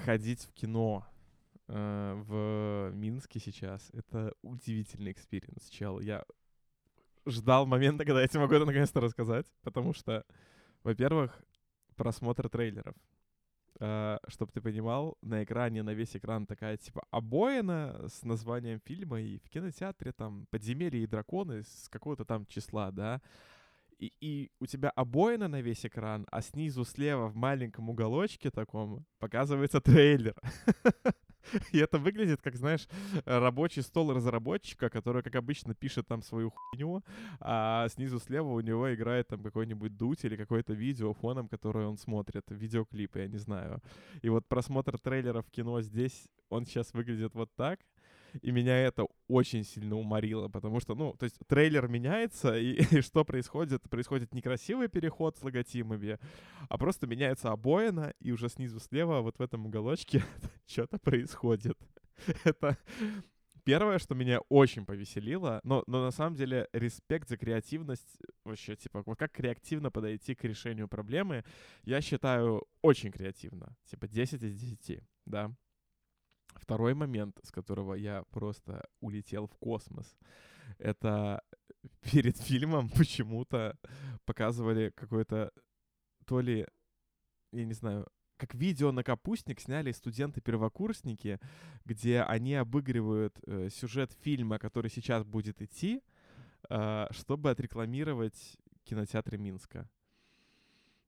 ходить 0.00 0.44
в 0.44 0.52
кино 0.52 1.06
э, 1.68 2.22
в 2.26 2.92
Минске 2.94 3.38
сейчас— 3.38 3.90
это 3.92 4.34
удивительный 4.42 5.12
experience, 5.12 5.68
чел. 5.68 6.00
Я 6.00 6.24
ждал 7.26 7.66
момента, 7.66 8.04
когда 8.04 8.22
я 8.22 8.28
тебе 8.28 8.40
могу 8.40 8.54
это 8.54 8.64
наконец-то 8.64 9.00
рассказать, 9.00 9.46
потому 9.62 9.92
что, 9.92 10.24
во-первых, 10.82 11.42
просмотр 11.96 12.48
трейлеров. 12.48 12.94
Э, 13.78 14.20
чтобы 14.28 14.52
ты 14.52 14.60
понимал, 14.60 15.16
на 15.22 15.42
экране, 15.42 15.82
на 15.82 15.94
весь 15.94 16.14
экран 16.14 16.44
такая, 16.44 16.76
типа, 16.76 17.02
обоина 17.10 18.08
с 18.08 18.24
названием 18.24 18.78
фильма, 18.78 19.22
и 19.22 19.38
в 19.38 19.48
кинотеатре 19.48 20.12
там 20.12 20.44
«Подземелье 20.50 21.02
и 21.02 21.06
драконы» 21.06 21.62
с 21.62 21.88
какого-то 21.88 22.26
там 22.26 22.44
числа, 22.44 22.90
да, 22.90 23.22
и, 24.00 24.12
и 24.20 24.50
у 24.60 24.66
тебя 24.66 24.90
обоина 24.90 25.48
на 25.48 25.60
весь 25.60 25.84
экран, 25.84 26.26
а 26.30 26.40
снизу 26.40 26.84
слева 26.84 27.28
в 27.28 27.36
маленьком 27.36 27.90
уголочке 27.90 28.50
таком 28.50 29.04
показывается 29.18 29.80
трейлер. 29.80 30.34
И 31.72 31.78
это 31.78 31.98
выглядит, 31.98 32.42
как, 32.42 32.56
знаешь, 32.56 32.86
рабочий 33.24 33.82
стол 33.82 34.12
разработчика, 34.12 34.88
который, 34.88 35.22
как 35.22 35.34
обычно, 35.36 35.74
пишет 35.74 36.06
там 36.06 36.22
свою 36.22 36.50
хуйню, 36.50 37.02
а 37.40 37.88
снизу 37.88 38.20
слева 38.20 38.48
у 38.48 38.60
него 38.60 38.92
играет 38.94 39.28
там 39.28 39.42
какой-нибудь 39.42 39.96
дуть 39.96 40.24
или 40.24 40.36
какое-то 40.36 40.74
видео 40.74 41.12
фоном, 41.12 41.48
которое 41.48 41.86
он 41.86 41.96
смотрит, 41.96 42.44
видеоклипы, 42.50 43.20
я 43.20 43.28
не 43.28 43.38
знаю. 43.38 43.82
И 44.22 44.28
вот 44.28 44.46
просмотр 44.48 44.98
трейлера 44.98 45.42
в 45.42 45.50
кино 45.50 45.80
здесь, 45.80 46.28
он 46.50 46.66
сейчас 46.66 46.92
выглядит 46.94 47.34
вот 47.34 47.50
так, 47.56 47.80
и 48.42 48.50
меня 48.50 48.76
это 48.78 49.06
очень 49.28 49.64
сильно 49.64 49.96
уморило, 49.96 50.48
потому 50.48 50.80
что, 50.80 50.94
ну, 50.94 51.14
то 51.14 51.24
есть 51.24 51.38
трейлер 51.46 51.88
меняется, 51.88 52.56
и, 52.58 52.82
и 52.98 53.00
что 53.00 53.24
происходит? 53.24 53.82
Происходит 53.90 54.34
некрасивый 54.34 54.88
переход 54.88 55.36
с 55.36 55.42
логотипами, 55.42 56.18
а 56.68 56.78
просто 56.78 57.06
меняется 57.06 57.50
обоина, 57.50 58.12
и 58.20 58.32
уже 58.32 58.48
снизу 58.48 58.80
слева 58.80 59.20
вот 59.20 59.38
в 59.38 59.42
этом 59.42 59.66
уголочке 59.66 60.22
что-то 60.66 60.98
происходит. 60.98 61.76
это 62.44 62.76
первое, 63.64 63.98
что 63.98 64.14
меня 64.14 64.40
очень 64.48 64.84
повеселило, 64.84 65.60
но, 65.64 65.82
но 65.86 66.02
на 66.02 66.10
самом 66.10 66.36
деле 66.36 66.68
респект 66.72 67.28
за 67.28 67.36
креативность, 67.36 68.18
вообще, 68.44 68.76
типа, 68.76 69.02
вот 69.04 69.18
как 69.18 69.32
креативно 69.32 69.90
подойти 69.90 70.34
к 70.34 70.44
решению 70.44 70.88
проблемы, 70.88 71.44
я 71.84 72.00
считаю 72.00 72.66
очень 72.82 73.12
креативно, 73.12 73.76
типа 73.84 74.08
10 74.08 74.42
из 74.42 74.58
10, 74.58 75.02
да. 75.26 75.54
Второй 76.54 76.94
момент, 76.94 77.38
с 77.42 77.50
которого 77.50 77.94
я 77.94 78.24
просто 78.30 78.86
улетел 79.00 79.46
в 79.46 79.56
космос, 79.56 80.16
это 80.78 81.42
перед 82.00 82.36
фильмом 82.36 82.88
почему-то 82.88 83.76
показывали 84.24 84.92
какое-то 84.94 85.52
то 86.26 86.40
ли, 86.40 86.66
я 87.52 87.64
не 87.64 87.74
знаю, 87.74 88.06
как 88.36 88.54
видео 88.54 88.90
на 88.90 89.04
капустник 89.04 89.60
сняли 89.60 89.92
студенты-первокурсники, 89.92 91.38
где 91.84 92.22
они 92.22 92.54
обыгрывают 92.54 93.38
э, 93.46 93.68
сюжет 93.68 94.12
фильма, 94.22 94.58
который 94.58 94.90
сейчас 94.90 95.24
будет 95.24 95.60
идти, 95.60 96.02
э, 96.70 97.06
чтобы 97.10 97.50
отрекламировать 97.50 98.56
кинотеатры 98.84 99.36
Минска. 99.36 99.88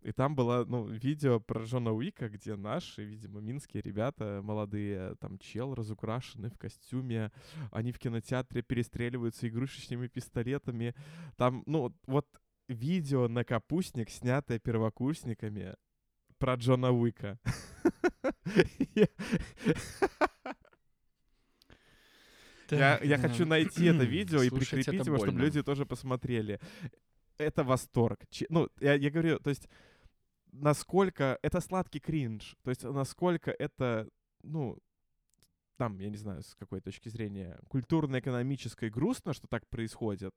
И 0.03 0.11
там 0.11 0.35
было, 0.35 0.65
ну, 0.65 0.87
видео 0.87 1.39
про 1.39 1.63
Джона 1.63 1.93
Уика, 1.93 2.29
где 2.29 2.57
наши, 2.57 3.05
видимо, 3.05 3.41
минские 3.41 3.83
ребята, 3.83 4.41
молодые, 4.43 5.15
там, 5.17 5.39
чел 5.39 5.75
разукрашены 5.75 6.51
в 6.51 6.59
костюме, 6.59 7.31
они 7.71 7.93
в 7.93 7.99
кинотеатре 8.01 8.63
перестреливаются 8.63 9.49
игрушечными 9.49 10.09
пистолетами. 10.09 10.95
Там, 11.37 11.63
ну, 11.67 11.95
вот 12.07 12.27
видео 12.69 13.29
на 13.29 13.45
капустник, 13.45 14.11
снятое 14.11 14.59
первокурсниками 14.59 15.77
про 16.39 16.55
Джона 16.57 16.91
Уика. 16.91 17.39
Я, 22.71 22.99
я 23.05 23.19
хочу 23.19 23.45
найти 23.47 23.85
это 23.85 24.03
видео 24.05 24.43
и 24.43 24.51
прикрепить 24.51 25.07
его, 25.07 25.19
чтобы 25.19 25.39
люди 25.39 25.63
тоже 25.63 25.87
посмотрели. 25.87 26.59
Это 27.39 27.65
восторг. 27.65 28.21
Ну, 28.49 28.69
я, 28.81 28.95
я 28.95 29.11
говорю, 29.11 29.39
то 29.39 29.51
есть 29.51 29.69
насколько 30.53 31.39
это 31.43 31.61
сладкий 31.61 32.01
кринж, 32.01 32.57
то 32.63 32.71
есть 32.71 32.85
насколько 32.85 33.51
это, 33.51 34.09
ну, 34.43 34.79
там, 35.77 35.99
я 35.99 36.11
не 36.11 36.17
знаю, 36.17 36.43
с 36.43 36.55
какой 36.55 36.81
точки 36.81 37.09
зрения, 37.09 37.59
культурно-экономической 37.69 38.91
грустно, 38.91 39.33
что 39.33 39.49
так 39.49 39.67
происходит, 39.69 40.35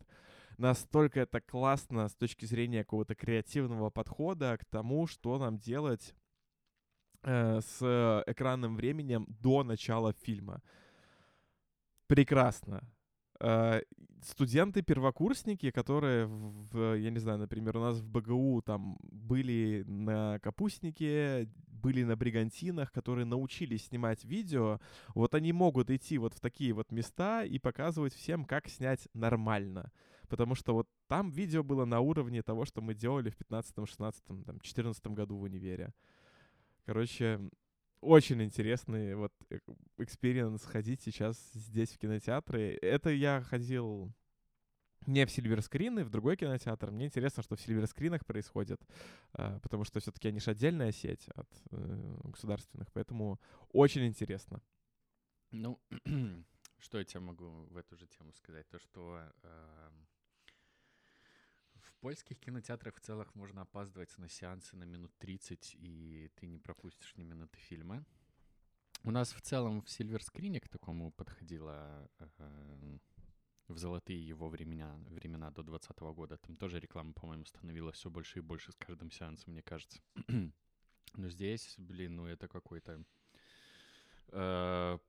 настолько 0.57 1.19
это 1.19 1.41
классно 1.41 2.07
с 2.07 2.15
точки 2.15 2.45
зрения 2.45 2.83
какого-то 2.83 3.13
креативного 3.15 3.89
подхода 3.89 4.57
к 4.57 4.65
тому, 4.65 5.05
что 5.05 5.37
нам 5.37 5.59
делать 5.59 6.15
э, 7.23 7.59
с 7.61 8.23
экранным 8.25 8.75
временем 8.75 9.27
до 9.27 9.63
начала 9.63 10.13
фильма. 10.13 10.61
Прекрасно. 12.07 12.81
Э, 13.45 13.81
студенты-первокурсники, 14.23 15.69
которые, 15.69 16.25
в, 16.25 16.95
я 16.95 17.11
не 17.11 17.19
знаю, 17.19 17.37
например, 17.37 17.77
у 17.77 17.79
нас 17.79 17.99
в 17.99 18.07
БГУ 18.07 18.63
там 18.65 18.97
были 19.03 19.83
на 19.85 20.39
капустнике, 20.39 21.47
были 21.67 22.03
на 22.03 22.15
бригантинах, 22.15 22.91
которые 22.91 23.25
научились 23.25 23.85
снимать 23.85 24.25
видео, 24.25 24.79
вот 25.13 25.35
они 25.35 25.53
могут 25.53 25.91
идти 25.91 26.17
вот 26.17 26.33
в 26.33 26.39
такие 26.39 26.73
вот 26.73 26.91
места 26.91 27.43
и 27.43 27.59
показывать 27.59 28.15
всем, 28.15 28.45
как 28.45 28.67
снять 28.67 29.07
нормально. 29.13 29.91
Потому 30.27 30.55
что 30.55 30.73
вот 30.73 30.89
там 31.07 31.29
видео 31.29 31.61
было 31.61 31.85
на 31.85 31.99
уровне 31.99 32.41
того, 32.41 32.65
что 32.65 32.81
мы 32.81 32.95
делали 32.95 33.29
в 33.29 33.37
15 33.37 33.75
16 33.87 34.23
там, 34.25 34.59
14 34.59 35.05
году 35.07 35.37
в 35.37 35.43
универе. 35.43 35.93
Короче, 36.87 37.39
очень 38.05 38.41
интересный 38.43 39.15
вот 39.15 39.33
э, 39.49 39.59
experience 39.97 40.63
ходить 40.63 41.01
сейчас 41.01 41.37
здесь 41.53 41.89
в 41.91 41.97
кинотеатры. 41.97 42.77
Это 42.81 43.09
я 43.09 43.41
ходил 43.41 44.13
не 45.07 45.25
в 45.25 45.31
Silver 45.31 45.60
Screen'ы, 45.60 46.03
в 46.03 46.09
другой 46.09 46.37
кинотеатр. 46.37 46.91
Мне 46.91 47.05
интересно, 47.05 47.43
что 47.43 47.55
в 47.55 47.61
Silver 47.61 47.85
Screen'ах 47.85 48.25
происходит, 48.25 48.81
а, 49.33 49.59
потому 49.59 49.83
что 49.83 49.99
все-таки 49.99 50.27
они 50.29 50.39
же 50.39 50.51
отдельная 50.51 50.91
сеть 50.91 51.27
от 51.35 51.49
э, 51.71 52.17
государственных, 52.23 52.91
поэтому 52.91 53.39
очень 53.69 54.05
интересно. 54.05 54.61
Ну, 55.51 55.79
что 56.79 56.97
я 56.97 57.03
тебе 57.03 57.19
могу 57.19 57.65
в 57.69 57.77
эту 57.77 57.95
же 57.97 58.07
тему 58.07 58.33
сказать? 58.33 58.67
То, 58.69 58.79
что 58.79 59.21
польских 62.05 62.39
кинотеатрах 62.39 62.97
в 62.97 62.99
целом 62.99 63.27
можно 63.33 63.63
опаздывать 63.63 64.15
на 64.19 64.29
сеансы 64.29 64.75
на 64.75 64.83
минут 64.83 65.11
30, 65.17 65.75
и 65.79 66.29
ты 66.35 66.45
не 66.45 66.59
пропустишь 66.59 67.15
ни 67.15 67.23
минуты 67.23 67.57
фильма. 67.57 68.05
У 69.03 69.09
нас 69.09 69.33
в 69.33 69.41
целом 69.41 69.81
в 69.81 69.89
Сильверскрине 69.89 70.59
к 70.59 70.67
такому 70.67 71.11
подходило 71.11 72.07
э, 72.19 72.97
в 73.69 73.77
золотые 73.79 74.23
его 74.23 74.49
времена, 74.49 74.95
времена 75.09 75.49
до 75.49 75.63
2020 75.63 75.99
года. 76.15 76.37
Там 76.37 76.57
тоже 76.57 76.79
реклама, 76.79 77.11
по-моему, 77.13 77.45
становилась 77.45 77.95
все 77.95 78.11
больше 78.11 78.37
и 78.37 78.43
больше 78.43 78.71
с 78.71 78.75
каждым 78.75 79.09
сеансом, 79.09 79.53
мне 79.53 79.63
кажется. 79.63 79.99
Но 81.15 81.29
здесь, 81.29 81.73
блин, 81.79 82.17
ну 82.17 82.27
это 82.27 82.47
какой-то, 82.47 83.03
э, 84.27 84.99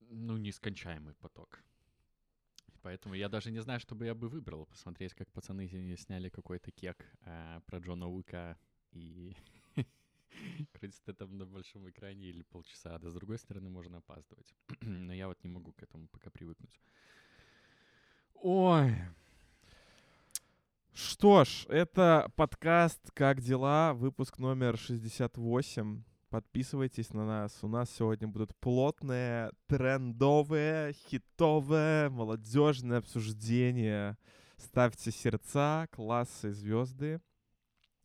ну, 0.00 0.36
нескончаемый 0.36 1.14
поток. 1.14 1.62
Поэтому 2.82 3.14
я 3.14 3.28
даже 3.28 3.50
не 3.50 3.60
знаю, 3.60 3.80
что 3.80 3.94
бы 3.94 4.06
я 4.06 4.14
бы 4.14 4.28
выбрал. 4.28 4.66
Посмотреть, 4.66 5.14
как 5.14 5.30
пацаны 5.32 5.68
сняли 5.96 6.28
какой-то 6.28 6.70
кек 6.70 7.04
э, 7.22 7.60
про 7.66 7.78
Джона 7.78 8.08
Уика 8.08 8.58
и 8.92 9.36
крутится 10.72 11.12
там 11.12 11.36
на 11.36 11.44
большом 11.44 11.88
экране 11.90 12.28
или 12.28 12.42
полчаса. 12.42 12.98
Да 12.98 13.10
с 13.10 13.14
другой 13.14 13.38
стороны, 13.38 13.68
можно 13.68 13.98
опаздывать. 13.98 14.54
Но 14.80 15.12
я 15.12 15.28
вот 15.28 15.42
не 15.44 15.50
могу 15.50 15.72
к 15.72 15.82
этому 15.82 16.08
пока 16.08 16.30
привыкнуть. 16.30 16.80
Ой. 18.34 18.96
Что 20.94 21.44
ж, 21.44 21.66
это 21.68 22.32
подкаст 22.34 23.10
«Как 23.12 23.40
дела?» 23.40 23.92
Выпуск 23.94 24.38
номер 24.38 24.78
68. 24.78 26.02
Подписывайтесь 26.30 27.12
на 27.12 27.26
нас. 27.26 27.58
У 27.62 27.66
нас 27.66 27.90
сегодня 27.90 28.28
будут 28.28 28.54
плотные, 28.60 29.50
трендовые, 29.66 30.92
хитовые, 30.92 32.08
молодежные 32.08 32.98
обсуждения. 32.98 34.16
Ставьте 34.56 35.10
сердца, 35.10 35.88
классы, 35.90 36.52
звезды. 36.52 37.20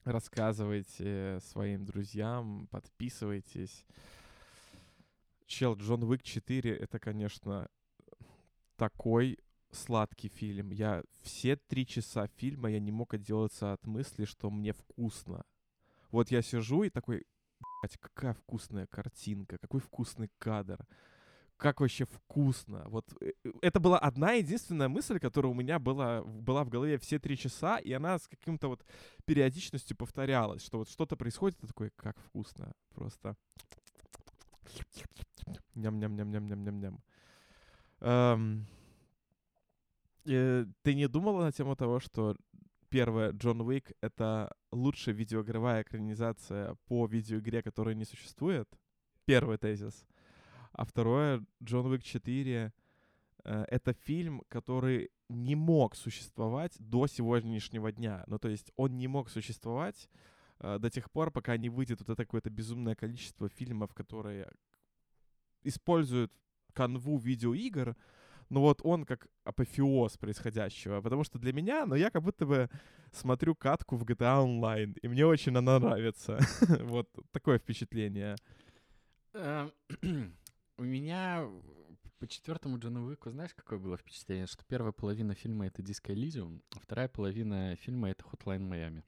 Рассказывайте 0.05 1.39
своим 1.51 1.85
друзьям, 1.85 2.67
подписывайтесь. 2.71 3.85
Чел, 5.45 5.75
Джон 5.75 6.01
Уик 6.05 6.23
4— 6.23 6.75
это, 6.77 6.97
конечно, 6.97 7.67
такой 8.75 9.37
сладкий 9.71 10.29
фильм. 10.29 10.71
Я 10.71 11.03
все 11.21 11.57
три 11.57 11.85
часа 11.85 12.25
фильма 12.37 12.71
я 12.71 12.79
не 12.79 12.91
мог 12.91 13.13
отделаться 13.13 13.71
от 13.71 13.85
мысли, 13.85 14.25
что 14.25 14.49
мне 14.49 14.73
вкусно. 14.73 15.45
Вот 16.09 16.31
я 16.31 16.41
сижу 16.41 16.81
и 16.81 16.89
такой, 16.89 17.27
какая 17.99 18.33
вкусная 18.33 18.87
картинка, 18.87 19.57
какой 19.57 19.79
вкусный 19.79 20.29
кадр. 20.37 20.85
Как 21.57 21.79
вообще 21.79 22.03
вкусно. 22.03 22.83
Вот 22.89 23.05
э, 23.21 23.31
э, 23.45 23.51
это 23.61 23.79
была 23.79 23.97
одна 23.97 24.33
единственная 24.33 24.89
мысль, 24.89 25.19
которая 25.19 25.51
у 25.51 25.55
меня 25.55 25.79
была, 25.79 26.21
была 26.21 26.65
в 26.65 26.69
голове 26.69 26.97
все 26.97 27.17
три 27.17 27.37
часа, 27.37 27.77
и 27.77 27.93
она 27.93 28.19
с 28.19 28.27
каким-то 28.27 28.67
вот 28.67 28.85
периодичностью 29.23 29.95
повторялась, 29.95 30.61
что 30.65 30.79
вот 30.79 30.89
что-то 30.89 31.15
происходит, 31.15 31.63
и 31.63 31.67
такой, 31.67 31.91
как 31.95 32.19
вкусно. 32.19 32.73
Просто 32.93 33.37
Ням-ням-ням-ням-ням-ням-ням. 35.75 36.99
Эм, 38.01 38.65
э, 40.25 40.65
ты 40.81 40.93
не 40.93 41.07
думала 41.07 41.43
на 41.43 41.51
тему 41.51 41.75
того, 41.75 41.99
что 41.99 42.35
первое, 42.89 43.31
Джон 43.31 43.61
Уик— 43.61 43.91
это 44.01 44.53
лучшая 44.75 45.15
видеоигровая 45.15 45.81
экранизация 45.81 46.75
по 46.87 47.07
видеоигре, 47.07 47.61
которая 47.61 47.95
не 47.95 48.05
существует? 48.05 48.69
Первый 49.25 49.57
тезис. 49.57 50.05
А 50.71 50.85
второе, 50.85 51.43
Джон 51.63 51.87
Уик 51.87 52.03
4 52.03 52.73
э,— 53.43 53.65
это 53.69 53.93
фильм, 53.93 54.43
который 54.49 55.09
не 55.29 55.55
мог 55.55 55.95
существовать 55.95 56.75
до 56.79 57.07
сегодняшнего 57.07 57.91
дня. 57.91 58.23
Ну, 58.27 58.37
то 58.37 58.49
есть 58.49 58.71
он 58.75 58.97
не 58.97 59.07
мог 59.07 59.29
существовать 59.29 60.09
э, 60.59 60.77
до 60.79 60.89
тех 60.89 61.09
пор, 61.09 61.31
пока 61.31 61.57
не 61.57 61.69
выйдет 61.69 61.99
вот 61.99 62.09
это 62.09 62.25
какое-то 62.25 62.49
безумное 62.49 62.95
количество 62.95 63.49
фильмов, 63.49 63.93
которые 63.93 64.51
используют 65.63 66.31
канву 66.73 67.17
видеоигр, 67.17 67.95
но 68.49 68.61
вот 68.61 68.81
он 68.83 69.05
как 69.05 69.27
апофеоз 69.43 70.17
происходящего. 70.17 71.01
Потому 71.01 71.23
что 71.23 71.39
для 71.39 71.53
меня, 71.53 71.85
ну, 71.85 71.95
я 71.95 72.09
как 72.09 72.21
будто 72.21 72.45
бы 72.45 72.69
смотрю 73.11 73.55
катку 73.55 73.95
в 73.95 74.03
GTA 74.03 74.43
Online, 74.43 74.97
и 75.01 75.07
мне 75.07 75.25
очень 75.25 75.55
она 75.57 75.79
нравится. 75.79 76.39
вот 76.81 77.09
такое 77.31 77.59
впечатление. 77.59 78.35
Эм, 79.33 79.71
у 80.77 80.83
меня 80.83 81.47
по 82.19 82.27
четвертому 82.27 82.79
Джону 82.79 83.05
Уику, 83.05 83.29
знаешь, 83.29 83.53
какое 83.53 83.79
было 83.79 83.97
впечатление? 83.97 84.47
Что 84.47 84.63
первая 84.65 84.91
половина 84.91 85.35
фильма— 85.35 85.67
это 85.67 85.81
Диско 85.81 86.13
Элизиум, 86.13 86.61
а 86.75 86.79
вторая 86.79 87.07
половина 87.07 87.75
фильма— 87.75 88.09
это 88.11 88.23
Hotline 88.25 88.61
Майами. 88.61 89.03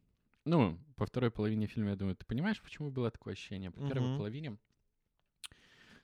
Ну, 0.45 0.79
по 0.95 1.05
второй 1.05 1.29
половине 1.31 1.67
фильма, 1.67 1.89
я 1.91 1.95
думаю, 1.95 2.15
ты 2.15 2.25
понимаешь, 2.25 2.61
почему 2.61 2.89
было 2.89 3.11
такое 3.11 3.33
ощущение? 3.33 3.71
По 3.71 3.85
первой 3.87 4.17
половине 4.17 4.57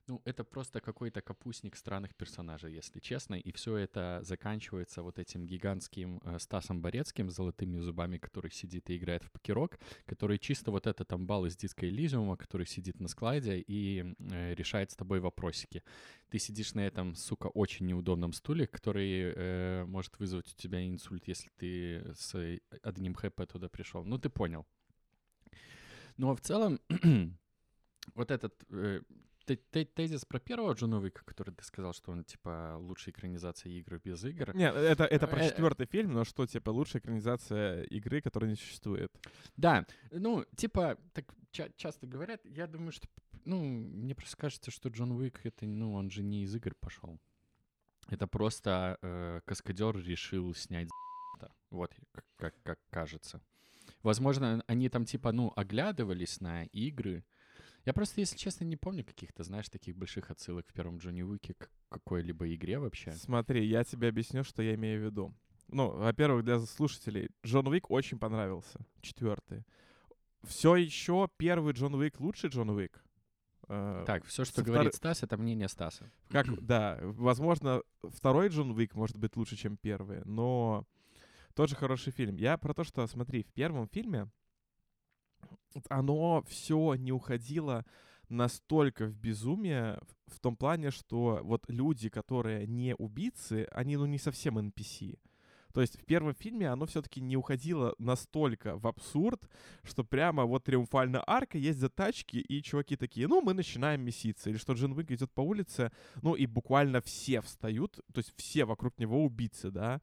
ну, 0.07 0.21
это 0.25 0.43
просто 0.43 0.81
какой-то 0.81 1.21
капустник 1.21 1.75
странных 1.75 2.13
персонажей, 2.15 2.73
если 2.73 2.99
честно, 2.99 3.35
и 3.35 3.51
все 3.51 3.77
это 3.77 4.19
заканчивается 4.23 5.01
вот 5.01 5.17
этим 5.17 5.45
гигантским 5.45 6.19
э, 6.23 6.39
Стасом 6.39 6.81
Борецким 6.81 7.29
с 7.29 7.35
золотыми 7.35 7.79
зубами, 7.79 8.17
который 8.17 8.51
сидит 8.51 8.89
и 8.89 8.97
играет 8.97 9.23
в 9.23 9.31
покерок, 9.31 9.79
который 10.05 10.39
чисто 10.39 10.71
вот 10.71 10.87
этот 10.87 11.11
амбал 11.13 11.45
из 11.45 11.55
диска 11.55 11.87
Элизиума, 11.87 12.35
который 12.35 12.67
сидит 12.67 12.99
на 12.99 13.07
складе 13.07 13.59
и 13.59 14.15
э, 14.19 14.53
решает 14.55 14.91
с 14.91 14.95
тобой 14.95 15.19
вопросики. 15.19 15.83
Ты 16.29 16.39
сидишь 16.39 16.73
на 16.73 16.81
этом, 16.81 17.15
сука, 17.15 17.47
очень 17.47 17.85
неудобном 17.85 18.33
стуле, 18.33 18.67
который 18.67 19.33
э, 19.35 19.85
может 19.85 20.19
вызвать 20.19 20.51
у 20.51 20.55
тебя 20.61 20.85
инсульт, 20.85 21.27
если 21.27 21.49
ты 21.57 22.13
с 22.15 22.35
одним 22.81 23.15
ХП 23.15 23.45
туда 23.47 23.69
пришел. 23.69 24.03
Ну, 24.03 24.17
ты 24.17 24.29
понял. 24.29 24.65
Ну, 26.17 26.29
а 26.29 26.35
в 26.35 26.41
целом, 26.41 26.79
вот 28.15 28.31
этот 28.31 28.53
э, 28.69 29.01
тезис 29.45 30.25
про 30.25 30.39
первого 30.39 30.73
Джона 30.73 30.99
Уика, 30.99 31.23
который 31.25 31.53
ты 31.53 31.63
сказал, 31.63 31.93
что 31.93 32.11
он, 32.11 32.23
типа, 32.23 32.77
лучшая 32.79 33.13
экранизация 33.13 33.71
игры 33.71 33.99
без 34.03 34.23
игр. 34.23 34.55
Нет, 34.55 34.75
это, 34.75 35.05
это 35.05 35.27
про 35.27 35.39
э, 35.43 35.49
четвертый 35.49 35.85
фильм, 35.85 36.13
но 36.13 36.23
что, 36.23 36.45
типа, 36.45 36.69
лучшая 36.69 37.01
экранизация 37.01 37.83
игры, 37.83 38.21
которая 38.21 38.49
не 38.49 38.55
существует. 38.55 39.11
Да, 39.57 39.85
ну, 40.11 40.45
типа, 40.55 40.97
так 41.13 41.25
ча- 41.51 41.71
часто 41.75 42.07
говорят, 42.07 42.41
я 42.45 42.67
думаю, 42.67 42.91
что, 42.91 43.07
ну, 43.45 43.63
мне 43.63 44.15
просто 44.15 44.37
кажется, 44.37 44.71
что 44.71 44.89
Джон 44.89 45.11
Уик, 45.11 45.41
это, 45.45 45.65
ну, 45.65 45.93
он 45.93 46.09
же 46.09 46.23
не 46.23 46.43
из 46.43 46.55
игр 46.55 46.73
пошел. 46.75 47.19
Это 48.09 48.27
просто 48.27 48.97
э, 49.01 49.41
каскадер 49.45 49.97
решил 49.97 50.53
снять 50.53 50.89
вот, 51.69 51.91
как, 52.37 52.53
как 52.63 52.79
кажется. 52.89 53.41
Возможно, 54.01 54.63
они 54.67 54.89
там, 54.89 55.05
типа, 55.05 55.31
ну, 55.31 55.51
оглядывались 55.55 56.39
на 56.39 56.65
игры, 56.65 57.23
я 57.85 57.93
просто, 57.93 58.21
если 58.21 58.37
честно, 58.37 58.63
не 58.63 58.77
помню 58.77 59.03
каких-то, 59.03 59.43
знаешь, 59.43 59.69
таких 59.69 59.95
больших 59.97 60.31
отсылок 60.31 60.67
в 60.67 60.73
первом 60.73 60.97
Джонни 60.97 61.21
Уике 61.21 61.53
к 61.53 61.69
какой-либо 61.89 62.53
игре 62.53 62.79
вообще. 62.79 63.11
Смотри, 63.11 63.65
я 63.65 63.83
тебе 63.83 64.07
объясню, 64.07 64.43
что 64.43 64.61
я 64.61 64.75
имею 64.75 65.01
в 65.01 65.05
виду. 65.05 65.33
Ну, 65.67 65.89
во-первых, 65.89 66.45
для 66.45 66.59
слушателей, 66.59 67.29
Джон 67.45 67.67
Уик 67.67 67.89
очень 67.91 68.19
понравился. 68.19 68.79
Четвертый. 69.01 69.65
Все 70.43 70.75
еще 70.75 71.29
первый 71.37 71.73
Джон 71.73 71.95
Уик 71.95 72.19
лучший 72.19 72.49
Джон 72.49 72.69
Уик. 72.69 73.03
Э, 73.69 74.03
так, 74.05 74.25
все, 74.25 74.43
что 74.45 74.61
Втор... 74.61 74.65
говорит 74.65 74.95
Стас, 74.95 75.23
это 75.23 75.37
мнение 75.37 75.67
Стаса. 75.67 76.11
Как, 76.29 76.47
да, 76.61 76.99
возможно, 77.01 77.81
второй 78.03 78.49
Джон 78.49 78.71
Уик 78.71 78.95
может 78.95 79.17
быть 79.17 79.35
лучше, 79.35 79.55
чем 79.55 79.77
первый, 79.77 80.21
но 80.25 80.85
тоже 81.53 81.75
хороший 81.75 82.11
фильм. 82.11 82.35
Я 82.35 82.57
про 82.57 82.73
то, 82.73 82.83
что, 82.83 83.05
смотри, 83.07 83.43
в 83.43 83.51
первом 83.53 83.87
фильме 83.87 84.29
оно 85.89 86.43
все 86.47 86.95
не 86.95 87.11
уходило 87.11 87.85
настолько 88.29 89.05
в 89.05 89.15
безумие 89.15 89.99
в 90.27 90.39
том 90.39 90.55
плане, 90.55 90.91
что 90.91 91.39
вот 91.43 91.65
люди, 91.67 92.09
которые 92.09 92.65
не 92.67 92.95
убийцы, 92.95 93.67
они 93.71 93.97
ну 93.97 94.05
не 94.05 94.17
совсем 94.17 94.57
NPC. 94.57 95.17
То 95.73 95.81
есть 95.81 95.99
в 95.99 96.05
первом 96.05 96.35
фильме 96.35 96.69
оно 96.69 96.85
все-таки 96.85 97.19
не 97.19 97.35
уходило 97.35 97.95
настолько 97.97 98.77
в 98.77 98.85
абсурд, 98.85 99.49
что 99.83 100.03
прямо 100.03 100.45
вот 100.45 100.63
триумфальная 100.65 101.23
арка, 101.25 101.57
за 101.73 101.89
тачки, 101.89 102.37
и 102.37 102.61
чуваки 102.61 102.95
такие, 102.95 103.27
ну, 103.27 103.41
мы 103.41 103.55
начинаем 103.55 104.01
меситься. 104.01 104.51
Или 104.51 104.57
что 104.57 104.73
Джин 104.73 104.91
Уик 104.91 105.09
идет 105.09 105.31
по 105.31 105.41
улице, 105.41 105.91
ну, 106.21 106.35
и 106.35 106.45
буквально 106.45 107.01
все 107.01 107.41
встают, 107.41 107.95
то 108.13 108.19
есть 108.19 108.33
все 108.37 108.65
вокруг 108.65 108.99
него 108.99 109.25
убийцы, 109.25 109.71
да. 109.71 109.99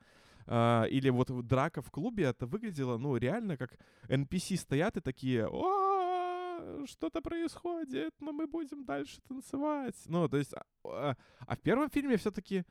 Uh, 0.50 0.88
или 0.88 1.10
вот 1.10 1.46
драка 1.46 1.80
в 1.80 1.92
клубе, 1.92 2.24
это 2.24 2.44
выглядело, 2.44 2.98
ну, 2.98 3.16
реально 3.16 3.56
как 3.56 3.78
NPC 4.08 4.56
стоят 4.56 4.96
и 4.96 5.00
такие, 5.00 5.46
о, 5.46 6.84
что-то 6.86 7.20
происходит, 7.22 8.14
но 8.18 8.32
мы 8.32 8.48
будем 8.48 8.84
дальше 8.84 9.20
танцевать. 9.28 9.94
Ну, 10.06 10.28
то 10.28 10.38
есть, 10.38 10.52
а, 10.84 11.14
а 11.46 11.56
в 11.56 11.60
первом 11.60 11.88
фильме 11.88 12.16
все-таки 12.16 12.64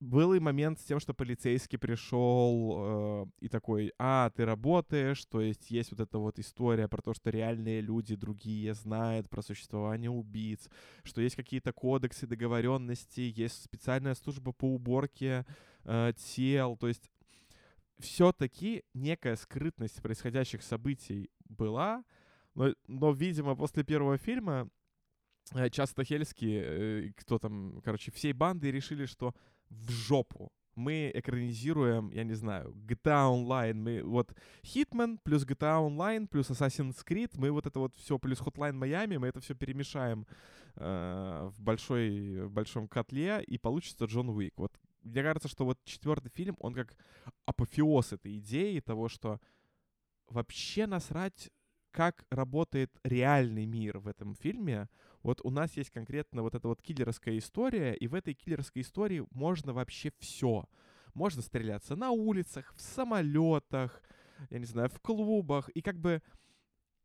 был 0.00 0.32
и 0.34 0.40
момент 0.40 0.78
с 0.78 0.84
тем, 0.84 1.00
что 1.00 1.12
полицейский 1.12 1.78
пришел 1.78 2.76
э, 2.78 3.26
и 3.40 3.48
такой, 3.48 3.92
а, 3.98 4.30
ты 4.30 4.44
работаешь, 4.44 5.24
то 5.24 5.40
есть 5.40 5.70
есть 5.70 5.90
вот 5.90 6.00
эта 6.00 6.18
вот 6.18 6.38
история 6.38 6.86
про 6.86 7.02
то, 7.02 7.14
что 7.14 7.30
реальные 7.30 7.80
люди 7.80 8.14
другие 8.14 8.74
знают 8.74 9.28
про 9.28 9.42
существование 9.42 10.10
убийц, 10.10 10.68
что 11.02 11.20
есть 11.20 11.34
какие-то 11.34 11.72
кодексы 11.72 12.26
договоренности, 12.26 13.32
есть 13.34 13.64
специальная 13.64 14.14
служба 14.14 14.52
по 14.52 14.66
уборке 14.72 15.44
э, 15.88 16.12
тел, 16.16 16.76
то 16.76 16.88
есть 16.88 17.10
все-таки 17.98 18.84
некая 18.94 19.36
скрытность 19.36 20.00
происходящих 20.02 20.62
событий 20.62 21.30
была, 21.48 22.04
но, 22.54 22.74
но 22.86 23.12
видимо, 23.12 23.56
после 23.56 23.84
первого 23.84 24.18
фильма 24.18 24.68
э, 25.54 25.70
часто 25.70 26.04
Хельский, 26.04 26.60
э, 26.60 27.12
кто 27.16 27.38
там, 27.38 27.80
короче, 27.84 28.10
всей 28.12 28.32
банды 28.32 28.70
решили, 28.70 29.06
что 29.06 29.34
в 29.70 29.90
жопу. 29.90 30.52
Мы 30.74 31.10
экранизируем, 31.12 32.10
я 32.12 32.22
не 32.22 32.34
знаю, 32.34 32.72
GTA 32.86 33.28
Online. 33.32 33.74
Мы 33.74 34.02
вот 34.04 34.32
Hitman 34.62 35.18
плюс 35.24 35.44
GTA 35.44 35.84
Online 35.84 36.28
плюс 36.28 36.50
Assassin's 36.50 37.04
Creed. 37.04 37.32
Мы 37.34 37.50
вот 37.50 37.66
это 37.66 37.80
вот 37.80 37.96
все 37.96 38.16
плюс 38.16 38.38
Hotline 38.38 38.78
Miami. 38.78 39.18
Мы 39.18 39.26
это 39.26 39.40
все 39.40 39.56
перемешаем 39.56 40.24
э, 40.76 41.50
в 41.52 41.60
большой 41.60 42.46
в 42.46 42.52
большом 42.52 42.86
котле 42.86 43.42
и 43.44 43.58
получится 43.58 44.04
Джон 44.04 44.28
Уик. 44.28 44.54
Вот 44.56 44.72
мне 45.02 45.22
кажется, 45.22 45.48
что 45.48 45.64
вот 45.64 45.78
четвертый 45.84 46.30
фильм, 46.30 46.56
он 46.58 46.74
как 46.74 46.96
апофеоз 47.46 48.12
этой 48.12 48.38
идеи 48.38 48.80
того, 48.80 49.08
что 49.08 49.40
вообще 50.28 50.86
насрать, 50.86 51.50
как 51.90 52.24
работает 52.30 52.92
реальный 53.02 53.66
мир 53.66 53.98
в 53.98 54.08
этом 54.08 54.34
фильме. 54.34 54.88
Вот 55.22 55.40
у 55.42 55.50
нас 55.50 55.76
есть 55.76 55.90
конкретно 55.90 56.42
вот 56.42 56.54
эта 56.54 56.68
вот 56.68 56.82
киллерская 56.82 57.38
история, 57.38 57.94
и 57.94 58.06
в 58.06 58.14
этой 58.14 58.34
киллерской 58.34 58.82
истории 58.82 59.26
можно 59.30 59.72
вообще 59.72 60.12
все. 60.18 60.66
Можно 61.14 61.42
стреляться 61.42 61.96
на 61.96 62.10
улицах, 62.10 62.72
в 62.76 62.80
самолетах, 62.80 64.02
я 64.50 64.58
не 64.58 64.66
знаю, 64.66 64.88
в 64.90 65.00
клубах, 65.00 65.68
и 65.70 65.80
как 65.82 65.98
бы... 65.98 66.22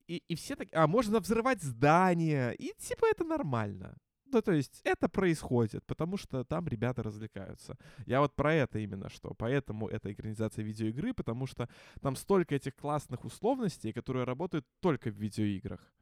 И, 0.08 0.22
и 0.28 0.36
все 0.36 0.56
так... 0.56 0.68
А 0.74 0.86
можно 0.86 1.20
взрывать 1.20 1.64
здания, 1.64 2.52
и 2.52 2.74
типа 2.78 3.06
это 3.10 3.24
нормально. 3.24 3.98
Ну, 4.34 4.42
то 4.42 4.52
есть 4.52 4.82
это 4.84 5.08
происходит, 5.08 5.86
потому 5.86 6.18
что 6.18 6.44
там 6.44 6.68
ребята 6.68 7.04
развлекаются. 7.04 7.78
Я 8.08 8.20
вот 8.20 8.36
про 8.36 8.54
это 8.54 8.80
именно 8.80 9.10
что. 9.10 9.34
Поэтому 9.36 9.88
это 9.88 10.12
экранизация 10.12 10.66
видеоигры, 10.66 11.14
потому 11.14 11.48
что 11.48 11.70
там 12.02 12.16
столько 12.16 12.56
этих 12.56 12.76
классных 12.76 13.26
условностей, 13.26 13.94
которые 13.94 14.26
работают 14.26 14.66
только 14.80 15.12
в 15.12 15.16
видеоиграх. 15.16 15.94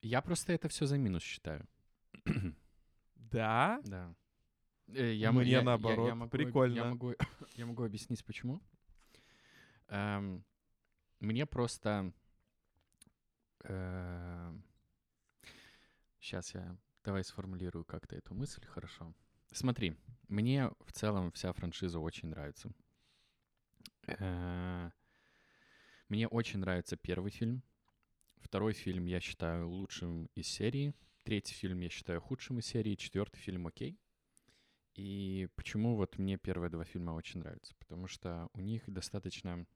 Я 0.00 0.22
просто 0.22 0.52
это 0.52 0.68
все 0.68 0.86
за 0.86 0.98
минус 0.98 1.22
считаю. 1.22 1.66
Да? 3.32 3.80
Да. 3.84 4.14
Э, 4.88 5.14
я, 5.14 5.32
Мне 5.32 5.50
я, 5.50 5.62
наоборот, 5.62 6.04
я, 6.04 6.08
я 6.08 6.14
могу, 6.14 6.30
прикольно. 6.30 6.74
Я 6.74 6.84
могу, 6.84 7.14
я 7.56 7.66
могу 7.66 7.82
объяснить, 7.84 8.22
почему. 8.26 8.60
Эм, 9.88 10.44
мне 11.20 11.46
просто... 11.46 12.12
Э, 13.64 14.41
сейчас 16.22 16.54
я... 16.54 16.78
Давай 17.04 17.24
сформулирую 17.24 17.84
как-то 17.84 18.14
эту 18.14 18.32
мысль 18.32 18.64
хорошо. 18.64 19.12
Смотри, 19.50 19.96
мне 20.28 20.70
в 20.86 20.92
целом 20.92 21.32
вся 21.32 21.52
франшиза 21.52 21.98
очень 21.98 22.28
нравится. 22.28 22.70
Э, 24.06 24.90
мне 26.08 26.28
очень 26.28 26.60
нравится 26.60 26.96
первый 26.96 27.32
фильм. 27.32 27.64
Второй 28.36 28.72
фильм 28.72 29.06
я 29.06 29.20
считаю 29.20 29.68
лучшим 29.68 30.26
из 30.36 30.46
серии. 30.46 30.94
третий 31.24 31.54
фильм 31.54 31.80
я 31.80 31.90
считаю 31.90 32.20
худшим 32.20 32.60
из 32.60 32.66
серии, 32.66 32.94
четвертый 32.94 33.38
фильм 33.38 33.66
окей. 33.66 33.98
И 34.94 35.48
почему 35.56 35.96
вот 35.96 36.18
мне 36.18 36.36
первые 36.36 36.70
два 36.70 36.84
фильма 36.84 37.12
очень 37.12 37.40
нравятся? 37.40 37.74
Потому 37.78 38.06
что 38.06 38.48
у 38.52 38.60
них 38.60 38.82
достаточно 38.86 39.66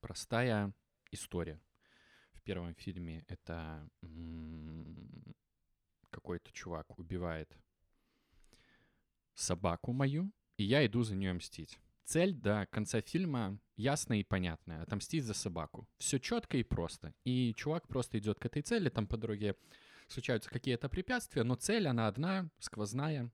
простая 0.00 0.74
история. 1.10 1.60
Первом 2.46 2.76
фильме 2.76 3.24
это 3.26 3.90
какой-то 6.10 6.52
чувак 6.52 6.96
убивает 6.96 7.52
собаку 9.34 9.92
мою, 9.92 10.30
и 10.56 10.62
я 10.62 10.86
иду 10.86 11.02
за 11.02 11.16
нее 11.16 11.32
мстить. 11.32 11.80
Цель 12.04 12.34
до 12.34 12.68
конца 12.70 13.00
фильма 13.00 13.58
ясная 13.74 14.18
и 14.18 14.22
понятная. 14.22 14.82
Отомстить 14.82 15.24
за 15.24 15.34
собаку. 15.34 15.88
Все 15.98 16.20
четко 16.20 16.56
и 16.56 16.62
просто. 16.62 17.12
И 17.24 17.52
чувак 17.56 17.88
просто 17.88 18.16
идет 18.20 18.38
к 18.38 18.46
этой 18.46 18.62
цели. 18.62 18.90
Там 18.90 19.08
по 19.08 19.16
дороге 19.16 19.56
случаются 20.06 20.48
какие-то 20.48 20.88
препятствия, 20.88 21.42
но 21.42 21.56
цель, 21.56 21.88
она 21.88 22.06
одна, 22.06 22.48
сквозная 22.60 23.28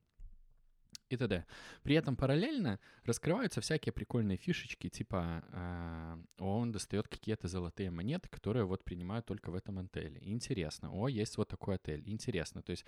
и 1.13 1.17
т.д. 1.17 1.45
При 1.83 1.95
этом 1.95 2.17
параллельно 2.17 2.79
раскрываются 3.05 3.61
всякие 3.61 3.93
прикольные 3.93 4.37
фишечки, 4.37 4.89
типа 4.89 5.45
э, 5.49 6.17
он 6.39 6.73
достает 6.73 7.09
какие-то 7.09 7.49
золотые 7.49 7.91
монеты, 7.91 8.29
которые 8.29 8.65
вот 8.65 8.85
принимают 8.85 9.27
только 9.27 9.51
в 9.51 9.55
этом 9.55 9.79
отеле. 9.79 10.21
Интересно. 10.23 10.91
О, 10.93 11.09
есть 11.09 11.37
вот 11.37 11.49
такой 11.49 11.77
отель. 11.77 12.03
Интересно. 12.07 12.63
То 12.63 12.71
есть 12.71 12.85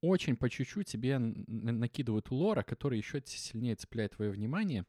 очень 0.00 0.36
по 0.36 0.48
чуть-чуть 0.48 0.86
тебе 0.86 1.18
накидывают 1.18 2.30
лора, 2.30 2.62
который 2.62 2.98
еще 2.98 3.22
сильнее 3.24 3.76
цепляет 3.76 4.12
твое 4.16 4.30
внимание. 4.30 4.84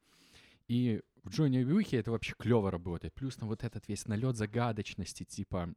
И 0.66 1.00
в 1.24 1.30
Джонни 1.30 1.64
Уихе 1.64 1.98
это 1.98 2.10
вообще 2.10 2.34
клево 2.38 2.70
работает. 2.70 3.14
Плюс 3.14 3.36
там 3.36 3.48
вот 3.48 3.64
этот 3.64 3.88
весь 3.88 4.06
налет 4.06 4.36
загадочности, 4.36 5.24
типа, 5.24 5.74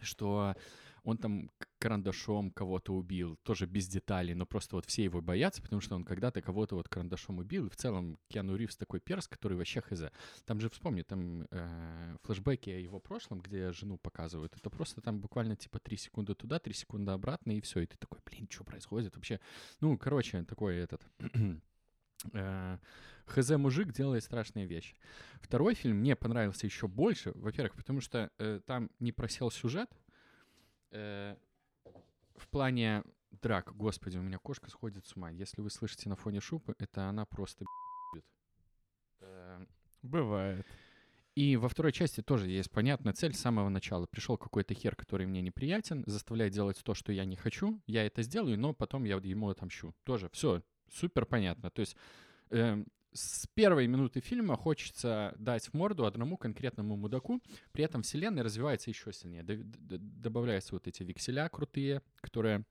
что 0.00 0.54
он 1.04 1.18
там 1.18 1.50
карандашом 1.78 2.50
кого-то 2.52 2.94
убил, 2.94 3.36
тоже 3.42 3.66
без 3.66 3.88
деталей, 3.88 4.34
но 4.34 4.46
просто 4.46 4.76
вот 4.76 4.86
все 4.86 5.04
его 5.04 5.20
боятся, 5.20 5.60
потому 5.60 5.80
что 5.80 5.96
он 5.96 6.04
когда-то 6.04 6.40
кого-то 6.40 6.76
вот 6.76 6.88
карандашом 6.88 7.38
убил. 7.38 7.68
В 7.68 7.76
целом 7.76 8.18
Киану 8.28 8.54
Ривз 8.54 8.76
такой 8.76 9.00
перс, 9.00 9.26
который 9.26 9.56
вообще 9.56 9.80
хз. 9.80 10.04
Там 10.44 10.60
же, 10.60 10.70
вспомни, 10.70 11.02
там 11.02 11.46
э, 11.50 12.16
флешбеки 12.22 12.70
о 12.70 12.78
его 12.78 13.00
прошлом, 13.00 13.40
где 13.40 13.72
жену 13.72 13.98
показывают. 13.98 14.56
Это 14.56 14.70
просто 14.70 15.00
там 15.00 15.20
буквально 15.20 15.56
типа 15.56 15.80
три 15.80 15.96
секунды 15.96 16.34
туда, 16.34 16.60
три 16.60 16.72
секунды 16.72 17.10
обратно, 17.10 17.52
и 17.52 17.60
все. 17.60 17.80
И 17.80 17.86
ты 17.86 17.96
такой, 17.98 18.20
блин, 18.24 18.46
что 18.48 18.62
происходит 18.62 19.16
вообще? 19.16 19.40
Ну, 19.80 19.98
короче, 19.98 20.44
такой 20.44 20.76
этот... 20.76 21.02
Э, 22.34 22.78
ХЗ 23.26 23.56
мужик 23.56 23.92
делает 23.92 24.22
страшные 24.22 24.66
вещи. 24.66 24.96
Второй 25.40 25.74
фильм 25.74 25.96
мне 25.96 26.14
понравился 26.14 26.66
еще 26.66 26.86
больше, 26.86 27.32
во-первых, 27.34 27.74
потому 27.74 28.00
что 28.00 28.30
э, 28.38 28.60
там 28.64 28.90
не 29.00 29.10
просел 29.10 29.50
сюжет, 29.50 29.90
э, 30.92 31.36
в 32.36 32.48
плане 32.48 33.02
драк, 33.42 33.74
господи, 33.76 34.18
у 34.18 34.22
меня 34.22 34.38
кошка 34.38 34.70
сходит 34.70 35.06
с 35.06 35.16
ума. 35.16 35.30
Если 35.30 35.60
вы 35.60 35.70
слышите 35.70 36.08
на 36.08 36.16
фоне 36.16 36.40
шупы, 36.40 36.74
это 36.78 37.08
она 37.08 37.24
просто 37.26 37.64
э, 39.20 39.66
Бывает. 40.02 40.66
И 41.34 41.56
во 41.56 41.68
второй 41.68 41.92
части 41.92 42.20
тоже 42.20 42.50
есть 42.50 42.70
понятная 42.70 43.14
цель 43.14 43.32
с 43.32 43.40
самого 43.40 43.70
начала. 43.70 44.06
Пришел 44.06 44.36
какой-то 44.36 44.74
хер, 44.74 44.94
который 44.94 45.26
мне 45.26 45.40
неприятен, 45.40 46.04
заставляет 46.06 46.52
делать 46.52 46.78
то, 46.84 46.92
что 46.92 47.10
я 47.10 47.24
не 47.24 47.36
хочу. 47.36 47.80
Я 47.86 48.04
это 48.04 48.22
сделаю, 48.22 48.58
но 48.58 48.74
потом 48.74 49.04
я 49.04 49.16
ему 49.16 49.48
отомщу. 49.48 49.94
Тоже 50.04 50.28
все 50.30 50.62
супер 50.92 51.24
понятно. 51.24 51.70
То 51.70 51.80
есть 51.80 51.96
э, 52.50 52.84
с 53.12 53.46
первой 53.54 53.86
минуты 53.86 54.20
фильма 54.20 54.56
хочется 54.56 55.34
дать 55.38 55.66
в 55.66 55.74
морду 55.74 56.06
одному 56.06 56.36
конкретному 56.36 56.96
мудаку, 56.96 57.40
при 57.72 57.84
этом 57.84 58.02
вселенная 58.02 58.42
развивается 58.42 58.90
еще 58.90 59.12
сильнее. 59.12 59.42
Добавляются 59.44 60.74
вот 60.74 60.86
эти 60.86 61.02
векселя 61.02 61.48
крутые, 61.48 62.02
которые 62.20 62.64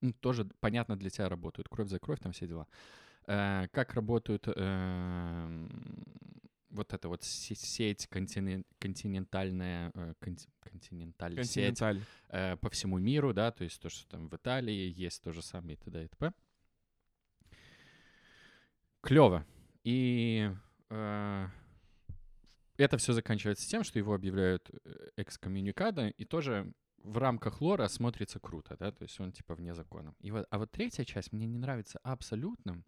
ну, 0.00 0.12
тоже 0.12 0.48
понятно 0.60 0.96
для 0.96 1.10
тебя 1.10 1.28
работают. 1.28 1.68
Кровь 1.68 1.88
за 1.88 1.98
кровь, 1.98 2.20
там 2.20 2.32
все 2.32 2.46
дела. 2.46 2.66
Э, 3.26 3.66
как 3.72 3.94
работают 3.94 4.44
э, 4.46 5.68
вот 6.70 6.92
эта 6.92 7.08
вот 7.08 7.24
сеть 7.24 8.06
континен, 8.06 8.64
континентальная, 8.78 9.90
э, 9.94 10.14
конти, 10.20 10.48
континенталь, 10.60 11.44
сеть 11.44 11.80
э, 12.28 12.56
по 12.56 12.70
всему 12.70 12.98
миру, 12.98 13.32
да, 13.32 13.50
то 13.50 13.64
есть 13.64 13.80
то, 13.80 13.88
что 13.88 14.06
там 14.08 14.28
в 14.28 14.34
Италии 14.34 14.92
есть 14.96 15.22
то 15.22 15.32
же 15.32 15.42
самое 15.42 15.74
и 15.74 15.76
т.д. 15.76 16.04
и 16.04 16.08
т.п 16.08 16.32
клево. 19.00 19.46
И 19.84 20.50
э, 20.90 21.46
это 22.76 22.96
все 22.96 23.12
заканчивается 23.12 23.68
тем, 23.68 23.84
что 23.84 23.98
его 23.98 24.14
объявляют 24.14 24.70
э, 24.70 25.10
экскоммуникадо, 25.16 26.08
и 26.08 26.24
тоже 26.24 26.72
в 27.02 27.18
рамках 27.18 27.60
лора 27.60 27.88
смотрится 27.88 28.38
круто, 28.40 28.76
да, 28.78 28.92
то 28.92 29.02
есть 29.02 29.18
он 29.20 29.32
типа 29.32 29.54
вне 29.54 29.74
закона. 29.74 30.14
И 30.20 30.30
вот, 30.30 30.46
а 30.50 30.58
вот 30.58 30.70
третья 30.70 31.04
часть 31.04 31.32
мне 31.32 31.46
не 31.46 31.58
нравится 31.58 31.98
абсолютно, 32.02 32.82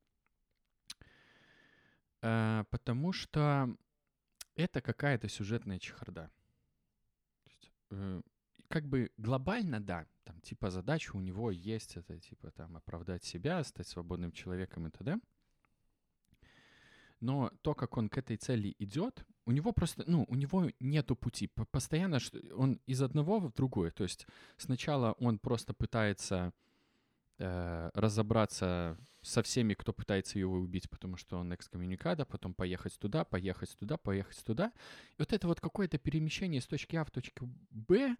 э, 2.22 2.64
потому 2.70 3.12
что 3.12 3.74
это 4.56 4.80
какая-то 4.80 5.28
сюжетная 5.28 5.78
чехарда. 5.78 6.30
Э, 7.90 8.20
как 8.68 8.86
бы 8.86 9.10
глобально, 9.16 9.80
да, 9.80 10.06
там 10.24 10.40
типа 10.40 10.70
задача 10.70 11.16
у 11.16 11.20
него 11.20 11.50
есть, 11.50 11.96
это 11.96 12.18
типа 12.18 12.50
там 12.52 12.76
оправдать 12.76 13.24
себя, 13.24 13.64
стать 13.64 13.88
свободным 13.88 14.32
человеком 14.32 14.86
и 14.86 14.90
т.д 14.90 15.18
но 17.20 17.50
то, 17.62 17.74
как 17.74 17.96
он 17.96 18.08
к 18.08 18.18
этой 18.18 18.36
цели 18.36 18.74
идет, 18.78 19.24
у 19.46 19.52
него 19.52 19.72
просто, 19.72 20.04
ну, 20.06 20.24
у 20.28 20.34
него 20.34 20.70
нету 20.80 21.16
пути. 21.16 21.50
Постоянно 21.70 22.18
он 22.54 22.80
из 22.86 23.02
одного 23.02 23.40
в 23.40 23.52
другое. 23.52 23.90
То 23.90 24.04
есть 24.04 24.26
сначала 24.56 25.12
он 25.12 25.38
просто 25.38 25.74
пытается 25.74 26.52
э, 27.38 27.90
разобраться 27.94 28.96
со 29.22 29.42
всеми, 29.42 29.74
кто 29.74 29.92
пытается 29.92 30.38
его 30.38 30.54
убить, 30.54 30.88
потому 30.88 31.16
что 31.16 31.38
он 31.38 31.54
экскоммуникада, 31.54 32.24
потом 32.24 32.54
поехать 32.54 32.98
туда, 32.98 33.24
поехать 33.24 33.76
туда, 33.76 33.96
поехать 33.96 34.42
туда. 34.44 34.72
И 35.12 35.16
вот 35.18 35.32
это 35.32 35.46
вот 35.46 35.60
какое-то 35.60 35.98
перемещение 35.98 36.60
с 36.60 36.66
точки 36.66 36.96
А 36.96 37.04
в 37.04 37.10
точку 37.10 37.50
Б, 37.70 38.16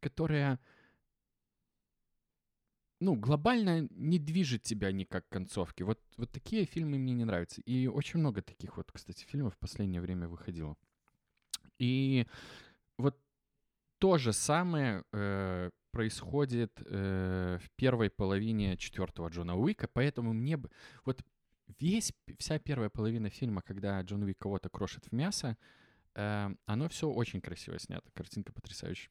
которое 0.00 0.60
ну, 3.00 3.16
глобально 3.16 3.88
не 3.90 4.18
движет 4.18 4.62
тебя 4.62 4.92
никак 4.92 5.28
к 5.28 5.32
концовке. 5.32 5.84
Вот, 5.84 6.00
вот 6.16 6.30
такие 6.30 6.64
фильмы 6.64 6.98
мне 6.98 7.12
не 7.14 7.24
нравятся. 7.24 7.60
И 7.62 7.86
очень 7.86 8.20
много 8.20 8.42
таких 8.42 8.76
вот, 8.76 8.90
кстати, 8.92 9.24
фильмов 9.24 9.54
в 9.54 9.58
последнее 9.58 10.00
время 10.00 10.28
выходило. 10.28 10.76
И 11.78 12.26
вот 12.98 13.18
то 13.98 14.18
же 14.18 14.32
самое 14.32 15.04
э, 15.12 15.70
происходит 15.90 16.72
э, 16.84 17.58
в 17.62 17.70
первой 17.76 18.10
половине 18.10 18.76
четвертого 18.76 19.28
Джона 19.28 19.56
Уика, 19.56 19.88
поэтому 19.92 20.32
мне 20.32 20.56
бы... 20.56 20.70
Вот 21.04 21.22
весь, 21.80 22.12
вся 22.38 22.58
первая 22.58 22.90
половина 22.90 23.30
фильма, 23.30 23.62
когда 23.62 24.00
Джон 24.02 24.22
Уик 24.22 24.38
кого-то 24.38 24.68
крошит 24.68 25.06
в 25.06 25.12
мясо, 25.12 25.56
э, 26.14 26.50
оно 26.66 26.88
все 26.88 27.08
очень 27.08 27.40
красиво 27.40 27.78
снято, 27.78 28.10
картинка 28.12 28.52
потрясающая. 28.52 29.10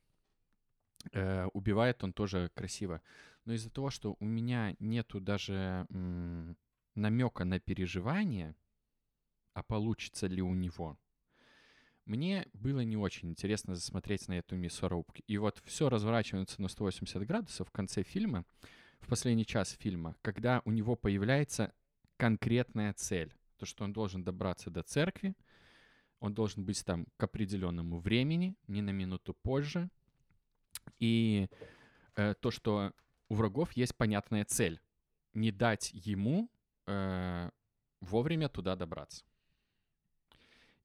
Э, 1.12 1.48
убивает 1.54 2.04
он 2.04 2.13
тоже 2.13 2.50
красиво. 2.54 3.02
Но 3.46 3.54
из-за 3.54 3.70
того, 3.70 3.90
что 3.90 4.16
у 4.20 4.26
меня 4.26 4.76
нету 4.80 5.20
даже 5.20 5.86
м, 5.90 6.58
намека 6.96 7.44
на 7.46 7.60
переживание, 7.60 8.56
а 9.54 9.64
получится 9.64 10.28
ли 10.28 10.42
у 10.42 10.54
него, 10.54 10.98
мне 12.06 12.48
было 12.54 12.82
не 12.82 12.98
очень 12.98 13.30
интересно 13.30 13.76
засмотреть 13.76 14.28
на 14.28 14.34
эту 14.34 14.56
мясорубку. 14.56 15.22
И 15.28 15.38
вот 15.38 15.62
все 15.66 15.90
разворачивается 15.90 16.62
на 16.62 16.68
180 16.68 17.26
градусов 17.26 17.70
в 17.70 17.72
конце 17.72 18.04
фильма, 18.04 18.46
в 19.00 19.08
последний 19.08 19.46
час 19.46 19.72
фильма, 19.80 20.16
когда 20.22 20.62
у 20.66 20.72
него 20.72 20.96
появляется 20.96 21.74
конкретная 22.18 22.94
цель. 22.94 23.34
То, 23.58 23.66
что 23.66 23.84
он 23.84 23.94
должен 23.94 24.24
добраться 24.24 24.70
до 24.70 24.84
церкви, 24.84 25.36
он 26.20 26.34
должен 26.34 26.64
быть 26.66 26.84
там 26.86 27.06
к 27.18 27.24
определенному 27.24 28.00
времени, 28.00 28.56
не 28.68 28.82
на 28.82 28.92
минуту 28.92 29.34
позже, 29.34 29.90
и 31.00 31.48
э, 32.16 32.34
то, 32.40 32.52
что 32.52 32.94
у 33.34 33.36
врагов 33.36 33.72
есть 33.74 33.96
понятная 33.96 34.46
цель. 34.46 34.80
Не 35.34 35.52
дать 35.52 35.90
ему 35.92 36.52
э, 36.86 37.50
вовремя 38.00 38.48
туда 38.48 38.75
добраться. 38.75 39.25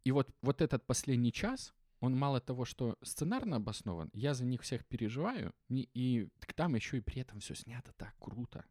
И 0.03 0.13
вот, 0.13 0.35
вот 0.41 0.63
этот 0.63 0.87
последний 0.87 1.31
час, 1.31 1.75
он 2.01 2.17
мало 2.17 2.41
того, 2.41 2.65
что 2.65 2.97
сценарно 3.03 3.57
обоснован, 3.57 4.09
я 4.15 4.33
за 4.33 4.47
них 4.47 4.63
всех 4.63 4.87
переживаю, 4.87 5.53
и, 5.69 5.91
и 5.93 6.31
там 6.55 6.75
еще 6.75 6.97
и 6.97 7.03
при 7.03 7.21
этом 7.21 7.41
все 7.41 7.55
снято 7.55 7.93
так 7.93 8.15
круто. 8.19 8.65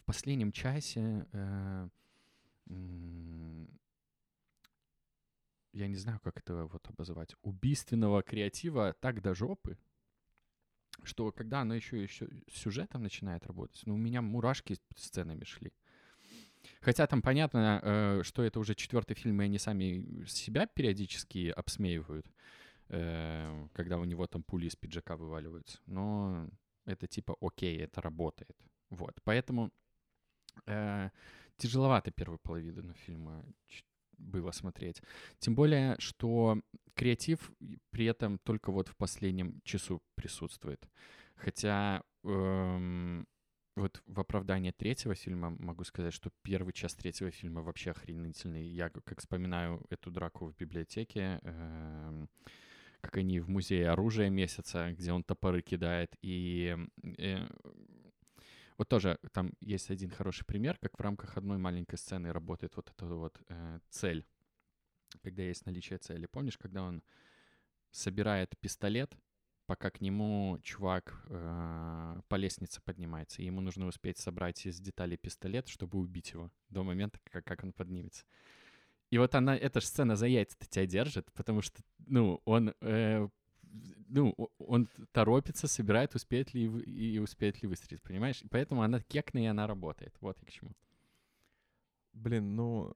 В 0.00 0.04
последнем 0.04 0.52
часе 0.52 1.26
э, 1.32 1.88
я 5.72 5.88
не 5.88 5.96
знаю, 5.96 6.20
как 6.20 6.36
это 6.36 6.66
вот 6.66 6.86
обозвать, 6.90 7.34
убийственного 7.40 8.22
креатива 8.22 8.94
так 9.00 9.22
до 9.22 9.34
жопы, 9.34 9.78
что 11.02 11.32
когда 11.32 11.60
оно 11.60 11.74
еще, 11.74 12.02
еще 12.02 12.28
сюжетом 12.52 13.02
начинает 13.02 13.46
работать, 13.46 13.82
ну, 13.86 13.94
у 13.94 13.98
меня 13.98 14.22
мурашки 14.22 14.76
сценами 14.96 15.44
шли. 15.44 15.72
Хотя 16.80 17.06
там 17.06 17.22
понятно, 17.22 17.80
э, 17.82 18.22
что 18.22 18.42
это 18.42 18.58
уже 18.60 18.74
четвертый 18.74 19.14
фильм, 19.14 19.40
и 19.40 19.44
они 19.44 19.58
сами 19.58 20.24
себя 20.26 20.66
периодически 20.66 21.48
обсмеивают, 21.48 22.26
э, 22.88 23.68
когда 23.72 23.98
у 23.98 24.04
него 24.04 24.26
там 24.26 24.42
пули 24.42 24.66
из 24.66 24.76
пиджака 24.76 25.16
вываливаются. 25.16 25.78
Но 25.86 26.48
это 26.84 27.06
типа 27.06 27.36
окей, 27.40 27.78
это 27.78 28.00
работает. 28.00 28.56
Вот, 28.90 29.20
поэтому 29.24 29.72
э, 30.66 31.10
тяжеловато 31.56 32.10
первую 32.10 32.38
половину 32.38 32.94
фильма 32.94 33.44
было 34.18 34.50
смотреть. 34.50 35.02
Тем 35.38 35.54
более, 35.54 35.96
что 35.98 36.60
креатив 36.94 37.52
при 37.90 38.06
этом 38.06 38.38
только 38.38 38.72
вот 38.72 38.88
в 38.88 38.96
последнем 38.96 39.60
часу 39.64 40.02
присутствует. 40.14 40.88
Хотя 41.34 42.02
эм, 42.24 43.26
вот 43.76 44.02
в 44.06 44.20
оправдании 44.20 44.70
третьего 44.70 45.14
фильма 45.14 45.50
могу 45.50 45.84
сказать, 45.84 46.14
что 46.14 46.30
первый 46.42 46.72
час 46.72 46.94
третьего 46.94 47.30
фильма 47.30 47.62
вообще 47.62 47.90
охренительный. 47.90 48.66
Я 48.66 48.88
как 48.88 49.20
вспоминаю 49.20 49.84
эту 49.90 50.10
драку 50.10 50.46
в 50.46 50.56
библиотеке, 50.56 51.38
э, 51.42 52.26
как 53.02 53.18
они 53.18 53.40
в 53.40 53.50
музее 53.50 53.90
оружия 53.90 54.30
месяца, 54.30 54.92
где 54.92 55.12
он 55.12 55.22
топоры 55.22 55.60
кидает, 55.60 56.16
и 56.22 56.76
э, 57.18 57.46
вот 58.78 58.88
тоже 58.88 59.18
там 59.32 59.52
есть 59.60 59.90
один 59.90 60.10
хороший 60.10 60.44
пример, 60.44 60.78
как 60.78 60.98
в 60.98 61.02
рамках 61.02 61.36
одной 61.36 61.58
маленькой 61.58 61.96
сцены 61.96 62.32
работает 62.32 62.76
вот 62.76 62.90
эта 62.90 63.06
вот 63.06 63.40
э, 63.48 63.78
цель, 63.88 64.26
когда 65.22 65.42
есть 65.42 65.66
наличие 65.66 65.98
цели. 65.98 66.26
Помнишь, 66.26 66.58
когда 66.58 66.82
он 66.82 67.02
собирает 67.90 68.58
пистолет, 68.60 69.16
пока 69.66 69.90
к 69.90 70.00
нему 70.00 70.58
чувак 70.62 71.24
э, 71.28 72.20
по 72.28 72.34
лестнице 72.36 72.80
поднимается, 72.82 73.42
и 73.42 73.46
ему 73.46 73.60
нужно 73.60 73.86
успеть 73.86 74.18
собрать 74.18 74.64
из 74.66 74.78
деталей 74.80 75.16
пистолет, 75.16 75.68
чтобы 75.68 75.98
убить 75.98 76.32
его 76.32 76.50
до 76.68 76.84
момента, 76.84 77.18
как, 77.30 77.44
как 77.44 77.64
он 77.64 77.72
поднимется. 77.72 78.24
И 79.10 79.18
вот 79.18 79.34
она, 79.34 79.56
эта 79.56 79.80
же 79.80 79.86
сцена 79.86 80.16
за 80.16 80.26
яйца 80.26 80.56
тебя 80.68 80.86
держит, 80.86 81.32
потому 81.32 81.62
что, 81.62 81.82
ну, 81.98 82.40
он, 82.44 82.74
э, 82.80 83.28
ну, 84.08 84.34
он 84.58 84.88
торопится, 85.12 85.68
собирает, 85.68 86.14
успеет 86.14 86.54
ли 86.54 86.64
и 86.64 87.18
успеет 87.18 87.62
ли 87.62 87.68
выстрелить, 87.68 88.02
понимаешь? 88.02 88.42
И 88.42 88.48
поэтому 88.48 88.82
она 88.82 89.00
кекная, 89.00 89.44
и 89.44 89.46
она 89.46 89.66
работает. 89.66 90.14
Вот 90.20 90.40
и 90.42 90.46
к 90.46 90.50
чему. 90.50 90.72
Блин, 92.12 92.56
ну, 92.56 92.92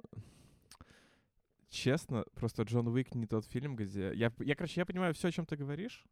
честно, 1.68 2.24
просто 2.34 2.62
Джон 2.62 2.88
Уик 2.88 3.14
не 3.14 3.26
тот 3.26 3.44
фильм, 3.46 3.76
где... 3.76 4.12
Я, 4.14 4.32
я 4.38 4.54
короче, 4.54 4.80
я 4.80 4.86
понимаю 4.86 5.14
все, 5.14 5.28
о 5.28 5.32
чем 5.32 5.46
ты 5.46 5.56
говоришь, 5.56 6.04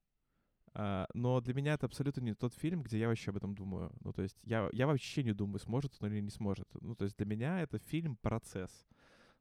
Uh, 0.75 1.09
но 1.15 1.41
для 1.41 1.55
меня 1.55 1.75
это 1.75 1.87
абсолютно 1.87 2.21
не 2.21 2.35
тот 2.35 2.55
фильм, 2.55 2.83
где 2.83 2.99
я 2.99 3.09
вообще 3.09 3.31
об 3.31 3.39
этом 3.39 3.55
думаю. 3.55 3.91
Ну, 4.01 4.13
то 4.13 4.23
есть 4.23 4.37
я, 4.45 4.69
я 4.73 4.87
вообще 4.87 5.25
не 5.25 5.33
думаю, 5.33 5.59
сможет 5.59 5.97
он 6.01 6.13
или 6.13 6.21
не 6.21 6.31
сможет. 6.31 6.69
Ну, 6.81 6.95
то 6.95 7.05
есть 7.05 7.17
для 7.17 7.27
меня 7.27 7.63
это 7.63 7.79
фильм-процесс, 7.79 8.87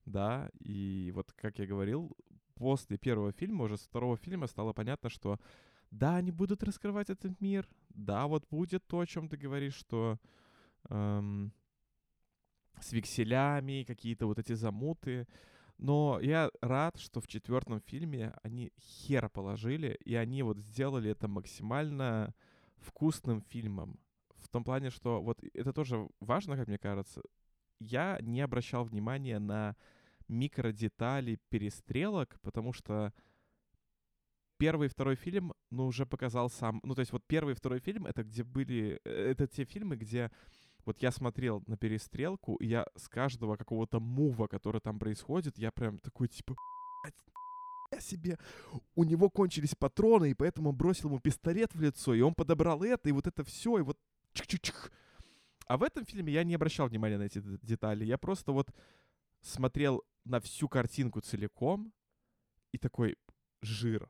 да, 0.05 0.50
и 0.60 1.12
вот, 1.13 1.34
как 1.34 1.60
я 1.60 1.67
говорил, 1.67 2.15
после 2.57 2.97
первого 2.97 3.31
фильма, 3.31 3.65
уже 3.65 3.77
с 3.77 3.81
второго 3.81 4.17
фильма 4.17 4.47
стало 4.47 4.73
понятно, 4.73 5.09
что 5.09 5.39
да, 5.91 6.17
они 6.17 6.31
будут 6.31 6.63
раскрывать 6.63 7.09
этот 7.09 7.39
мир, 7.39 7.67
да, 7.89 8.27
вот 8.27 8.45
будет 8.49 8.85
то, 8.87 8.99
о 8.99 9.05
чем 9.05 9.29
ты 9.29 9.37
говоришь, 9.37 9.75
что 9.75 10.19
эм, 10.89 11.53
с 12.81 12.91
векселями, 12.91 13.85
какие-то 13.87 14.27
вот 14.27 14.39
эти 14.39 14.53
замуты, 14.53 15.27
но 15.77 16.19
я 16.21 16.49
рад, 16.61 16.97
что 16.97 17.21
в 17.21 17.27
четвертом 17.27 17.79
фильме 17.81 18.33
они 18.43 18.71
хер 18.79 19.29
положили, 19.29 19.97
и 20.03 20.15
они 20.15 20.43
вот 20.43 20.57
сделали 20.57 21.11
это 21.11 21.27
максимально 21.27 22.33
вкусным 22.77 23.41
фильмом. 23.41 23.99
В 24.35 24.49
том 24.49 24.63
плане, 24.63 24.89
что 24.89 25.21
вот 25.21 25.43
это 25.53 25.73
тоже 25.73 26.07
важно, 26.19 26.55
как 26.55 26.67
мне 26.67 26.77
кажется. 26.77 27.21
Я 27.79 28.17
не 28.21 28.41
обращал 28.41 28.85
внимания 28.85 29.39
на 29.39 29.75
микродетали 30.27 31.39
перестрелок, 31.50 32.39
потому 32.41 32.74
что 32.74 33.13
первый 34.57 34.88
и 34.88 34.89
второй 34.89 35.15
фильм, 35.15 35.53
ну, 35.69 35.88
уже 35.88 36.05
показал 36.05 36.50
сам... 36.50 36.79
Ну, 36.84 36.96
то 36.96 37.01
есть 37.01 37.12
вот 37.12 37.25
первый 37.27 37.53
и 37.53 37.55
второй 37.55 37.79
фильм— 37.79 38.05
это 38.07 38.24
где 38.24 38.43
были... 38.43 39.00
Э, 39.05 39.31
это 39.31 39.48
те 39.48 39.65
фильмы, 39.65 39.96
где 39.96 40.31
вот 40.86 41.01
я 41.01 41.12
смотрел 41.12 41.63
на 41.68 41.77
перестрелку, 41.77 42.55
и 42.55 42.68
я 42.68 42.87
с 42.96 43.07
каждого 43.07 43.57
какого-то 43.57 44.00
мува, 44.00 44.48
который 44.48 44.81
там 44.81 45.00
происходит, 45.00 45.57
я 45.57 45.72
прям 45.72 46.00
такой, 46.00 46.27
типа, 46.27 46.55
я 47.92 48.00
себе, 48.00 48.37
у 48.96 49.03
него 49.03 49.29
кончились 49.29 49.75
патроны, 49.75 50.31
и 50.31 50.33
поэтому 50.33 50.72
бросил 50.72 51.09
ему 51.09 51.20
пистолет 51.20 51.74
в 51.74 51.81
лицо, 51.81 52.13
и 52.13 52.22
он 52.22 52.33
подобрал 52.33 52.83
это, 52.83 53.09
и 53.09 53.11
вот 53.11 53.27
это 53.27 53.44
все, 53.44 53.77
и 53.77 53.81
вот 53.81 53.98
чик-чик-чик. 54.33 54.92
А 55.68 55.77
в 55.77 55.83
этом 55.83 56.05
фильме 56.05 56.33
я 56.33 56.44
не 56.44 56.55
обращал 56.55 56.87
внимания 56.87 57.18
на 57.18 57.24
эти 57.24 57.42
детали. 57.61 58.05
Я 58.05 58.18
просто 58.18 58.53
вот 58.53 58.74
смотрел 59.41 60.03
на 60.25 60.39
всю 60.39 60.67
картинку 60.67 61.21
целиком 61.21 61.93
и 62.71 62.77
такой 62.77 63.17
жир 63.61 64.09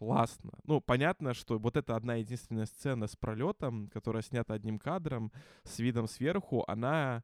классно. 0.00 0.52
Ну, 0.64 0.80
понятно, 0.80 1.34
что 1.34 1.58
вот 1.58 1.76
эта 1.76 1.94
одна 1.94 2.14
единственная 2.14 2.64
сцена 2.64 3.06
с 3.06 3.16
пролетом, 3.16 3.88
которая 3.88 4.22
снята 4.22 4.54
одним 4.54 4.78
кадром, 4.78 5.30
с 5.62 5.78
видом 5.78 6.08
сверху, 6.08 6.64
она 6.66 7.22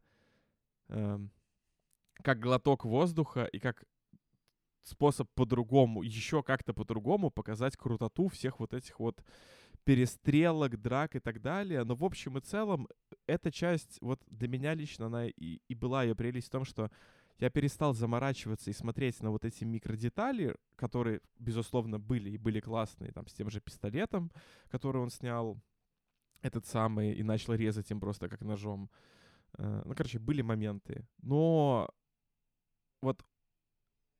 э, 0.89 1.19
как 2.23 2.39
глоток 2.39 2.85
воздуха 2.85 3.45
и 3.45 3.59
как 3.59 3.85
способ 4.83 5.29
по-другому, 5.35 6.03
еще 6.03 6.43
как-то 6.43 6.75
по-другому 6.75 7.31
показать 7.31 7.79
крутоту 7.79 8.29
всех 8.29 8.61
вот 8.61 8.75
этих 8.75 9.01
вот 9.01 9.25
перестрелок, 9.87 10.77
драк 10.83 11.15
и 11.15 11.21
так 11.21 11.41
далее. 11.41 11.85
Но 11.85 11.95
в 11.95 12.05
общем 12.05 12.37
и 12.37 12.41
целом 12.41 12.89
эта 13.27 13.53
часть, 13.53 13.99
вот 14.01 14.21
для 14.27 14.49
меня 14.49 14.75
лично, 14.75 15.07
она 15.07 15.29
и, 15.29 15.61
и 15.69 15.75
была 15.75 16.03
ее 16.03 16.17
прелесть 16.17 16.49
в 16.49 16.51
том, 16.51 16.65
что 16.65 16.91
я 17.39 17.51
перестал 17.51 17.95
заморачиваться 17.95 18.69
и 18.69 18.73
смотреть 18.73 19.23
на 19.23 19.31
вот 19.31 19.45
эти 19.45 19.63
микродетали, 19.63 20.57
которые, 20.75 21.21
безусловно, 21.39 22.01
были 22.01 22.31
и 22.31 22.37
были 22.37 22.59
классные, 22.59 23.13
там, 23.13 23.29
с 23.29 23.33
тем 23.33 23.49
же 23.49 23.61
пистолетом, 23.61 24.33
который 24.69 25.01
он 25.01 25.11
снял, 25.11 25.57
этот 26.43 26.67
самый, 26.67 27.15
и 27.15 27.23
начал 27.23 27.55
резать 27.55 27.91
им 27.91 28.01
просто 28.01 28.29
как 28.29 28.41
ножом. 28.43 28.91
Э, 29.59 29.83
ну, 29.85 29.95
короче, 29.95 30.19
были 30.19 30.43
моменты. 30.43 31.07
Но 31.23 31.89
вот, 33.03 33.25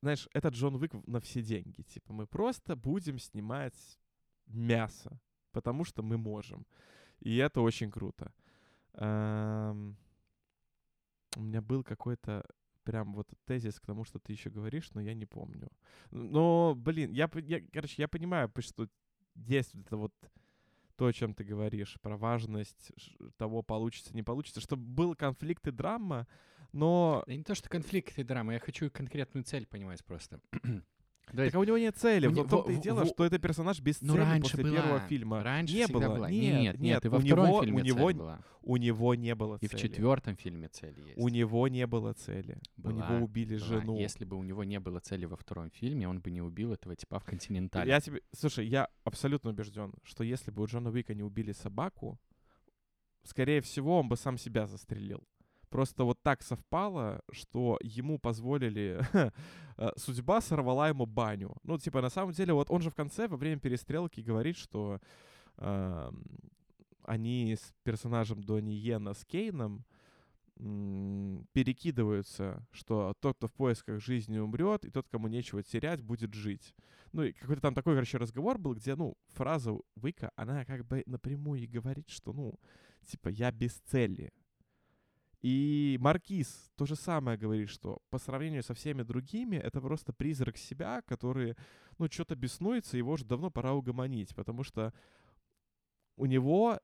знаешь, 0.01 0.29
это 0.33 0.47
Джон 0.49 0.75
Уик 0.75 0.93
на 1.07 1.19
все 1.19 1.41
деньги. 1.41 1.81
Типа, 1.81 2.13
мы 2.13 2.25
просто 2.25 2.75
будем 2.75 3.19
снимать 3.19 3.99
мясо, 4.45 5.19
потому 5.51 5.83
что 5.85 6.03
мы 6.03 6.17
можем. 6.17 6.65
И 7.19 7.37
это 7.37 7.61
очень 7.61 7.91
круто. 7.91 8.31
У 8.93 8.99
меня 11.41 11.61
был 11.61 11.83
какой-то 11.83 12.45
прям 12.83 13.13
вот 13.13 13.27
тезис 13.45 13.79
к 13.79 13.85
тому, 13.85 14.05
что 14.05 14.17
ты 14.17 14.31
еще 14.31 14.49
говоришь, 14.49 14.91
но 14.93 15.01
я 15.01 15.13
не 15.13 15.25
помню. 15.25 15.69
Но, 16.09 16.73
блин, 16.75 17.11
я, 17.11 17.29
я 17.45 17.61
короче, 17.73 18.01
я 18.01 18.07
понимаю, 18.07 18.51
что 18.59 18.87
есть 19.35 19.75
это 19.75 19.97
вот 19.97 20.13
то, 20.95 21.05
о 21.05 21.13
чем 21.13 21.33
ты 21.33 21.43
говоришь, 21.43 21.99
про 22.01 22.17
важность 22.17 22.91
того, 23.37 23.61
получится, 23.61 24.15
не 24.15 24.23
получится, 24.23 24.61
чтобы 24.61 24.83
был 24.83 25.15
конфликт 25.15 25.67
и 25.67 25.71
драма, 25.71 26.27
но... 26.71 27.23
Да 27.27 27.35
не 27.35 27.43
то, 27.43 27.55
что 27.55 27.69
конфликт 27.69 28.17
и 28.17 28.23
драма, 28.23 28.53
я 28.53 28.59
хочу 28.59 28.89
конкретную 28.89 29.43
цель 29.43 29.67
понимать 29.67 30.03
просто. 30.03 30.39
Так 31.35 31.53
а 31.53 31.59
у 31.59 31.63
него 31.63 31.77
нет 31.77 31.97
цели. 31.97 32.27
В 32.27 32.35
том-то 32.35 32.71
и 32.71 32.77
дело, 32.77 33.05
что 33.05 33.25
это 33.25 33.37
персонаж 33.37 33.79
без 33.81 34.01
ну, 34.01 34.13
цели 34.13 34.41
после 34.41 34.63
первого 34.63 34.99
фильма. 35.01 35.43
Раньше 35.43 35.75
не 35.75 35.87
было. 35.87 36.07
Была. 36.07 36.29
Нет, 36.29 36.61
нет, 36.61 36.79
нет. 36.79 37.05
И 37.05 37.09
во 37.09 37.19
втором 37.19 37.61
фильме 37.63 37.81
у 37.81 37.85
него, 37.85 38.07
цель 38.07 38.17
была. 38.17 38.39
У 38.61 38.77
него 38.77 39.15
не 39.15 39.35
было 39.35 39.57
цели. 39.57 39.71
И 39.71 39.75
в 39.75 39.79
четвертом 39.79 40.35
фильме 40.35 40.67
цель 40.69 40.99
есть. 40.99 41.17
У 41.17 41.27
него 41.27 41.67
не 41.67 41.85
было 41.85 42.13
цели. 42.13 42.59
Была, 42.77 42.93
у 42.93 42.97
него 42.97 43.25
убили 43.25 43.57
была. 43.57 43.67
жену. 43.67 43.97
Если 43.97 44.25
бы 44.25 44.37
у 44.37 44.43
него 44.43 44.63
не 44.63 44.79
было 44.79 44.99
цели 44.99 45.25
во 45.25 45.35
втором 45.35 45.69
фильме, 45.69 46.07
он 46.07 46.19
бы 46.19 46.31
не 46.31 46.41
убил 46.41 46.73
этого 46.73 46.95
типа 46.95 47.19
в 47.19 47.25
Континентале. 47.25 47.89
Я 47.89 47.99
тебе... 47.99 48.21
Слушай, 48.31 48.67
я 48.67 48.87
абсолютно 49.03 49.49
убежден, 49.49 49.93
что 50.03 50.23
если 50.23 50.51
бы 50.51 50.63
у 50.63 50.65
Джона 50.65 50.89
Уика 50.91 51.13
не 51.13 51.23
убили 51.23 51.51
собаку, 51.51 52.19
скорее 53.23 53.61
всего, 53.61 53.99
он 53.99 54.07
бы 54.07 54.15
сам 54.15 54.37
себя 54.37 54.65
застрелил. 54.67 55.27
Просто 55.69 56.03
вот 56.03 56.21
так 56.21 56.43
совпало, 56.43 57.21
что 57.31 57.77
ему 57.81 58.19
позволили... 58.19 59.01
Э, 59.79 59.91
судьба 59.95 60.41
сорвала 60.41 60.89
ему 60.89 61.05
баню. 61.05 61.55
Ну, 61.61 61.77
типа, 61.77 62.01
на 62.01 62.09
самом 62.09 62.31
деле, 62.31 62.51
вот 62.51 62.71
он 62.71 62.81
же 62.81 62.89
в 62.89 62.95
конце, 62.95 63.27
во 63.27 63.37
время 63.37 63.59
перестрелки, 63.59 64.21
говорит, 64.21 64.57
что 64.57 64.99
э, 65.57 66.11
они 67.03 67.55
с 67.55 67.75
персонажем 67.83 68.43
Донни 68.43 68.71
Йена 68.71 69.13
с 69.13 69.23
Кейном 69.23 69.85
перекидываются, 71.53 72.65
что 72.71 73.13
тот, 73.19 73.37
кто 73.37 73.47
в 73.47 73.53
поисках 73.53 74.01
жизни 74.01 74.39
умрет, 74.39 74.85
и 74.85 74.89
тот, 74.89 75.07
кому 75.07 75.27
нечего 75.27 75.61
терять, 75.61 76.01
будет 76.01 76.33
жить. 76.33 76.73
Ну, 77.13 77.23
и 77.23 77.31
какой-то 77.31 77.61
там 77.61 77.75
такой, 77.75 77.93
короче, 77.93 78.17
разговор 78.17 78.57
был, 78.57 78.73
где, 78.73 78.95
ну, 78.95 79.15
фраза 79.27 79.73
Вика, 79.95 80.31
она 80.35 80.65
как 80.65 80.85
бы 80.85 81.03
напрямую 81.05 81.61
и 81.61 81.67
говорит, 81.67 82.09
что, 82.09 82.33
ну, 82.33 82.59
типа, 83.05 83.29
я 83.29 83.51
без 83.51 83.73
цели. 83.73 84.31
И 85.47 85.97
Маркиз 86.01 86.69
то 86.75 86.85
же 86.85 86.97
самое 86.97 87.37
говорит, 87.37 87.69
что 87.69 87.99
по 88.09 88.17
сравнению 88.17 88.63
со 88.63 88.73
всеми 88.73 89.03
другими, 89.03 89.55
это 89.55 89.79
просто 89.79 90.11
призрак 90.11 90.57
себя, 90.57 91.01
который, 91.03 91.55
ну, 91.97 92.11
что-то 92.11 92.35
беснуется, 92.35 92.97
его 92.97 93.13
уже 93.13 93.23
давно 93.23 93.49
пора 93.49 93.71
угомонить, 93.71 94.35
потому 94.35 94.63
что 94.63 94.93
у 96.17 96.25
него 96.25 96.81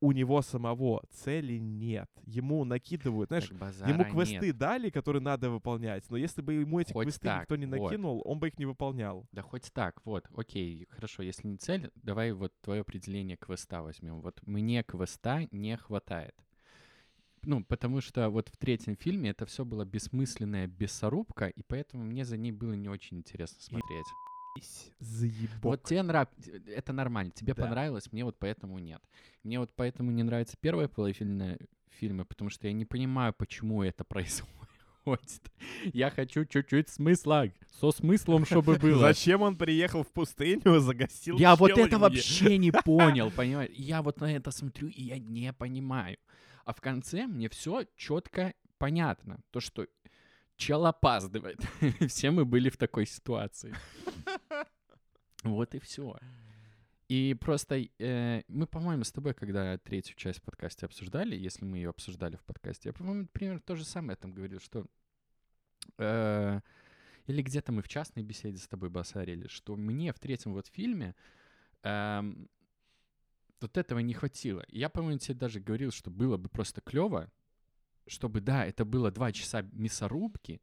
у, 0.00 0.10
него 0.10 0.42
самого 0.42 1.04
цели 1.10 1.58
нет. 1.58 2.10
Ему 2.24 2.64
накидывают, 2.64 3.28
знаешь, 3.28 3.52
ему 3.86 4.04
квесты 4.04 4.46
нет. 4.46 4.58
дали, 4.58 4.90
которые 4.90 5.22
надо 5.22 5.48
выполнять. 5.48 6.10
Но 6.10 6.16
если 6.16 6.42
бы 6.42 6.54
ему 6.54 6.80
эти 6.80 6.92
Хоть 6.92 7.04
квесты 7.04 7.28
так, 7.28 7.42
никто 7.42 7.54
не 7.54 7.66
вот. 7.66 7.78
накинул, 7.78 8.20
он 8.24 8.40
бы 8.40 8.48
их 8.48 8.58
не 8.58 8.66
выполнял. 8.66 9.28
Да 9.30 9.42
хоть 9.42 9.72
так, 9.72 10.04
вот, 10.04 10.26
окей, 10.34 10.88
хорошо, 10.90 11.22
если 11.22 11.46
не 11.46 11.56
цель, 11.56 11.92
давай 11.94 12.32
вот 12.32 12.52
твое 12.62 12.80
определение 12.80 13.36
квеста 13.36 13.80
возьмем. 13.80 14.22
Вот 14.22 14.40
мне 14.44 14.82
квеста 14.82 15.46
не 15.52 15.76
хватает. 15.76 16.34
Ну, 17.44 17.64
потому 17.64 18.00
что 18.00 18.28
вот 18.28 18.48
в 18.48 18.56
третьем 18.56 18.96
фильме 18.96 19.30
это 19.30 19.46
все 19.46 19.64
было 19.64 19.84
бессмысленная 19.84 20.66
бессорубка, 20.66 21.46
и 21.48 21.62
поэтому 21.62 22.04
мне 22.04 22.24
за 22.24 22.36
ней 22.36 22.52
было 22.52 22.74
не 22.74 22.88
очень 22.88 23.18
интересно 23.18 23.60
смотреть. 23.60 24.06
Заебок. 24.98 25.62
Вот 25.62 25.82
тебе 25.84 26.02
нравится, 26.02 26.34
это 26.66 26.92
нормально, 26.92 27.32
тебе 27.32 27.54
Да. 27.54 27.62
понравилось, 27.62 28.10
мне 28.12 28.24
вот 28.24 28.36
поэтому 28.38 28.78
нет. 28.78 29.00
Мне 29.44 29.58
вот 29.60 29.70
поэтому 29.74 30.10
не 30.10 30.22
нравится 30.22 30.56
первая 30.60 30.88
половина 30.88 31.56
фильма, 31.88 32.24
потому 32.24 32.50
что 32.50 32.66
я 32.66 32.72
не 32.72 32.84
понимаю, 32.84 33.32
почему 33.32 33.82
это 33.82 34.04
происходит. 34.04 34.50
Я 35.94 36.10
хочу 36.10 36.44
чуть-чуть 36.44 36.88
смысла, 36.88 37.50
со 37.80 37.90
смыслом, 37.90 38.44
чтобы 38.44 38.76
было. 38.82 38.98
Зачем 38.98 39.42
он 39.42 39.56
приехал 39.56 40.02
в 40.02 40.08
пустыню, 40.12 40.80
загасил 40.80 41.38
Я 41.38 41.56
вот 41.56 41.70
это 41.70 41.98
вообще 41.98 42.58
не 42.58 42.70
понял, 42.84 43.30
понимаешь? 43.30 43.70
Я 43.74 44.02
вот 44.02 44.20
на 44.20 44.34
это 44.34 44.50
смотрю, 44.50 44.88
и 44.88 45.02
я 45.02 45.18
не 45.18 45.52
понимаю. 45.52 46.18
А 46.70 46.72
в 46.72 46.80
конце 46.80 47.26
мне 47.26 47.48
все 47.48 47.84
четко 47.96 48.54
понятно. 48.78 49.40
То, 49.50 49.58
что 49.58 49.88
чел 50.54 50.86
опаздывает. 50.86 51.58
Все 52.06 52.30
мы 52.30 52.44
были 52.44 52.68
в 52.70 52.76
такой 52.76 53.06
ситуации. 53.06 53.74
Вот 55.42 55.74
и 55.74 55.78
все. 55.78 56.16
И 57.08 57.34
просто 57.40 57.86
э, 57.98 58.42
мы, 58.46 58.66
по-моему, 58.66 59.04
с 59.04 59.10
тобой, 59.10 59.32
когда 59.32 59.78
третью 59.78 60.14
часть 60.16 60.42
подкаста 60.42 60.86
обсуждали, 60.86 61.34
если 61.34 61.64
мы 61.64 61.78
ее 61.78 61.88
обсуждали 61.88 62.36
в 62.36 62.44
подкасте, 62.44 62.90
я, 62.90 62.92
по-моему, 62.92 63.26
примерно 63.32 63.60
то 63.60 63.74
же 63.74 63.84
самое 63.84 64.16
там 64.16 64.32
говорил, 64.32 64.60
что... 64.60 64.86
э, 65.98 66.60
или 67.26 67.42
где-то 67.42 67.72
мы 67.72 67.80
в 67.82 67.88
частной 67.88 68.22
беседе 68.22 68.58
с 68.58 68.68
тобой 68.68 68.90
басарили, 68.90 69.48
что 69.48 69.76
мне 69.76 70.12
в 70.12 70.18
третьем 70.20 70.52
вот 70.52 70.66
фильме 70.66 71.16
эм, 71.82 72.48
вот 73.62 73.76
этого 73.76 73.98
не 74.00 74.14
хватило. 74.14 74.64
Я, 74.68 74.88
по-моему, 74.88 75.18
тебе 75.18 75.34
даже 75.34 75.60
говорил, 75.60 75.90
что 75.90 76.10
было 76.10 76.36
бы 76.36 76.48
просто 76.48 76.80
клево, 76.80 77.30
чтобы, 78.06 78.40
да, 78.40 78.64
это 78.66 78.84
было 78.84 79.10
два 79.10 79.32
часа 79.32 79.62
мясорубки, 79.72 80.60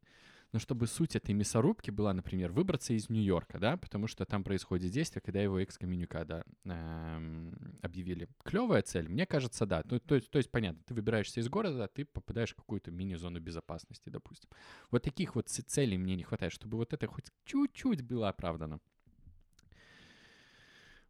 но 0.52 0.58
чтобы 0.58 0.86
суть 0.86 1.14
этой 1.14 1.34
мясорубки 1.34 1.90
была, 1.90 2.14
например, 2.14 2.52
выбраться 2.52 2.94
из 2.94 3.10
Нью-Йорка, 3.10 3.58
да, 3.58 3.76
потому 3.76 4.06
что 4.06 4.24
там 4.24 4.44
происходит 4.44 4.90
действие, 4.90 5.20
когда 5.22 5.42
его 5.42 5.62
экскоммуникада 5.62 6.44
эм, 6.64 7.78
объявили. 7.82 8.28
Клевая 8.44 8.80
цель, 8.82 9.08
мне 9.08 9.26
кажется, 9.26 9.66
да. 9.66 9.82
То, 9.82 10.00
то, 10.00 10.18
то 10.20 10.38
есть, 10.38 10.50
понятно, 10.50 10.82
ты 10.86 10.94
выбираешься 10.94 11.40
из 11.40 11.48
города, 11.48 11.86
ты 11.88 12.06
попадаешь 12.06 12.52
в 12.52 12.56
какую-то 12.56 12.90
мини-зону 12.90 13.40
безопасности, 13.40 14.08
допустим. 14.08 14.48
Вот 14.90 15.02
таких 15.02 15.34
вот 15.34 15.48
целей 15.48 15.98
мне 15.98 16.16
не 16.16 16.22
хватает, 16.22 16.52
чтобы 16.52 16.78
вот 16.78 16.94
это 16.94 17.06
хоть 17.06 17.26
чуть-чуть 17.44 18.02
было 18.02 18.30
оправдано. 18.30 18.80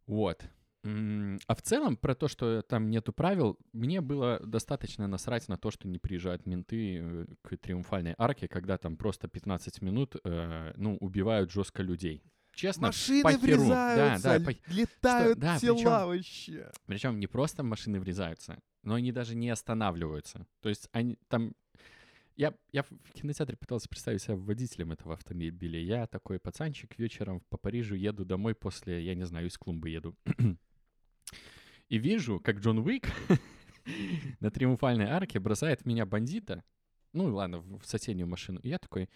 Вот. 0.05 0.43
А 0.83 1.55
в 1.55 1.61
целом, 1.61 1.97
про 1.97 2.15
то, 2.15 2.27
что 2.27 2.61
там 2.61 2.89
нету 2.89 3.11
правил, 3.11 3.57
мне 3.73 3.99
было 4.01 4.39
достаточно 4.45 5.07
насрать 5.07 5.47
на 5.49 5.57
то, 5.57 5.71
что 5.71 5.87
не 5.87 5.99
приезжают 5.99 6.45
менты 6.45 6.99
э, 7.01 7.25
к 7.41 7.57
триумфальной 7.57 8.15
арке, 8.17 8.47
когда 8.47 8.77
там 8.77 8.95
просто 8.95 9.27
15 9.27 9.81
минут, 9.81 10.15
э, 10.23 10.73
ну, 10.77 10.95
убивают 11.01 11.51
жестко 11.51 11.83
людей. 11.83 12.23
Честно, 12.53 12.87
Машины 12.87 13.23
похеру. 13.23 13.41
врезаются, 13.61 14.23
Да, 14.29 14.39
да, 14.39 14.45
по- 14.45 14.71
летают 14.73 15.39
да, 15.39 15.59
тела 15.59 15.75
причём- 15.77 16.07
вообще. 16.07 16.71
Причем 16.85 17.19
не 17.19 17.27
просто 17.27 17.63
машины 17.63 17.99
врезаются, 17.99 18.59
но 18.83 18.95
они 18.95 19.11
даже 19.11 19.35
не 19.35 19.49
останавливаются. 19.49 20.45
То 20.61 20.69
есть 20.69 20.87
они 20.91 21.17
там... 21.27 21.53
Я, 22.35 22.53
я 22.71 22.83
в 22.83 23.11
кинотеатре 23.13 23.57
пытался 23.57 23.89
представить 23.89 24.21
себя 24.21 24.37
водителем 24.37 24.93
этого 24.93 25.13
автомобиля. 25.13 25.77
Я 25.81 26.07
такой 26.07 26.39
пацанчик 26.39 26.97
вечером 26.97 27.41
по 27.49 27.57
Парижу 27.57 27.95
еду 27.95 28.23
домой 28.23 28.55
после, 28.55 29.03
я 29.03 29.13
не 29.13 29.25
знаю, 29.25 29.47
из 29.47 29.57
клумбы 29.57 29.89
еду. 29.89 30.15
И 31.89 31.97
вижу, 31.97 32.39
как 32.39 32.59
Джон 32.59 32.79
Уик 32.79 33.07
на 34.39 34.51
триумфальной 34.51 35.07
арке 35.07 35.39
бросает 35.39 35.81
в 35.81 35.85
меня 35.85 36.05
бандита. 36.05 36.63
Ну 37.13 37.33
ладно, 37.33 37.59
в 37.59 37.83
соседнюю 37.85 38.27
машину. 38.27 38.59
И 38.61 38.69
я 38.69 38.77
такой, 38.77 39.09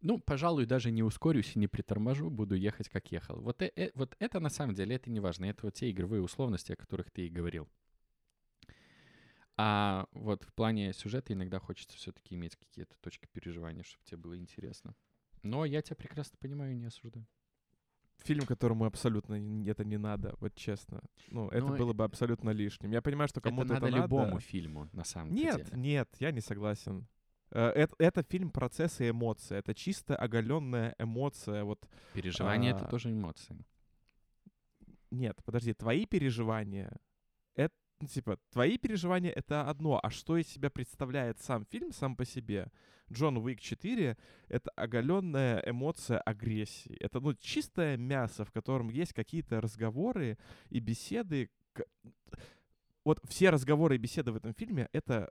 ну, 0.00 0.20
пожалуй, 0.20 0.66
даже 0.66 0.92
не 0.92 1.02
ускорюсь 1.02 1.56
и 1.56 1.58
не 1.58 1.66
приторможу, 1.66 2.30
буду 2.30 2.54
ехать, 2.54 2.88
как 2.88 3.10
ехал. 3.10 3.40
Вот, 3.40 3.62
э- 3.62 3.72
э- 3.74 3.90
вот 3.94 4.14
это 4.20 4.38
на 4.38 4.48
самом 4.48 4.74
деле, 4.74 4.94
это 4.94 5.10
не 5.10 5.18
важно. 5.18 5.46
Это 5.46 5.66
вот 5.66 5.74
те 5.74 5.90
игровые 5.90 6.22
условности, 6.22 6.72
о 6.72 6.76
которых 6.76 7.10
ты 7.10 7.26
и 7.26 7.30
говорил. 7.30 7.68
А 9.56 10.06
вот 10.12 10.44
в 10.44 10.52
плане 10.52 10.92
сюжета 10.92 11.32
иногда 11.32 11.58
хочется 11.58 11.96
все-таки 11.96 12.34
иметь 12.34 12.56
какие-то 12.56 12.94
точки 13.00 13.26
переживания, 13.32 13.82
чтобы 13.82 14.04
тебе 14.04 14.18
было 14.18 14.36
интересно. 14.36 14.94
Но 15.42 15.64
я 15.64 15.82
тебя 15.82 15.96
прекрасно 15.96 16.36
понимаю 16.40 16.72
и 16.72 16.76
не 16.76 16.86
осуждаю. 16.86 17.26
Фильм, 18.24 18.46
которому 18.46 18.84
абсолютно 18.86 19.34
это 19.70 19.84
не 19.84 19.98
надо, 19.98 20.34
вот 20.40 20.54
честно. 20.54 21.00
Ну, 21.30 21.48
это 21.50 21.66
Ну, 21.66 21.76
было 21.76 21.92
бы 21.92 22.04
абсолютно 22.04 22.50
лишним. 22.50 22.90
Я 22.92 23.02
понимаю, 23.02 23.28
что 23.28 23.40
кому-то 23.40 23.74
это 23.74 23.86
это 23.86 23.86
надо 23.86 23.96
любому 24.02 24.40
фильму, 24.40 24.88
на 24.92 25.04
самом 25.04 25.34
Нет, 25.34 25.56
деле. 25.56 25.70
нет, 25.78 26.08
я 26.20 26.30
не 26.32 26.40
согласен. 26.40 27.06
Э, 27.50 27.68
Это, 27.68 27.94
это 27.98 28.22
фильм 28.22 28.50
процесса 28.50 29.04
и 29.04 29.10
эмоции. 29.10 29.56
Это 29.58 29.74
чисто 29.74 30.16
оголенная 30.16 30.94
эмоция. 30.98 31.64
Вот 31.64 31.86
Переживания— 32.14 32.70
это 32.74 32.86
А, 32.86 32.88
тоже 32.90 33.10
эмоции. 33.10 33.56
нет, 35.10 35.40
подожди, 35.44 35.74
твои 35.74 36.06
переживания, 36.06 36.86
это 36.86 36.98
ну, 38.04 38.08
типа 38.08 38.38
твои 38.50 38.76
переживания 38.76 39.30
это 39.30 39.62
одно, 39.62 39.98
а 40.02 40.10
что 40.10 40.36
из 40.36 40.46
себя 40.46 40.68
представляет 40.68 41.40
сам 41.40 41.64
фильм 41.64 41.90
сам 41.90 42.16
по 42.16 42.26
себе? 42.26 42.70
Джон 43.10 43.38
Уик 43.38 43.60
4— 43.60 44.16
это 44.48 44.70
оголенная 44.76 45.62
эмоция 45.66 46.18
агрессии. 46.18 46.96
Это 47.00 47.20
ну 47.20 47.32
чистое 47.34 47.96
мясо, 47.96 48.44
в 48.44 48.52
котором 48.52 48.90
есть 48.90 49.14
какие-то 49.14 49.62
разговоры 49.62 50.36
и 50.68 50.80
беседы. 50.80 51.48
Вот 53.04 53.20
все 53.26 53.48
разговоры 53.48 53.94
и 53.94 53.98
беседы 53.98 54.32
в 54.32 54.36
этом 54.36 54.52
фильме— 54.52 54.90
это 54.92 55.30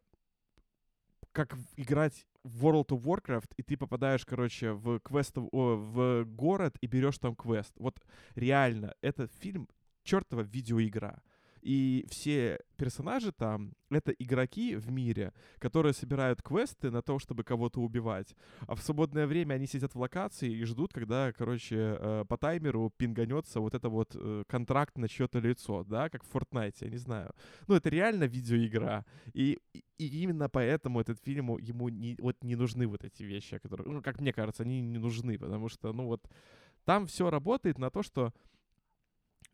как 1.31 1.55
играть 1.75 2.25
в 2.43 2.65
World 2.65 2.87
of 2.87 3.03
Warcraft, 3.03 3.51
и 3.57 3.61
ты 3.61 3.77
попадаешь, 3.77 4.25
короче, 4.25 4.71
в 4.71 4.99
квест, 4.99 5.33
в 5.35 6.23
город 6.25 6.75
и 6.81 6.87
берешь 6.87 7.19
там 7.19 7.35
квест. 7.35 7.73
Вот 7.77 7.99
реально, 8.33 8.95
этот 9.01 9.31
фильм 9.33 9.67
чертова 10.03 10.41
видеоигра. 10.41 11.21
И 11.63 12.05
все 12.09 12.59
персонажи 12.75 13.31
там— 13.31 13.73
это 13.89 14.11
игроки 14.11 14.75
в 14.75 14.91
мире, 14.91 15.31
которые 15.59 15.93
собирают 15.93 16.41
квесты 16.41 16.91
на 16.91 17.01
то, 17.01 17.19
чтобы 17.19 17.45
кого-то 17.45 17.79
убивать. 17.79 18.35
А 18.67 18.75
в 18.75 18.81
свободное 18.81 19.27
время 19.27 19.53
они 19.53 19.65
сидят 19.65 19.95
в 19.95 19.99
локации 19.99 20.51
и 20.51 20.65
ждут, 20.65 20.91
когда, 20.91 21.31
короче, 21.31 21.75
э, 21.77 22.25
по 22.27 22.37
таймеру 22.37 22.91
пинганется 22.97 23.61
вот 23.61 23.73
это 23.75 23.87
вот 23.87 24.11
э, 24.13 24.43
контракт 24.47 24.97
на 24.97 25.07
чье-то 25.07 25.39
лицо, 25.39 25.85
да, 25.85 26.09
как 26.09 26.25
в 26.25 26.35
Fortnite, 26.35 26.75
я 26.81 26.89
не 26.89 26.97
знаю. 26.97 27.31
Ну, 27.67 27.75
это 27.75 27.89
реально 27.89 28.25
видеоигра. 28.25 29.05
И, 29.33 29.59
и- 29.97 30.23
именно 30.23 30.49
поэтому 30.49 30.99
этот 30.99 31.19
фильм, 31.23 31.57
ему 31.59 31.87
не, 31.87 32.17
вот 32.19 32.35
не 32.43 32.57
нужны 32.57 32.87
вот 32.87 33.05
эти 33.05 33.23
вещи, 33.23 33.57
которые, 33.57 33.89
ну, 33.89 34.01
как 34.01 34.19
мне 34.19 34.33
кажется, 34.33 34.63
они 34.63 34.81
не 34.81 34.97
нужны, 34.97 35.39
потому 35.39 35.69
что, 35.69 35.93
ну, 35.93 36.07
вот 36.07 36.27
там 36.83 37.07
все 37.07 37.29
работает 37.29 37.79
на 37.79 37.89
то, 37.89 38.03
что 38.03 38.33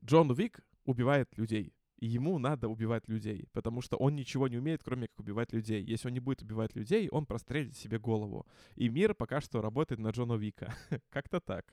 Джон 0.04 0.32
Уик 0.32 0.62
убивает 0.86 1.38
людей. 1.38 1.72
И 2.00 2.08
ему 2.08 2.40
надо 2.40 2.70
убивать 2.70 3.08
людей, 3.10 3.48
потому 3.52 3.82
что 3.82 3.98
он 3.98 4.16
ничего 4.16 4.48
не 4.48 4.58
умеет, 4.58 4.82
кроме 4.84 5.08
как 5.08 5.20
убивать 5.20 5.52
людей. 5.52 5.84
Если 5.84 6.08
он 6.08 6.14
не 6.14 6.22
будет 6.22 6.42
убивать 6.42 6.76
людей, 6.76 7.10
он 7.10 7.26
прострелит 7.26 7.76
себе 7.76 8.00
голову. 8.00 8.46
И 8.76 8.88
мир 8.88 9.14
пока 9.14 9.42
что 9.42 9.62
работает 9.62 10.00
на 10.00 10.10
Джона 10.10 10.34
Вика. 10.34 10.74
Как-то 11.10 11.42
так. 11.42 11.66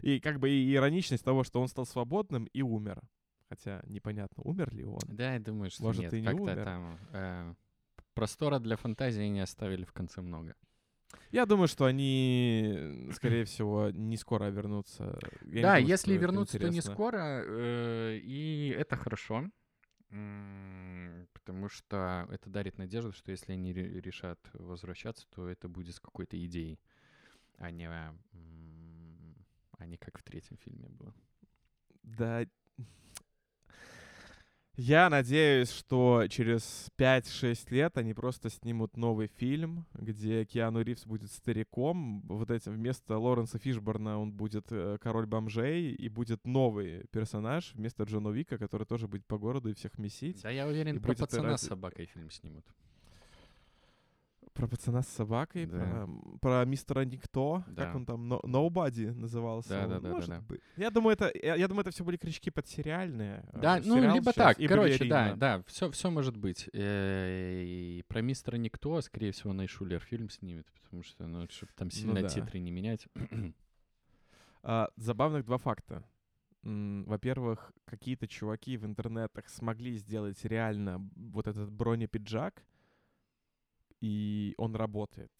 И 0.00 0.18
как 0.20 0.38
бы 0.38 0.50
и 0.50 0.74
ироничность 0.74 1.24
того, 1.24 1.44
что 1.44 1.60
он 1.60 1.68
стал 1.68 1.84
свободным 1.86 2.44
и 2.46 2.62
умер. 2.62 3.02
Хотя 3.48 3.82
непонятно, 3.86 4.42
умер 4.44 4.74
ли 4.74 4.84
он. 4.84 5.00
Да, 5.08 5.34
я 5.34 5.40
думаю, 5.40 5.70
что 5.70 5.84
Может, 5.84 6.02
нет. 6.02 6.14
и 6.14 6.20
не 6.20 6.30
умер. 6.30 6.64
там 6.64 6.98
э, 7.12 7.54
простора 8.14 8.58
для 8.58 8.76
фантазии 8.76 9.28
не 9.28 9.40
оставили 9.40 9.84
в 9.84 9.92
конце 9.92 10.22
много. 10.22 10.54
Я 11.30 11.46
думаю, 11.46 11.68
что 11.68 11.84
они, 11.84 13.08
скорее 13.12 13.44
всего, 13.44 13.90
не 13.90 14.16
скоро 14.16 14.46
вернутся. 14.46 15.18
Я 15.44 15.62
да, 15.62 15.74
думаю, 15.74 15.86
если 15.86 16.16
вернуться, 16.16 16.58
то 16.58 16.68
не 16.68 16.80
скоро, 16.80 17.42
э, 17.46 18.18
и 18.22 18.74
это 18.76 18.96
хорошо. 18.96 19.44
Потому 20.08 21.68
что 21.68 22.28
это 22.30 22.48
дарит 22.48 22.78
надежду, 22.78 23.12
что 23.12 23.30
если 23.30 23.52
они 23.52 23.72
ре- 23.72 24.00
решат 24.00 24.38
возвращаться, 24.54 25.26
то 25.30 25.48
это 25.48 25.68
будет 25.68 25.94
с 25.94 26.00
какой-то 26.00 26.42
идеей, 26.46 26.78
а 27.58 27.70
не, 27.70 27.88
а 27.88 29.86
не 29.86 29.96
как 29.96 30.18
в 30.18 30.22
третьем 30.22 30.56
фильме 30.58 30.88
было. 30.88 31.14
Да. 32.02 32.46
Я 34.76 35.08
надеюсь, 35.08 35.70
что 35.70 36.26
через 36.28 36.90
5-6 36.98 37.70
лет 37.70 37.96
они 37.96 38.12
просто 38.12 38.50
снимут 38.50 38.98
новый 38.98 39.26
фильм, 39.26 39.86
где 39.94 40.44
Киану 40.44 40.82
Ривз 40.82 41.06
будет 41.06 41.32
стариком. 41.32 42.20
Вот 42.28 42.50
этим 42.50 42.72
вместо 42.72 43.16
Лоренса 43.16 43.58
Фишборна 43.58 44.20
он 44.20 44.32
будет 44.32 44.66
э, 44.70 44.98
король 45.00 45.24
бомжей, 45.24 45.94
и 45.94 46.08
будет 46.10 46.46
новый 46.46 47.06
персонаж 47.10 47.72
вместо 47.74 48.04
Джона 48.04 48.28
Вика, 48.28 48.58
который 48.58 48.86
тоже 48.86 49.08
будет 49.08 49.24
по 49.24 49.38
городу 49.38 49.70
и 49.70 49.74
всех 49.74 49.96
месить. 49.96 50.42
Да, 50.42 50.50
я 50.50 50.66
уверен, 50.66 51.00
про 51.00 51.14
пацана 51.14 51.56
с 51.56 51.62
собакой 51.62 52.04
фильм 52.04 52.30
снимут. 52.30 52.66
Про 54.56 54.68
пацана 54.68 55.02
с 55.02 55.08
собакой, 55.08 55.66
Да. 55.66 55.78
про, 55.78 56.08
про 56.40 56.64
мистера 56.64 57.04
Никто, 57.04 57.62
Да. 57.68 57.84
как 57.84 57.94
он 57.96 58.06
там, 58.06 58.32
No- 58.32 58.40
Nobody 58.42 59.12
назывался. 59.12 59.68
Да, 59.68 59.82
он? 59.84 59.88
да, 59.90 59.94
да, 60.00 60.08
да, 60.08 60.14
Может 60.14 60.28
да. 60.30 60.40
быть. 60.48 60.60
Я 60.76 60.90
думаю, 60.90 61.12
это, 61.12 61.30
я, 61.34 61.56
я 61.56 61.68
думаю, 61.68 61.82
это 61.82 61.90
все 61.90 62.04
были 62.04 62.16
крючки 62.16 62.50
под 62.50 62.66
сериальные. 62.66 63.44
э, 63.52 63.60
Да, 63.60 63.76
ну, 63.84 63.96
сериал 63.96 64.14
либо 64.14 64.24
сейчас 64.32 64.34
так, 64.34 64.58
и 64.60 64.66
короче, 64.66 65.04
да, 65.04 65.18
балерина. 65.20 65.36
да, 65.36 65.62
все, 65.66 65.90
все 65.90 66.10
может 66.10 66.36
быть. 66.36 66.70
Э, 66.72 67.62
И 67.66 68.02
про 68.08 68.22
мистера 68.22 68.56
Никто, 68.56 69.00
скорее 69.02 69.32
всего, 69.32 69.52
Найшулер 69.52 70.00
фильм 70.00 70.30
снимет, 70.30 70.66
потому 70.82 71.02
что, 71.02 71.26
ну, 71.26 71.46
чтобы 71.50 71.72
там 71.76 71.90
сильно 71.90 72.22
да. 72.22 72.28
титры 72.28 72.58
не 72.58 72.70
менять. 72.70 73.06
А, 74.68 74.88
забавных 74.96 75.44
два 75.44 75.58
факта. 75.58 76.02
Во-первых, 76.62 77.72
какие-то 77.84 78.26
чуваки 78.26 78.76
в 78.76 78.84
интернетах 78.84 79.48
смогли 79.48 79.92
сделать 79.96 80.44
реально 80.44 81.08
вот 81.14 81.46
этот 81.46 81.70
бронепиджак, 81.70 82.64
и 84.06 84.54
он 84.58 84.76
работает. 84.76 85.32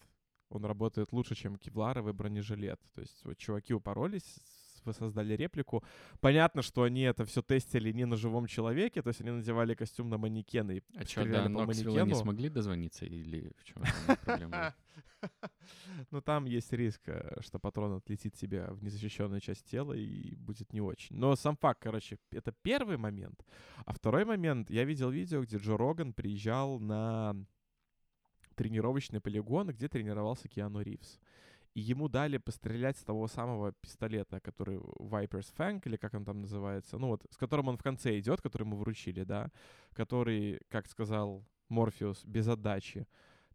Он 0.49 0.65
работает 0.65 1.13
лучше, 1.13 1.35
чем 1.35 1.55
кевларовый 1.57 2.13
бронежилет. 2.13 2.79
То 2.93 3.01
есть 3.01 3.25
вот 3.25 3.37
чуваки 3.37 3.73
упоролись, 3.73 4.23
с- 4.23 4.85
воссоздали 4.85 5.35
реплику. 5.37 5.83
Понятно, 6.21 6.61
что 6.61 6.81
они 6.83 7.01
это 7.01 7.23
все 7.25 7.41
тестили 7.41 7.91
не 7.93 8.05
на 8.05 8.15
живом 8.15 8.47
человеке, 8.47 9.01
то 9.01 9.09
есть 9.09 9.21
они 9.21 9.31
надевали 9.31 9.75
костюм 9.75 10.09
на 10.09 10.17
манекены 10.17 10.77
и 10.77 10.83
А 10.97 11.03
что, 11.05 11.25
до 11.25 11.43
по 11.43 11.49
Ноксвилла 11.49 11.93
не 11.95 11.99
манекену. 11.99 12.15
смогли 12.21 12.49
дозвониться 12.49 13.05
или 13.05 13.51
в 13.57 13.63
чем 13.63 13.83
проблема? 14.25 14.73
Ну, 16.11 16.21
там 16.21 16.45
есть 16.45 16.73
риск, 16.73 17.01
э, 17.09 17.41
что 17.41 17.59
патрон 17.59 17.93
отлетит 17.93 18.35
тебе 18.35 18.67
в 18.69 18.83
незащищенную 18.83 19.41
часть 19.41 19.65
тела 19.65 19.93
и 19.93 20.35
будет 20.35 20.73
не 20.73 20.81
очень. 20.81 21.15
Но 21.17 21.35
сам 21.35 21.55
факт, 21.57 21.81
короче, 21.81 22.17
это 22.31 22.53
первый 22.61 22.97
момент. 22.97 23.43
А 23.85 23.93
второй 23.93 24.25
момент, 24.25 24.69
я 24.69 24.85
видел 24.85 25.09
видео, 25.09 25.41
где 25.43 25.57
Джо 25.57 25.75
Роган 25.75 26.13
приезжал 26.13 26.79
на 26.79 27.35
тренировочный 28.57 29.21
полигон, 29.21 29.67
где 29.69 29.87
тренировался 29.87 30.49
Киану 30.49 30.81
Ривз. 30.81 31.19
И 31.75 31.79
ему 31.79 32.09
дали 32.09 32.37
пострелять 32.37 32.97
с 32.97 33.03
того 33.03 33.27
самого 33.27 33.71
пистолета, 33.71 34.39
который 34.39 34.77
Viper's 34.77 35.53
Fang, 35.55 35.79
или 35.85 35.95
как 35.95 36.15
он 36.15 36.25
там 36.25 36.41
называется, 36.41 36.97
ну 36.97 37.07
вот, 37.07 37.25
с 37.29 37.37
которым 37.37 37.67
он 37.67 37.77
в 37.77 37.83
конце 37.83 38.17
идет, 38.19 38.41
который 38.41 38.63
ему 38.63 38.77
вручили, 38.77 39.23
да, 39.23 39.51
который, 39.93 40.59
как 40.69 40.87
сказал 40.87 41.45
Морфеус, 41.69 42.25
без 42.25 42.47
отдачи. 42.47 43.05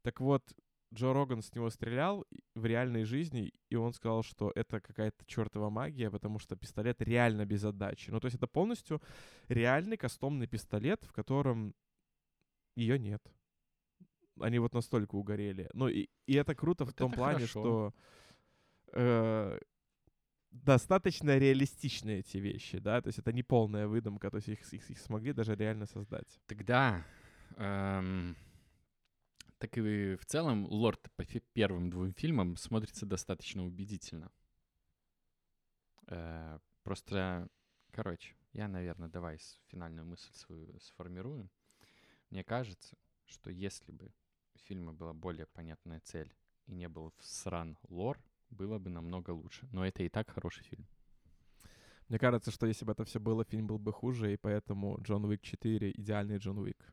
Так 0.02 0.20
вот, 0.20 0.54
Джо 0.94 1.12
Роган 1.12 1.42
с 1.42 1.54
него 1.54 1.70
стрелял 1.70 2.24
в 2.54 2.64
реальной 2.64 3.04
жизни, 3.04 3.52
и 3.70 3.76
он 3.76 3.92
сказал, 3.92 4.22
что 4.22 4.52
это 4.54 4.80
какая-то 4.80 5.24
чертова 5.26 5.70
магия, 5.70 6.10
потому 6.10 6.38
что 6.38 6.54
пистолет 6.54 7.02
реально 7.02 7.44
без 7.44 7.64
отдачи. 7.64 8.10
Ну, 8.10 8.20
то 8.20 8.26
есть 8.26 8.36
это 8.36 8.46
полностью 8.46 9.00
реальный 9.48 9.96
кастомный 9.96 10.46
пистолет, 10.46 11.02
в 11.04 11.12
котором 11.12 11.74
ее 12.76 12.98
нет. 12.98 13.22
Они 14.40 14.58
вот 14.58 14.74
настолько 14.74 15.14
угорели. 15.16 15.68
Ну, 15.74 15.88
и, 15.88 16.08
и 16.26 16.34
это 16.34 16.54
круто 16.54 16.84
в 16.84 16.88
Вот 16.88 16.96
том 16.96 17.10
это 17.10 17.16
плане, 17.16 17.46
хорошо. 17.46 17.50
что 17.50 17.94
э, 18.92 19.58
достаточно 20.50 21.38
реалистичны 21.38 22.20
эти 22.20 22.38
вещи, 22.38 22.78
да, 22.78 23.00
то 23.00 23.08
есть 23.08 23.18
это 23.18 23.32
не 23.32 23.42
полная 23.42 23.86
выдумка, 23.86 24.30
то 24.30 24.36
есть 24.36 24.48
их, 24.48 24.72
их- 24.72 24.90
их 24.90 24.98
смогли 24.98 25.32
даже 25.32 25.54
реально 25.54 25.86
создать. 25.86 26.40
Тогда, 26.46 27.04
эм, 27.56 28.36
так 29.58 29.76
и 29.78 30.16
в 30.16 30.24
целом, 30.26 30.66
Лорд 30.66 31.10
по 31.16 31.24
первым 31.52 31.90
двум 31.90 32.12
фильмам 32.12 32.56
смотрится 32.56 33.06
достаточно 33.06 33.64
убедительно. 33.64 34.30
Э, 36.08 36.58
просто, 36.82 37.48
короче, 37.90 38.34
я, 38.52 38.68
наверное, 38.68 39.08
давай 39.08 39.38
финальную 39.68 40.06
мысль 40.06 40.32
свою 40.34 40.78
сформирую. 40.80 41.48
Мне 42.30 42.44
кажется, 42.44 42.96
что 43.24 43.50
если 43.50 43.92
бы 43.92 44.10
фильма 44.64 44.92
была 44.92 45.12
более 45.12 45.46
понятная 45.46 46.00
цель 46.00 46.32
и 46.66 46.72
не 46.74 46.88
был 46.88 47.12
всран 47.18 47.78
лор, 47.88 48.18
было 48.50 48.78
бы 48.78 48.90
намного 48.90 49.30
лучше. 49.30 49.68
Но 49.72 49.84
это 49.86 50.02
и 50.02 50.08
так 50.08 50.30
хороший 50.30 50.64
фильм. 50.64 50.86
Мне 52.08 52.18
кажется, 52.18 52.50
что 52.50 52.66
если 52.66 52.84
бы 52.84 52.92
это 52.92 53.04
все 53.04 53.18
было, 53.20 53.44
фильм 53.44 53.66
был 53.66 53.78
бы 53.78 53.92
хуже, 53.92 54.32
и 54.32 54.36
поэтому 54.36 54.98
Джон 55.02 55.24
Уик 55.24 55.40
4 55.42 55.92
идеальный 55.92 56.36
Джон 56.38 56.58
Уик. 56.58 56.92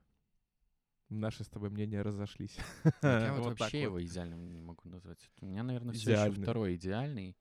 Наши 1.10 1.43
с 1.43 1.47
тобой 1.49 1.69
мнения 1.71 2.01
разошлись. 2.03 2.58
Вот 2.84 2.93
Я 3.01 3.34
вот 3.38 3.45
Вот 3.45 3.60
вообще 3.60 3.77
вот. 3.89 3.99
его 3.99 4.03
идеальным 4.05 4.51
не 4.53 4.62
могу 4.62 4.88
назвать. 4.89 5.29
У 5.41 5.45
меня, 5.47 5.63
наверное, 5.63 5.93
все 5.93 6.12
еще 6.12 6.21
Идеальный. 6.21 6.43
второй 6.43 6.75
идеальный. 6.75 7.36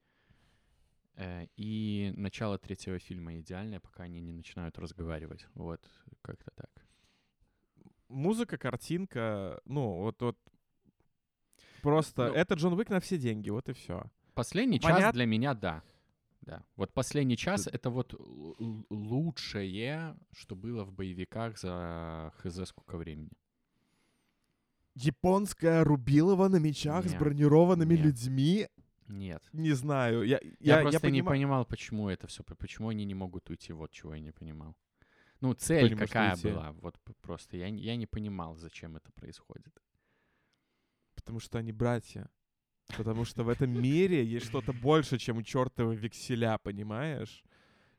Э, 1.17 1.47
И 1.57 2.13
начало 2.17 2.59
третьего 2.59 2.99
фильма 2.99 3.39
идеальное, 3.39 3.79
пока 3.81 4.05
они 4.05 4.21
не 4.21 4.33
начинают 4.33 4.79
разговаривать. 4.79 5.47
Вот, 5.55 5.81
как-то 6.23 6.51
так. 6.55 6.71
Музыка, 8.09 8.57
картинка, 8.57 9.61
ну, 9.65 10.01
вот, 10.01 10.23
вот 10.23 10.39
просто 11.83 12.29
Ну, 12.29 12.35
это 12.35 12.55
Джон 12.55 12.73
Уик 12.73 12.89
на 12.91 13.01
все 13.01 13.19
деньги, 13.19 13.51
вот 13.51 13.69
и 13.69 13.73
все. 13.73 14.05
Последний 14.35 14.81
час 14.81 14.93
Понят- 14.93 15.13
для 15.13 15.27
меня, 15.27 15.55
да. 15.55 15.83
Да. 16.41 16.63
Вот 16.77 16.93
последний 16.95 17.37
час— 17.37 17.67
это 17.73 17.91
вот 17.91 18.15
лучшее, 18.89 20.17
что 20.33 20.57
было 20.57 20.85
в 20.85 20.93
боевиках 20.93 21.59
за 21.59 22.33
хз 22.39 22.67
сколько 22.69 22.97
времени. 22.97 23.31
Японская 24.95 25.85
рубилова 25.85 26.49
на 26.49 26.57
мечах 26.57 27.05
с 27.07 27.11
Нет, 27.13 27.19
бронированными 27.21 27.95
нет. 27.95 28.05
людьми. 28.05 28.69
Нет. 29.07 29.43
Не 29.53 29.73
знаю. 29.73 30.23
Я, 30.25 30.41
Я, 30.61 30.77
я, 30.77 30.83
просто 30.83 31.11
не 31.11 31.21
понима- 31.21 31.29
понимал, 31.29 31.65
почему 31.67 32.09
это 32.09 32.27
все, 32.27 32.43
почему 32.43 32.89
они 32.89 33.05
не 33.05 33.15
могут 33.15 33.49
уйти, 33.51 33.73
вот 33.73 33.91
чего 33.91 34.15
я 34.15 34.21
не 34.21 34.33
понимал. 34.33 34.75
Ну, 35.41 35.55
цель 35.55 35.97
какая 35.97 36.35
уйти? 36.35 36.49
была, 36.49 36.73
вот 36.73 36.99
просто 37.21 37.57
я, 37.57 37.67
я 37.67 37.97
не 37.97 38.07
понимал, 38.07 38.57
зачем 38.57 38.97
это 38.97 39.13
происходит. 39.13 39.73
Потому 41.15 41.41
что 41.41 41.59
они 41.59 41.73
братья. 41.73 42.29
Потому 42.97 43.25
что 43.25 43.45
в 43.45 43.49
этом 43.49 43.71
мире 43.71 44.25
есть 44.25 44.47
что-то 44.47 44.73
больше, 44.73 45.19
чем 45.19 45.45
чертовы 45.45 45.95
векселя, 45.95 46.59
понимаешь? 46.59 47.45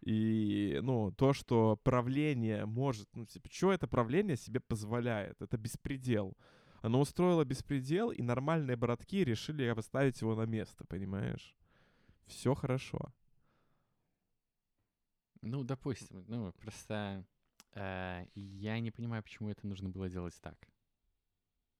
И, 0.01 0.79
ну, 0.81 1.11
то, 1.11 1.33
что 1.33 1.77
правление 1.83 2.65
может... 2.65 3.07
Ну, 3.13 3.25
типа, 3.25 3.49
что 3.51 3.71
это 3.71 3.87
правление 3.87 4.37
себе 4.37 4.59
позволяет? 4.59 5.41
Это 5.41 5.57
беспредел. 5.57 6.35
Оно 6.81 7.01
устроило 7.01 7.43
беспредел, 7.43 8.09
и 8.09 8.21
нормальные 8.21 8.77
братки 8.77 9.23
решили 9.23 9.71
поставить 9.73 10.21
его 10.21 10.35
на 10.35 10.45
место, 10.45 10.85
понимаешь? 10.85 11.55
Все 12.25 12.55
хорошо. 12.55 13.13
Ну, 15.41 15.63
допустим, 15.63 16.25
ну, 16.27 16.51
просто 16.53 17.25
э, 17.73 18.25
я 18.35 18.79
не 18.79 18.91
понимаю, 18.91 19.23
почему 19.23 19.49
это 19.49 19.65
нужно 19.67 19.89
было 19.89 20.09
делать 20.09 20.37
так. 20.41 20.57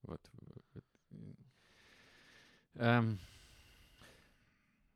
Вот. 0.02 0.20
в- 0.32 0.62
вот, 0.74 0.84
м. 1.10 1.36
Эм, 2.74 3.18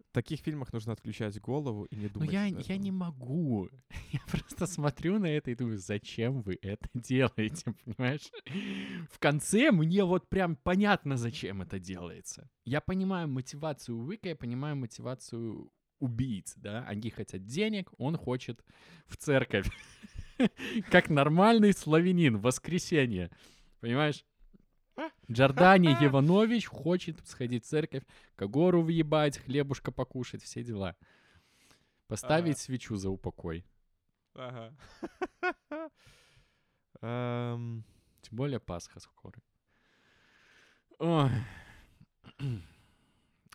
В 0.09 0.13
таких 0.15 0.41
фильмах 0.41 0.73
нужно 0.73 0.93
отключать 0.93 1.41
голову 1.41 1.85
и 1.87 1.97
не 1.97 2.07
ну, 2.07 2.11
думать. 2.13 2.31
я, 2.31 2.47
об 2.47 2.55
я 2.55 2.61
этом. 2.61 2.81
не 2.81 2.91
могу. 2.93 3.69
Я 4.13 4.21
просто 4.31 4.67
смотрю 4.67 5.19
на 5.19 5.27
это 5.27 5.51
и 5.51 5.57
думаю, 5.57 5.79
зачем 5.79 6.41
вы 6.43 6.57
это 6.63 6.89
делаете, 6.95 7.75
понимаешь? 7.85 8.31
В 9.11 9.19
конце 9.19 9.73
мне 9.73 10.05
вот 10.05 10.29
прям 10.29 10.57
понятно, 10.57 11.17
зачем 11.17 11.63
это 11.63 11.81
делается. 11.81 12.49
Я 12.65 12.81
понимаю 12.81 13.29
мотивацию 13.29 13.99
Уика, 13.99 14.29
я 14.29 14.37
понимаю 14.37 14.77
мотивацию 14.77 15.71
убийц, 16.05 16.55
да? 16.57 16.85
Они 16.87 17.11
хотят 17.11 17.45
денег, 17.47 17.91
он 17.99 18.17
хочет 18.17 18.63
в 19.07 19.17
церковь. 19.17 19.69
Как 20.91 21.09
нормальный 21.09 21.73
славянин 21.73 22.39
воскресенье. 22.39 23.31
Понимаешь? 23.81 24.25
Джордани 25.31 25.89
Иванович 26.01 26.67
хочет 26.67 27.27
сходить 27.27 27.65
в 27.65 27.69
церковь, 27.69 28.05
Кагору 28.37 28.83
въебать, 28.83 29.39
хлебушка 29.39 29.91
покушать, 29.91 30.43
все 30.43 30.63
дела. 30.63 30.97
Поставить 32.07 32.59
свечу 32.59 32.97
за 32.97 33.11
упокой. 33.11 33.65
Ага. 34.35 34.75
Эм, 37.01 37.85
Тем 38.23 38.37
более 38.37 38.61
Пасха 38.61 39.01
скоро. 39.01 39.41
Ой. 40.99 41.31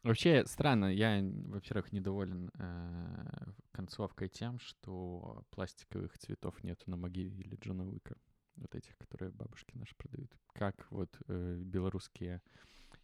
Вообще 0.04 0.46
странно, 0.46 0.94
я, 0.94 1.22
во-первых, 1.48 1.92
недоволен 1.92 2.50
э, 2.54 3.52
концовкой 3.72 4.30
тем, 4.30 4.60
что 4.60 5.44
пластиковых 5.52 6.18
цветов 6.18 6.64
нету 6.64 6.90
на 6.90 6.96
могиле 6.96 7.58
Джона 7.62 7.86
Уика. 7.86 8.16
Вот 8.56 8.76
этих, 8.76 8.98
которые 8.98 9.32
бабушки 9.32 9.76
наши 9.76 9.96
продают. 9.96 10.32
Как 10.54 10.88
вот 10.90 11.10
э, 11.28 11.62
белорусские 11.64 12.42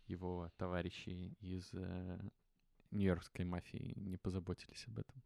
его 0.08 0.49
товарищи 0.58 1.34
из 1.39 1.69
э, 1.73 2.19
нью-йоркской 2.91 3.45
мафии 3.45 3.93
не 3.95 4.17
позаботились 4.17 4.86
об 4.88 4.99
этом. 4.99 5.21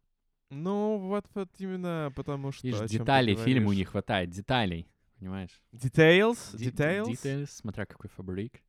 Ну, 0.50 0.98
вот, 0.98 1.26
вот 1.34 1.48
именно 1.58 2.12
потому 2.16 2.50
что... 2.50 2.66
Видишь, 2.66 2.90
деталей 2.90 3.36
фильму 3.36 3.72
не 3.72 3.84
хватает, 3.84 4.30
деталей, 4.30 4.88
понимаешь? 5.18 5.62
Details? 5.72 6.54
Details? 6.54 7.06
Details, 7.06 7.46
смотря 7.46 7.86
какой 7.86 8.10
фабрик. 8.10 8.60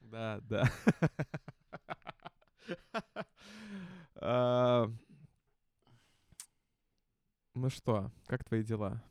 Да, 0.00 0.40
да. 0.42 0.70
А, 4.18 4.90
Ну 7.54 7.70
что, 7.70 8.10
как 8.26 8.44
твои 8.44 8.62
дела? 8.62 9.02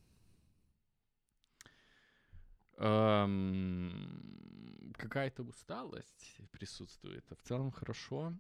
Эм, 2.78 4.94
Какая-то 4.98 5.44
усталость 5.44 6.38
присутствует, 6.52 7.26
а 7.32 7.36
в 7.36 7.42
целом 7.42 7.72
хорошо. 7.72 8.34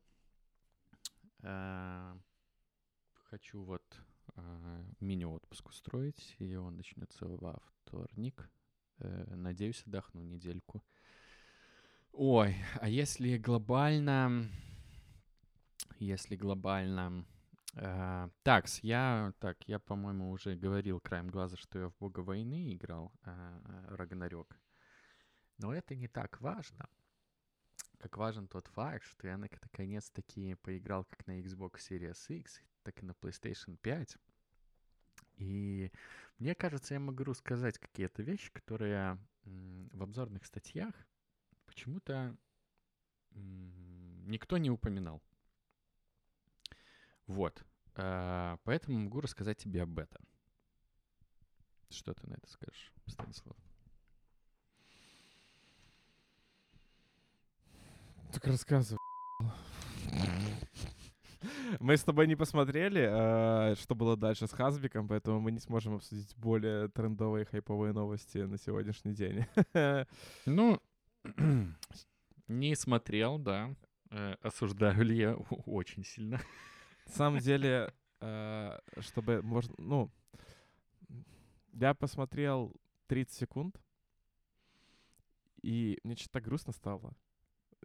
Э, 1.44 2.18
Хочу 3.30 3.64
вот 3.64 3.84
э, 4.36 4.84
мини-отпуск 5.00 5.70
устроить, 5.70 6.36
и 6.40 6.56
он 6.56 6.78
начнется 6.78 7.28
во 7.28 7.62
вторник. 7.84 8.50
Э, 9.00 9.36
Надеюсь, 9.36 9.84
отдохну 9.86 10.22
недельку. 10.22 10.84
Ой, 12.12 12.56
а 12.80 12.88
если 12.88 13.38
глобально... 13.38 14.50
Если 16.00 16.36
глобально... 16.36 17.26
э, 17.76 18.30
такс, 18.44 18.80
я, 18.84 19.34
так, 19.40 19.58
я, 19.68 19.80
по-моему, 19.80 20.32
уже 20.32 20.56
говорил 20.56 21.00
краем 21.00 21.30
глаза, 21.30 21.58
что 21.58 21.80
я 21.80 21.90
в 21.90 21.98
Бога 21.98 22.20
войны 22.20 22.74
играл, 22.74 23.12
э, 23.24 23.86
Рагнарёк. 23.90 24.58
Но 25.58 25.74
это 25.74 25.96
не 25.96 26.08
так 26.08 26.42
важно, 26.42 26.90
как 27.98 28.18
важен 28.18 28.48
тот 28.48 28.68
факт, 28.68 29.06
что 29.06 29.28
я 29.28 29.36
нак- 29.36 29.60
наконец-таки 29.62 30.56
поиграл 30.56 31.06
как 31.06 31.26
на 31.28 31.40
Xbox 31.40 31.76
Series 31.90 32.28
X, 32.28 32.62
так 32.84 33.02
и 33.02 33.06
на 33.06 33.12
PlayStation 33.12 33.78
5. 33.78 34.18
И 35.38 35.92
мне 36.40 36.56
кажется, 36.56 36.94
я 36.94 37.00
могу 37.00 37.34
сказать 37.34 37.78
какие-то 37.78 38.22
вещи, 38.22 38.52
которые 38.52 39.18
в 39.44 40.04
обзорных 40.04 40.46
статьях 40.46 40.94
почему-то 41.66 42.36
никто 43.32 44.58
не 44.58 44.70
упоминал. 44.72 45.22
Вот. 47.28 47.64
Э, 47.96 48.58
Поэтому 48.64 49.00
могу 49.00 49.22
рассказать 49.22 49.58
тебе 49.58 49.84
об 49.84 49.98
этом. 50.00 50.22
Что 51.90 52.14
ты 52.14 52.28
на 52.28 52.34
это 52.34 52.50
скажешь, 52.50 52.94
Станислав? 53.08 53.56
Так 58.34 58.46
рассказывай. 58.48 59.00
Мы 61.80 61.98
с 61.98 62.04
тобой 62.04 62.28
не 62.28 62.36
посмотрели, 62.36 63.08
а, 63.10 63.76
что 63.76 63.96
было 63.96 64.18
дальше 64.18 64.48
с 64.48 64.52
Хазбиком, 64.52 65.08
поэтому 65.08 65.40
мы 65.40 65.52
не 65.52 65.60
сможем 65.60 65.96
обсудить 65.96 66.36
более 66.38 66.90
трендовые 66.90 67.46
хайповые 67.46 67.94
новости 67.94 68.40
на 68.40 68.58
сегодняшний 68.58 69.14
день. 69.14 69.46
Ну, 70.46 70.80
не 72.48 72.76
смотрел, 72.76 73.38
да. 73.38 73.76
Э, 74.12 74.36
Осуждаю 74.42 75.04
ли 75.04 75.18
я 75.18 75.36
очень 75.66 76.04
сильно. 76.04 76.40
На 77.06 77.12
самом 77.12 77.40
деле, 77.40 77.94
э, 78.22 78.80
чтобы 79.00 79.42
можно, 79.42 79.74
ну, 79.78 80.12
я 81.74 81.94
посмотрел 81.94 82.74
30 83.08 83.34
секунд, 83.34 83.80
и 85.62 86.00
мне 86.04 86.16
что-то 86.16 86.42
грустно 86.42 86.74
стало. 86.74 87.14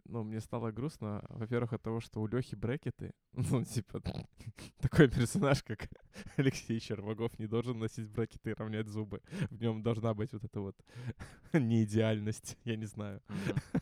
Ну, 0.05 0.23
мне 0.23 0.41
стало 0.41 0.71
грустно, 0.71 1.23
во-первых, 1.29 1.73
от 1.73 1.81
того, 1.81 1.99
что 1.99 2.21
у 2.21 2.27
Лехи 2.27 2.55
брекеты, 2.55 3.13
ну, 3.33 3.63
типа, 3.63 4.01
такой 4.79 5.09
персонаж, 5.09 5.63
как 5.63 5.89
Алексей 6.37 6.79
Червагов, 6.79 7.37
не 7.39 7.47
должен 7.47 7.79
носить 7.79 8.09
брекеты 8.09 8.51
и 8.51 8.53
равнять 8.53 8.87
зубы. 8.87 9.21
В 9.49 9.61
нем 9.61 9.83
должна 9.83 10.13
быть 10.13 10.33
вот 10.33 10.43
эта 10.43 10.59
вот 10.59 10.75
неидеальность, 11.53 12.57
я 12.63 12.75
не 12.75 12.85
знаю. 12.85 13.21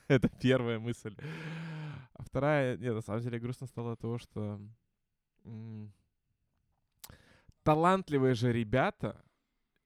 Это 0.08 0.30
первая 0.42 0.80
мысль. 0.80 1.16
А 2.14 2.24
вторая, 2.24 2.78
нет, 2.78 2.94
на 2.94 3.02
самом 3.02 3.22
деле 3.22 3.40
грустно 3.40 3.68
стало 3.68 3.94
от 3.94 4.00
того, 4.00 4.18
что 4.18 4.60
талантливые 7.64 8.34
же 8.36 8.52
ребята, 8.54 9.24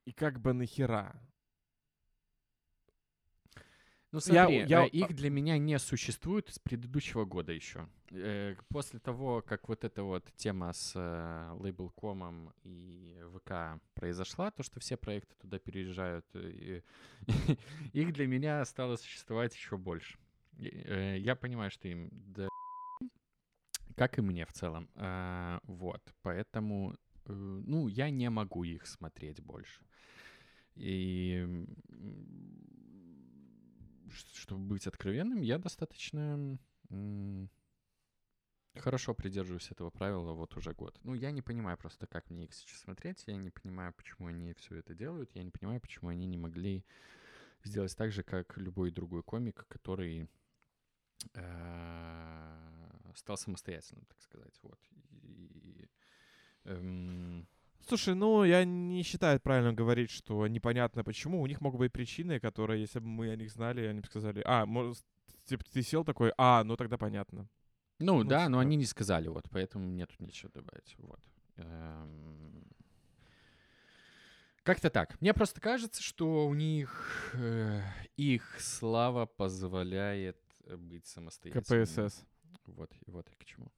и 0.06 0.12
как 0.12 0.39
бы 0.39 0.54
нахера. 0.54 1.19
Ну 4.12 4.19
Я- 4.19 4.21
смотри, 4.45 4.58
я- 4.67 4.86
э, 4.86 4.89
их 4.89 5.15
для 5.15 5.32
меня 5.32 5.58
не 5.58 5.80
существует 5.80 6.47
с 6.49 6.60
предыдущего 6.60 7.26
года 7.26 7.52
еще. 7.52 7.88
Э, 8.12 8.56
После 8.69 8.99
того, 8.99 9.41
как 9.41 9.67
вот 9.69 9.84
эта 9.84 10.04
вот 10.04 10.32
тема 10.36 10.71
с 10.71 10.93
э, 10.95 11.52
лейблкомом 11.60 12.54
и 12.62 13.19
ВК 13.34 13.82
произошла, 13.95 14.52
то, 14.52 14.62
что 14.62 14.80
все 14.80 14.97
проекты 14.97 15.34
туда 15.41 15.58
переезжают, 15.58 16.26
и- 16.36 16.84
их 17.93 18.13
для 18.13 18.28
меня 18.28 18.63
стало 18.65 18.97
существовать 18.97 19.56
еще 19.56 19.78
больше. 19.78 20.19
Я 20.60 21.36
понимаю, 21.36 21.71
что 21.71 21.88
им 21.88 22.10
да 22.12 22.47
как 23.95 24.17
и 24.17 24.21
мне 24.21 24.45
в 24.45 24.53
целом. 24.53 24.89
А, 24.95 25.60
Вот, 25.63 26.13
поэтому, 26.21 26.95
э, 27.25 27.34
ну, 27.34 27.88
я 27.88 28.10
не 28.10 28.29
могу 28.29 28.63
их 28.63 28.88
смотреть 28.88 29.41
больше. 29.41 29.82
И 30.75 31.47
чтобы 34.34 34.65
быть 34.67 34.88
откровенным, 34.88 35.41
я 35.41 35.58
достаточно 35.58 36.58
хорошо 38.75 39.13
придерживаюсь 39.13 39.71
этого 39.71 39.89
правила 39.89 40.34
вот 40.34 40.56
уже 40.58 40.73
год. 40.73 40.99
Ну, 41.03 41.13
я 41.13 41.32
не 41.32 41.41
понимаю 41.41 41.77
просто, 41.77 42.08
как 42.08 42.29
мне 42.29 42.45
их 42.45 42.53
сейчас 42.53 42.79
смотреть, 42.79 43.23
я 43.27 43.36
не 43.36 43.49
понимаю, 43.49 43.93
почему 43.93 44.27
они 44.27 44.53
все 44.53 44.77
это 44.77 44.95
делают, 44.95 45.29
я 45.36 45.43
не 45.43 45.51
понимаю, 45.51 45.79
почему 45.79 46.10
они 46.10 46.25
не 46.25 46.38
могли 46.38 46.84
сделать 47.63 47.95
так 47.95 48.12
же, 48.12 48.23
как 48.23 48.58
любой 48.58 48.91
другой 48.91 49.23
комик, 49.23 49.65
который 49.67 50.27
э, 51.34 52.72
стал 53.15 53.38
самостоятельным, 53.38 54.06
так 54.06 54.21
сказать. 54.21 54.54
Вот. 54.63 54.80
И, 55.23 55.88
эм, 56.65 57.47
Слушай, 57.86 58.15
ну, 58.15 58.45
я 58.45 58.63
не 58.63 59.04
считаю 59.04 59.39
правильно 59.41 59.73
говорить, 59.73 60.10
что 60.10 60.47
непонятно 60.47 61.04
почему. 61.04 61.41
У 61.41 61.47
них 61.47 61.60
могут 61.60 61.80
быть 61.80 61.91
причины, 61.91 62.39
которые, 62.39 62.80
если 62.82 62.99
бы 62.99 63.08
мы 63.08 63.30
о 63.30 63.36
них 63.36 63.52
знали, 63.52 63.86
они 63.86 63.99
бы 63.99 64.08
сказали, 64.08 64.41
а, 64.45 64.65
может, 64.65 65.04
типа, 65.45 65.65
ты 65.65 65.82
сел 65.82 66.06
такой, 66.06 66.32
а, 66.38 66.63
ну 66.63 66.78
тогда 66.78 66.97
понятно. 66.97 67.49
Ну, 67.99 68.23
Ну, 68.23 68.23
да, 68.23 68.47
но 68.49 68.58
типа- 68.58 68.62
они 68.62 68.76
не 68.78 68.86
сказали, 68.86 69.28
вот, 69.28 69.49
поэтому 69.52 69.86
мне 69.88 70.06
тут 70.06 70.19
нечего 70.21 70.49
добавить. 70.54 70.95
Вот. 70.97 71.19
Эм, 71.58 72.63
Как-то 74.63 74.89
так. 74.89 75.19
Мне 75.19 75.34
просто 75.34 75.60
кажется, 75.60 76.02
что 76.02 76.47
у 76.47 76.54
них 76.54 77.32
э, 77.34 77.82
их 78.15 78.56
слава 78.62 79.26
позволяет 79.26 80.38
э, 80.65 80.78
быть 80.78 81.06
самостоятельными. 81.06 81.84
КПСС. 81.86 82.26
Вот, 82.67 82.91
и 83.06 83.12
вот 83.12 83.30
и 83.30 83.36
к 83.36 83.45
чему. 83.45 83.71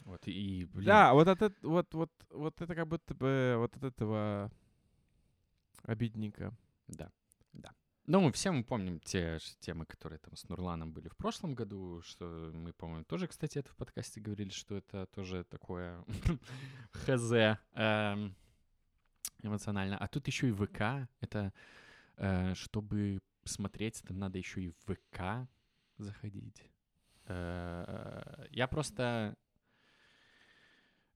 Вот, 0.00 0.26
и, 0.26 0.64
блин, 0.72 0.86
Да, 0.86 1.12
вот 1.12 1.28
это, 1.28 1.52
вот, 1.62 1.92
вот, 1.92 2.10
вот 2.30 2.60
это 2.60 2.74
как 2.74 2.88
будто 2.88 3.14
бы 3.14 3.54
вот 3.58 3.76
от 3.76 3.84
этого 3.84 4.50
обидненько. 5.82 6.54
Да, 6.86 7.12
да. 7.52 7.74
Ну, 8.06 8.32
все 8.32 8.50
мы 8.50 8.64
помним 8.64 9.00
те 9.00 9.38
же 9.38 9.54
темы, 9.60 9.84
которые 9.84 10.18
там 10.18 10.34
с 10.34 10.48
Нурланом 10.48 10.92
были 10.92 11.08
в 11.08 11.16
прошлом 11.16 11.54
году, 11.54 12.00
что 12.02 12.50
мы, 12.54 12.72
по-моему, 12.72 13.04
тоже, 13.04 13.26
кстати, 13.26 13.58
это 13.58 13.70
в 13.70 13.76
подкасте 13.76 14.18
говорили, 14.18 14.48
что 14.48 14.76
это 14.76 15.06
тоже 15.06 15.44
такое 15.44 16.02
хз 16.92 17.32
эм, 17.74 18.34
эмоционально. 19.42 19.98
А 19.98 20.08
тут 20.08 20.26
еще 20.26 20.48
и 20.48 20.52
ВК. 20.52 21.06
Это 21.20 21.52
э, 22.16 22.54
чтобы 22.54 23.20
смотреть, 23.44 24.02
там 24.06 24.18
надо 24.18 24.38
еще 24.38 24.62
и 24.62 24.70
в 24.70 24.94
ВК 24.94 25.46
заходить. 25.98 26.64
Э, 27.28 28.46
Я 28.50 28.66
просто 28.66 29.36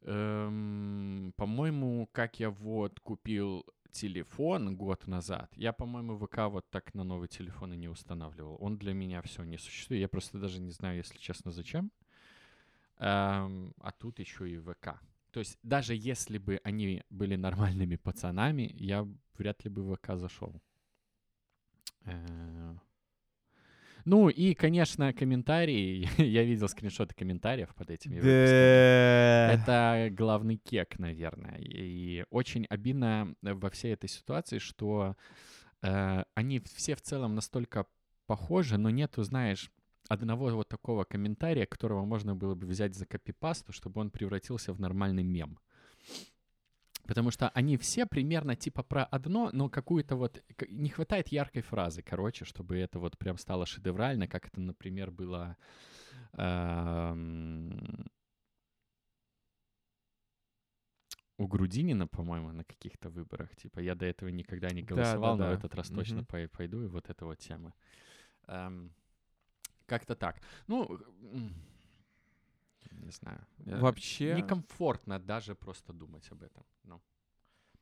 Эм, 0.04 1.32
по-моему, 1.36 2.08
как 2.12 2.40
я 2.40 2.50
вот 2.50 2.98
купил 3.00 3.64
телефон 3.92 4.76
год 4.76 5.06
назад, 5.06 5.52
я, 5.56 5.72
по-моему, 5.72 6.18
ВК 6.18 6.48
вот 6.48 6.68
так 6.70 6.94
на 6.94 7.04
новый 7.04 7.28
телефон 7.28 7.72
и 7.74 7.76
не 7.76 7.88
устанавливал. 7.88 8.56
Он 8.60 8.78
для 8.78 8.94
меня 8.94 9.22
все 9.22 9.44
не 9.44 9.58
существует. 9.58 10.00
Я 10.00 10.08
просто 10.08 10.38
даже 10.38 10.60
не 10.60 10.70
знаю, 10.70 10.96
если 10.96 11.18
честно, 11.18 11.52
зачем. 11.52 11.90
Эм, 12.98 13.74
а 13.78 13.92
тут 13.92 14.18
еще 14.18 14.50
и 14.50 14.58
ВК. 14.58 15.00
То 15.30 15.40
есть 15.40 15.58
даже 15.62 15.94
если 15.94 16.38
бы 16.38 16.60
они 16.64 17.02
были 17.10 17.36
нормальными 17.36 17.96
пацанами, 17.96 18.70
я 18.74 19.06
вряд 19.38 19.64
ли 19.64 19.70
бы 19.70 19.82
в 19.82 19.96
ВК 19.96 20.16
зашел. 20.16 20.60
Э, 22.04 22.74
Ну 24.04 24.28
и, 24.28 24.54
конечно, 24.54 25.12
комментарии. 25.12 26.08
Я 26.22 26.42
видел 26.44 26.68
скриншоты 26.68 27.14
комментариев 27.14 27.74
под 27.74 27.90
этими 27.90 28.14
выпусками. 28.14 29.54
Это 29.54 30.08
главный 30.10 30.56
кек, 30.56 30.98
наверное. 30.98 31.58
И 31.58 32.24
очень 32.30 32.66
обидно 32.66 33.34
во 33.42 33.70
всей 33.70 33.94
этой 33.94 34.08
ситуации, 34.08 34.58
что 34.58 35.16
э, 35.82 36.24
они 36.34 36.60
все 36.60 36.94
в 36.94 37.02
целом 37.02 37.34
настолько 37.34 37.86
похожи, 38.26 38.78
но 38.78 38.90
нету, 38.90 39.22
знаешь, 39.22 39.70
одного 40.08 40.50
вот 40.50 40.68
такого 40.68 41.04
комментария, 41.04 41.66
которого 41.66 42.04
можно 42.04 42.34
было 42.34 42.54
бы 42.54 42.66
взять 42.66 42.94
за 42.94 43.06
копипасту, 43.06 43.72
чтобы 43.72 44.00
он 44.00 44.10
превратился 44.10 44.72
в 44.72 44.80
нормальный 44.80 45.22
мем. 45.22 45.58
Потому 47.06 47.30
что 47.30 47.48
они 47.50 47.76
все 47.76 48.06
примерно 48.06 48.54
типа 48.56 48.82
про 48.82 49.04
одно, 49.04 49.50
но 49.52 49.68
какую-то 49.68 50.16
вот... 50.16 50.42
Не 50.68 50.88
хватает 50.88 51.28
яркой 51.28 51.62
фразы, 51.62 52.02
короче, 52.02 52.44
чтобы 52.44 52.76
это 52.78 52.98
вот 52.98 53.18
прям 53.18 53.38
стало 53.38 53.66
шедеврально, 53.66 54.28
как 54.28 54.46
это, 54.46 54.60
например, 54.60 55.10
было... 55.10 55.56
эм, 56.34 58.06
У 61.38 61.46
Грудинина, 61.48 62.06
по-моему, 62.06 62.52
на 62.52 62.62
каких-то 62.64 63.10
выборах. 63.10 63.56
Типа, 63.56 63.80
я 63.80 63.94
до 63.94 64.06
этого 64.06 64.28
никогда 64.28 64.68
не 64.70 64.82
Да, 64.82 64.94
голосовал, 64.94 65.36
но 65.36 65.44
да, 65.44 65.48
в 65.50 65.52
да. 65.52 65.58
этот 65.58 65.74
раз 65.74 65.88
точно 65.88 66.16
Мгм. 66.16 66.26
пой- 66.26 66.48
пойду, 66.48 66.84
и 66.84 66.86
вот 66.86 67.10
эта 67.10 67.24
вот 67.24 67.38
тема. 67.38 67.74
Эм, 68.46 68.92
Как-то 69.86 70.14
так. 70.14 70.40
Ну, 70.68 71.00
не 72.92 73.10
знаю. 73.10 73.40
Э, 73.66 73.80
Вообще, 73.80 74.34
Некомфортно 74.36 75.18
даже 75.18 75.54
просто 75.54 75.92
думать 75.92 76.30
об 76.32 76.42
этом. 76.42 76.64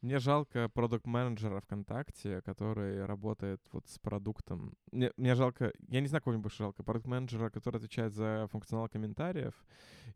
Мне 0.03 0.19
жалко 0.19 0.71
продукт-менеджера 0.71 1.61
ВКонтакте, 1.61 2.41
который 2.41 3.05
работает 3.05 3.61
вот 3.71 3.87
с 3.87 3.99
продуктом. 3.99 4.75
Мне, 4.93 5.13
мне 5.19 5.35
жалко, 5.35 5.75
я 5.89 6.01
не 6.01 6.07
знаю, 6.07 6.23
кого 6.23 6.33
мне 6.33 6.43
больше 6.43 6.63
жалко, 6.63 6.83
продукт-менеджера, 6.83 7.51
который 7.51 7.77
отвечает 7.77 8.15
за 8.15 8.49
функционал 8.51 8.89
комментариев, 8.89 9.53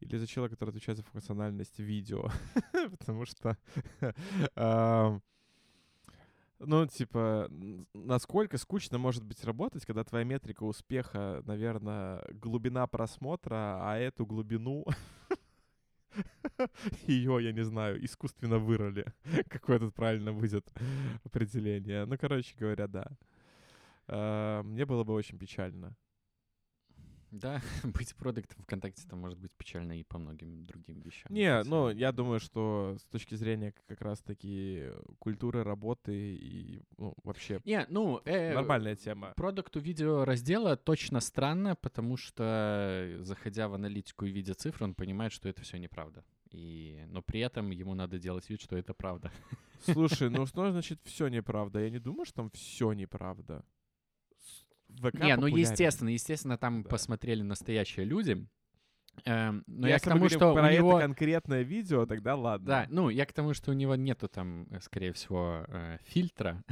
или 0.00 0.16
за 0.16 0.26
человека, 0.26 0.56
который 0.56 0.70
отвечает 0.70 0.96
за 0.96 1.04
функциональность 1.04 1.78
видео. 1.78 2.30
Потому 2.98 3.26
что, 3.26 3.58
ну, 6.58 6.86
типа, 6.86 7.50
насколько 7.92 8.56
скучно 8.56 8.96
может 8.96 9.22
быть 9.22 9.44
работать, 9.44 9.84
когда 9.84 10.02
твоя 10.02 10.24
метрика 10.24 10.62
успеха, 10.62 11.42
наверное, 11.44 12.24
глубина 12.32 12.86
просмотра, 12.86 13.80
а 13.82 13.98
эту 13.98 14.24
глубину 14.24 14.86
ее, 17.06 17.38
я 17.42 17.52
не 17.52 17.64
знаю, 17.64 18.04
искусственно 18.04 18.58
вырыли. 18.58 19.06
Какое 19.48 19.78
тут 19.78 19.94
правильно 19.94 20.32
будет 20.32 20.66
определение. 21.24 22.04
Ну, 22.06 22.16
короче 22.18 22.54
говоря, 22.58 22.86
да. 22.86 23.06
А, 24.08 24.62
Мне 24.62 24.84
было 24.86 25.04
бы 25.04 25.12
очень 25.12 25.38
печально. 25.38 25.96
Да, 27.34 27.60
быть 27.82 28.14
продуктом 28.14 28.62
ВКонтакте 28.62 29.02
это 29.06 29.16
может 29.16 29.38
быть 29.38 29.50
печально 29.52 29.98
и 29.98 30.04
по 30.04 30.18
многим 30.18 30.64
другим 30.66 31.00
вещам. 31.00 31.32
Не, 31.32 31.64
ну, 31.64 31.90
я 31.90 32.12
думаю, 32.12 32.38
что 32.38 32.96
с 33.00 33.04
точки 33.06 33.34
зрения 33.34 33.74
как 33.88 34.00
раз-таки 34.00 34.84
культуры 35.18 35.64
работы 35.64 36.12
и 36.14 36.82
ну, 36.96 37.14
вообще 37.24 37.60
Не, 37.64 37.86
ну, 37.88 38.20
э, 38.24 38.54
нормальная 38.54 38.94
тема. 38.94 39.32
Продукту 39.34 39.80
видео 39.80 40.24
раздела 40.24 40.76
точно 40.76 41.18
странно, 41.18 41.74
потому 41.74 42.16
что, 42.16 43.16
заходя 43.22 43.68
в 43.68 43.74
аналитику 43.74 44.26
и 44.26 44.30
видя 44.30 44.54
цифры, 44.54 44.84
он 44.84 44.94
понимает, 44.94 45.32
что 45.32 45.48
это 45.48 45.62
все 45.62 45.78
неправда. 45.78 46.24
И, 46.52 47.04
но 47.08 47.20
при 47.20 47.40
этом 47.40 47.70
ему 47.70 47.94
надо 47.94 48.20
делать 48.20 48.48
вид, 48.48 48.60
что 48.60 48.76
это 48.76 48.94
правда. 48.94 49.32
Слушай, 49.80 50.30
ну 50.30 50.46
что 50.46 50.70
значит 50.70 51.00
все 51.02 51.26
неправда? 51.26 51.80
Я 51.80 51.90
не 51.90 51.98
думаю, 51.98 52.26
что 52.26 52.36
там 52.36 52.50
все 52.50 52.92
неправда. 52.92 53.64
ВК 54.98 55.14
Не, 55.14 55.36
ну 55.36 55.46
естественно, 55.46 56.08
естественно, 56.10 56.56
там 56.58 56.82
Да. 56.82 56.88
посмотрели 56.90 57.42
настоящие 57.42 58.06
люди. 58.06 58.46
Эм, 59.26 59.62
но 59.66 59.86
я 59.86 59.98
к 59.98 60.02
Если 60.02 60.10
мы 60.10 60.16
тому, 60.16 60.28
что 60.28 60.54
про 60.54 60.66
у 60.68 60.70
него... 60.72 60.98
это 60.98 61.06
конкретное 61.06 61.62
видео, 61.62 62.04
тогда 62.06 62.34
ладно. 62.34 62.66
Да, 62.66 62.86
ну, 62.88 63.10
я 63.10 63.24
к 63.26 63.32
тому, 63.32 63.54
что 63.54 63.70
у 63.70 63.74
него 63.74 63.94
нету 63.94 64.28
там, 64.28 64.66
э, 64.70 64.80
скорее 64.80 65.12
всего, 65.12 65.64
э, 65.68 65.98
фильтра 66.02 66.62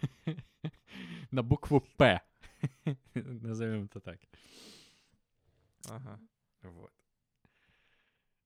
на 1.30 1.42
букву 1.42 1.80
«П». 1.96 2.20
Назовем 3.14 3.84
это 3.84 4.00
так. 4.00 4.18
Ага. 5.88 6.20
Вот. 6.62 6.90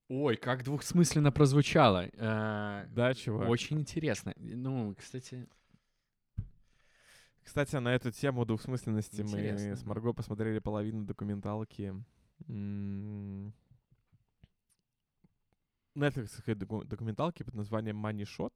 Ой, 0.09 0.37
как 0.37 0.65
двухсмысленно 0.65 1.33
прозвучало. 1.33 2.09
Э, 2.15 2.87
Да, 2.89 3.15
чувак. 3.15 3.49
Очень 3.49 3.81
интересно. 3.81 4.33
Ну, 4.37 4.95
кстати, 4.99 5.49
Кстати, 7.43 7.77
на 7.77 7.95
эту 7.95 8.11
тему 8.11 8.45
двухсмысленности 8.45 9.23
мы 9.23 9.29
Интересно. 9.29 9.77
с 9.77 9.85
Марго 9.85 10.13
посмотрели 10.13 10.59
половину 10.59 11.05
документалки. 11.05 11.95
Netflix 15.97 16.55
доку- 16.55 16.85
документалки 16.85 17.43
под 17.43 17.55
названием 17.55 18.05
Money 18.05 18.25
Shot, 18.25 18.53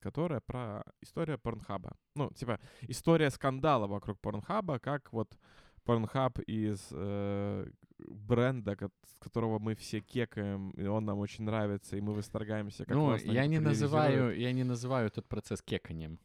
которая 0.00 0.40
про 0.40 0.84
историю 1.00 1.38
Порнхаба. 1.38 1.96
Ну, 2.16 2.30
типа, 2.30 2.58
история 2.82 3.30
скандала 3.30 3.86
вокруг 3.86 4.20
Порнхаба, 4.20 4.78
как 4.78 5.12
вот 5.12 5.38
Порнхаб 5.84 6.38
из 6.40 6.88
э, 6.90 7.66
бренда, 7.98 8.76
с 9.04 9.18
которого 9.18 9.58
мы 9.58 9.74
все 9.74 10.00
кекаем, 10.00 10.70
и 10.70 10.86
он 10.86 11.04
нам 11.04 11.18
очень 11.18 11.44
нравится, 11.44 11.96
и 11.96 12.00
мы 12.00 12.12
восторгаемся, 12.14 12.84
как 12.84 12.96
ну, 12.96 13.16
я 13.16 13.46
не 13.46 13.58
называю, 13.58 14.36
я 14.38 14.52
не 14.52 14.64
называю 14.64 15.06
этот 15.06 15.28
процесс 15.28 15.62
кеканием. 15.62 16.18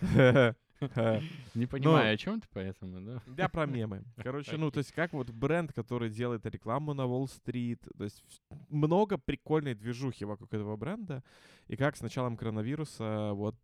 Не 1.54 1.66
понимаю, 1.66 2.14
о 2.14 2.16
чем 2.16 2.40
ты 2.40 2.48
поэтому, 2.52 3.00
да? 3.00 3.22
Я 3.36 3.48
про 3.48 3.66
мемы. 3.66 4.04
Короче, 4.16 4.56
ну, 4.56 4.70
то 4.70 4.78
есть 4.78 4.92
как 4.92 5.12
вот 5.12 5.30
бренд, 5.30 5.72
который 5.72 6.10
делает 6.10 6.46
рекламу 6.46 6.94
на 6.94 7.06
Уолл-стрит, 7.06 7.80
то 7.96 8.04
есть 8.04 8.22
много 8.68 9.18
прикольной 9.18 9.74
движухи 9.74 10.24
вокруг 10.24 10.52
этого 10.54 10.76
бренда, 10.76 11.24
и 11.66 11.76
как 11.76 11.96
с 11.96 12.00
началом 12.00 12.36
коронавируса 12.36 13.32
вот 13.34 13.56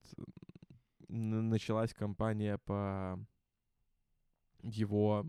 началась 1.09 1.95
кампания 1.95 2.59
по 2.59 3.19
его 4.63 5.25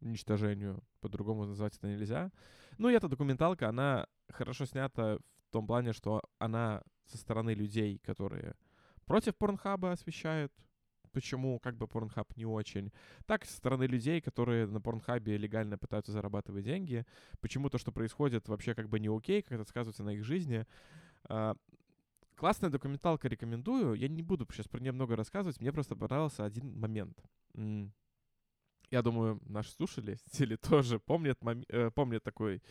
уничтожению, 0.00 0.82
по-другому 1.00 1.46
назвать 1.46 1.76
это 1.76 1.88
нельзя. 1.88 2.30
Ну 2.78 2.88
и 2.88 2.94
эта 2.94 3.08
документалка, 3.08 3.68
она 3.68 4.06
хорошо 4.28 4.64
снята 4.64 5.18
в 5.18 5.50
том 5.50 5.66
плане, 5.66 5.92
что 5.92 6.22
она 6.38 6.82
со 7.06 7.18
стороны 7.18 7.50
людей, 7.54 7.98
которые 7.98 8.54
против 9.06 9.36
Порнхаба 9.36 9.92
освещают, 9.92 10.52
почему 11.16 11.58
как 11.58 11.78
бы 11.78 11.88
Порнхаб 11.88 12.36
не 12.36 12.44
очень, 12.44 12.92
так 13.24 13.46
со 13.46 13.56
стороны 13.56 13.84
людей, 13.84 14.20
которые 14.20 14.66
на 14.66 14.82
Порнхабе 14.82 15.38
легально 15.38 15.78
пытаются 15.78 16.12
зарабатывать 16.12 16.64
деньги, 16.64 17.06
почему 17.40 17.70
то, 17.70 17.78
что 17.78 17.90
происходит, 17.90 18.48
вообще 18.48 18.74
как 18.74 18.90
бы 18.90 19.00
не 19.00 19.08
окей, 19.08 19.40
как 19.40 19.52
это 19.52 19.64
сказывается 19.64 20.02
на 20.04 20.10
их 20.10 20.24
жизни. 20.24 20.66
А, 21.24 21.56
Классная 22.34 22.68
документалка, 22.68 23.28
рекомендую. 23.28 23.94
Я 23.94 24.08
не 24.08 24.22
буду 24.22 24.46
сейчас 24.52 24.68
про 24.68 24.78
нее 24.78 24.92
много 24.92 25.16
рассказывать, 25.16 25.58
мне 25.58 25.72
просто 25.72 25.96
понравился 25.96 26.44
один 26.44 26.78
момент. 26.78 27.18
Я 28.90 29.00
думаю, 29.02 29.40
наши 29.46 29.70
слушатели 29.70 30.56
тоже 30.56 30.98
помнят, 30.98 31.40
моми- 31.40 31.64
э, 31.70 31.90
помнят 31.90 32.22
такой 32.22 32.62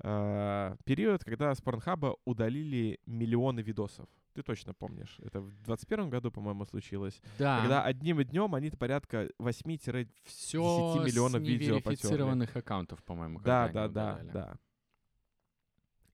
а, 0.00 0.76
период, 0.84 1.22
когда 1.22 1.54
с 1.54 1.60
Порнхаба 1.60 2.16
удалили 2.24 2.98
миллионы 3.06 3.60
видосов. 3.60 4.08
Ты 4.34 4.42
точно 4.42 4.74
помнишь. 4.74 5.16
Это 5.22 5.40
в 5.40 5.62
21 5.62 6.10
году, 6.10 6.32
по-моему, 6.32 6.66
случилось. 6.66 7.22
Да. 7.38 7.60
Когда 7.60 7.84
одним 7.84 8.22
днем 8.24 8.54
они 8.54 8.70
порядка 8.70 9.30
8 9.38 9.78
все 10.24 10.94
10 10.98 11.06
миллионов 11.06 11.42
с 11.42 11.46
видео 11.46 11.76
неверифицированных 11.76 12.56
аккаунтов, 12.56 13.02
по-моему, 13.04 13.40
Да, 13.40 13.68
да, 13.68 13.88
да, 13.88 14.20
да. 14.32 14.58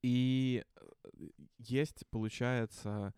И 0.03 0.63
э, 0.75 1.27
есть, 1.57 2.05
получается, 2.09 3.13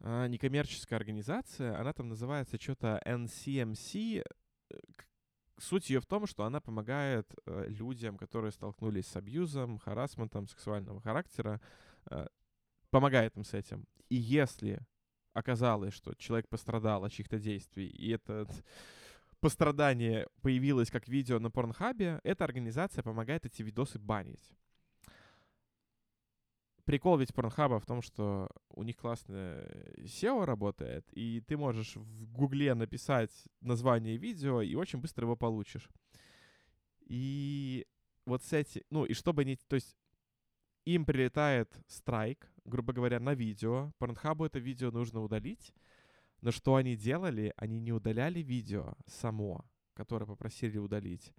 а, 0.00 0.26
некоммерческая 0.28 0.98
организация, 0.98 1.78
она 1.78 1.92
там 1.92 2.08
называется 2.08 2.58
что-то 2.60 3.00
NCMC. 3.04 4.24
Э, 4.70 4.76
Суть 5.58 5.88
ее 5.88 6.00
в 6.00 6.06
том, 6.06 6.26
что 6.26 6.44
она 6.44 6.60
помогает 6.60 7.34
э, 7.46 7.64
людям, 7.68 8.18
которые 8.18 8.52
столкнулись 8.52 9.06
с 9.06 9.16
абьюзом, 9.16 9.78
харасментом 9.78 10.46
сексуального 10.48 11.00
характера, 11.00 11.62
помогает 12.90 13.36
им 13.36 13.44
с 13.44 13.54
этим. 13.54 13.86
И 14.08 14.16
если 14.16 14.80
оказалось, 15.32 15.94
что 15.94 16.14
человек 16.14 16.48
пострадал 16.48 17.04
от 17.04 17.12
чьих-то 17.12 17.38
действий, 17.38 17.88
и 17.88 18.10
это 18.10 18.46
пострадание 19.40 20.28
появилось 20.40 20.90
как 20.90 21.08
видео 21.08 21.38
на 21.38 21.50
Порнхабе, 21.50 22.20
эта 22.24 22.44
организация 22.44 23.02
помогает 23.02 23.44
эти 23.46 23.62
видосы 23.62 23.98
банить. 23.98 24.52
Прикол 26.86 27.18
ведь 27.18 27.34
Порнхаба 27.34 27.80
в 27.80 27.86
том, 27.86 28.00
что 28.00 28.48
у 28.70 28.84
них 28.84 28.96
классное 28.96 29.66
SEO 29.98 30.44
работает, 30.44 31.04
и 31.12 31.40
ты 31.40 31.56
можешь 31.56 31.96
в 31.96 32.32
Гугле 32.32 32.74
написать 32.74 33.32
название 33.60 34.16
видео, 34.16 34.62
и 34.62 34.76
очень 34.76 35.00
быстро 35.00 35.24
его 35.24 35.34
получишь. 35.34 35.90
И 37.00 37.86
вот 38.24 38.44
с 38.44 38.52
эти, 38.52 38.84
ну, 38.90 39.04
и 39.04 39.14
чтобы 39.14 39.44
не, 39.44 39.56
то 39.56 39.74
есть 39.74 39.96
им 40.86 41.04
прилетает 41.04 41.78
страйк, 41.88 42.50
грубо 42.64 42.92
говоря, 42.92 43.20
на 43.20 43.34
видео. 43.34 43.92
Порнхабу 43.98 44.46
это 44.46 44.58
видео 44.58 44.90
нужно 44.90 45.20
удалить. 45.20 45.74
Но 46.40 46.52
что 46.52 46.76
они 46.76 46.96
делали? 46.96 47.52
Они 47.56 47.80
не 47.80 47.92
удаляли 47.92 48.40
видео 48.40 48.94
само, 49.06 49.64
которое 49.94 50.26
попросили 50.26 50.78
удалить. 50.78 51.34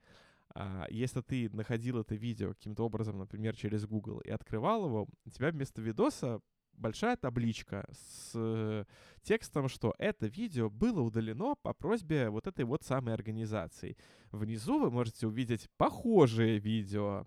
А, 0.54 0.86
если 0.90 1.22
ты 1.22 1.50
находил 1.50 2.00
это 2.00 2.16
видео 2.16 2.54
каким-то 2.54 2.84
образом, 2.84 3.18
например, 3.18 3.56
через 3.56 3.86
Google, 3.86 4.20
и 4.20 4.30
открывал 4.30 4.86
его, 4.86 5.08
у 5.26 5.30
тебя 5.30 5.52
вместо 5.52 5.82
видоса 5.82 6.42
большая 6.74 7.16
табличка 7.16 7.88
с 7.92 8.32
э, 8.36 8.86
текстом, 9.24 9.68
что 9.68 9.96
это 9.98 10.28
видео 10.28 10.70
было 10.70 11.02
удалено 11.02 11.56
по 11.56 11.74
просьбе 11.74 12.30
вот 12.30 12.48
этой 12.48 12.66
вот 12.66 12.84
самой 12.84 13.14
организации. 13.14 13.98
Внизу 14.32 14.80
вы 14.80 14.92
можете 14.92 15.28
увидеть 15.28 15.70
похожие 15.78 16.60
видео 16.60 17.26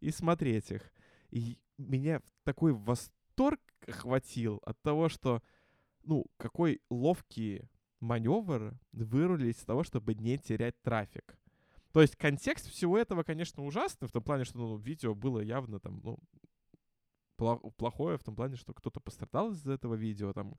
и 0.00 0.10
смотреть 0.10 0.70
их. 0.72 0.92
И 1.32 1.58
меня 1.78 2.20
такой 2.44 2.72
восторг 2.72 3.60
охватил 3.88 4.60
от 4.64 4.80
того, 4.82 5.08
что, 5.08 5.42
ну, 6.04 6.26
какой 6.36 6.80
ловкий 6.90 7.68
маневр 8.00 8.74
вырулить 8.92 9.58
с 9.58 9.64
того, 9.64 9.82
чтобы 9.82 10.14
не 10.14 10.38
терять 10.38 10.80
трафик. 10.82 11.36
То 11.92 12.02
есть 12.02 12.16
контекст 12.16 12.68
всего 12.68 12.98
этого, 12.98 13.22
конечно, 13.22 13.64
ужасный, 13.64 14.08
в 14.08 14.12
том 14.12 14.22
плане, 14.22 14.44
что 14.44 14.58
ну, 14.58 14.76
видео 14.76 15.14
было 15.14 15.40
явно 15.40 15.80
там, 15.80 16.00
ну, 16.02 16.18
плохое 17.76 18.18
в 18.18 18.22
том 18.22 18.36
плане, 18.36 18.56
что 18.56 18.72
кто-то 18.72 19.00
пострадал 19.00 19.52
из-за 19.52 19.72
этого 19.72 19.94
видео, 19.94 20.32
там 20.32 20.54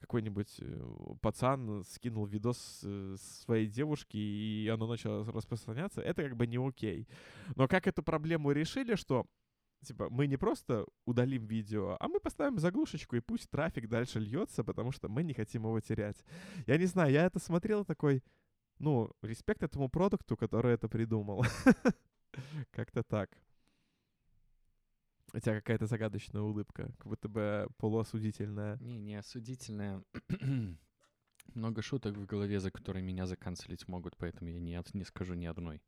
какой-нибудь 0.00 0.56
э, 0.60 1.14
пацан 1.20 1.84
скинул 1.84 2.26
видос 2.26 2.80
э, 2.84 3.16
своей 3.18 3.66
девушки, 3.66 4.16
и 4.16 4.68
оно 4.68 4.86
начало 4.86 5.24
распространяться, 5.30 6.00
это 6.00 6.22
как 6.22 6.36
бы 6.36 6.46
не 6.46 6.56
окей. 6.56 7.08
Но 7.54 7.68
как 7.68 7.86
эту 7.86 8.02
проблему 8.02 8.50
решили, 8.50 8.94
что 8.94 9.26
типа, 9.82 10.08
мы 10.10 10.26
не 10.26 10.36
просто 10.36 10.86
удалим 11.04 11.46
видео, 11.46 11.96
а 12.00 12.08
мы 12.08 12.20
поставим 12.20 12.58
заглушечку, 12.58 13.16
и 13.16 13.20
пусть 13.20 13.50
трафик 13.50 13.88
дальше 13.88 14.20
льется, 14.20 14.64
потому 14.64 14.92
что 14.92 15.08
мы 15.08 15.22
не 15.22 15.34
хотим 15.34 15.64
его 15.64 15.80
терять. 15.80 16.24
Я 16.66 16.78
не 16.78 16.86
знаю, 16.86 17.12
я 17.12 17.26
это 17.26 17.38
смотрел 17.38 17.84
такой, 17.84 18.22
ну, 18.78 19.10
респект 19.22 19.62
этому 19.62 19.88
продукту, 19.88 20.36
который 20.36 20.74
это 20.74 20.88
придумал. 20.88 21.44
Как-то 22.70 23.02
так. 23.02 23.30
У 25.34 25.38
тебя 25.38 25.54
какая-то 25.54 25.86
загадочная 25.86 26.42
улыбка, 26.42 26.92
как 26.98 27.06
будто 27.06 27.28
бы 27.28 27.66
полуосудительная. 27.78 28.76
Не, 28.80 28.98
не 28.98 29.14
осудительная. 29.14 30.04
Много 31.54 31.80
шуток 31.82 32.16
в 32.16 32.26
голове, 32.26 32.60
за 32.60 32.70
которые 32.70 33.02
меня 33.02 33.26
за 33.26 33.36
cancel'ить 33.36 33.88
могут, 33.88 34.16
поэтому 34.16 34.50
я 34.50 34.60
не, 34.60 34.78
не 34.92 35.04
скажу 35.04 35.34
ни 35.34 35.46
одной. 35.46 35.82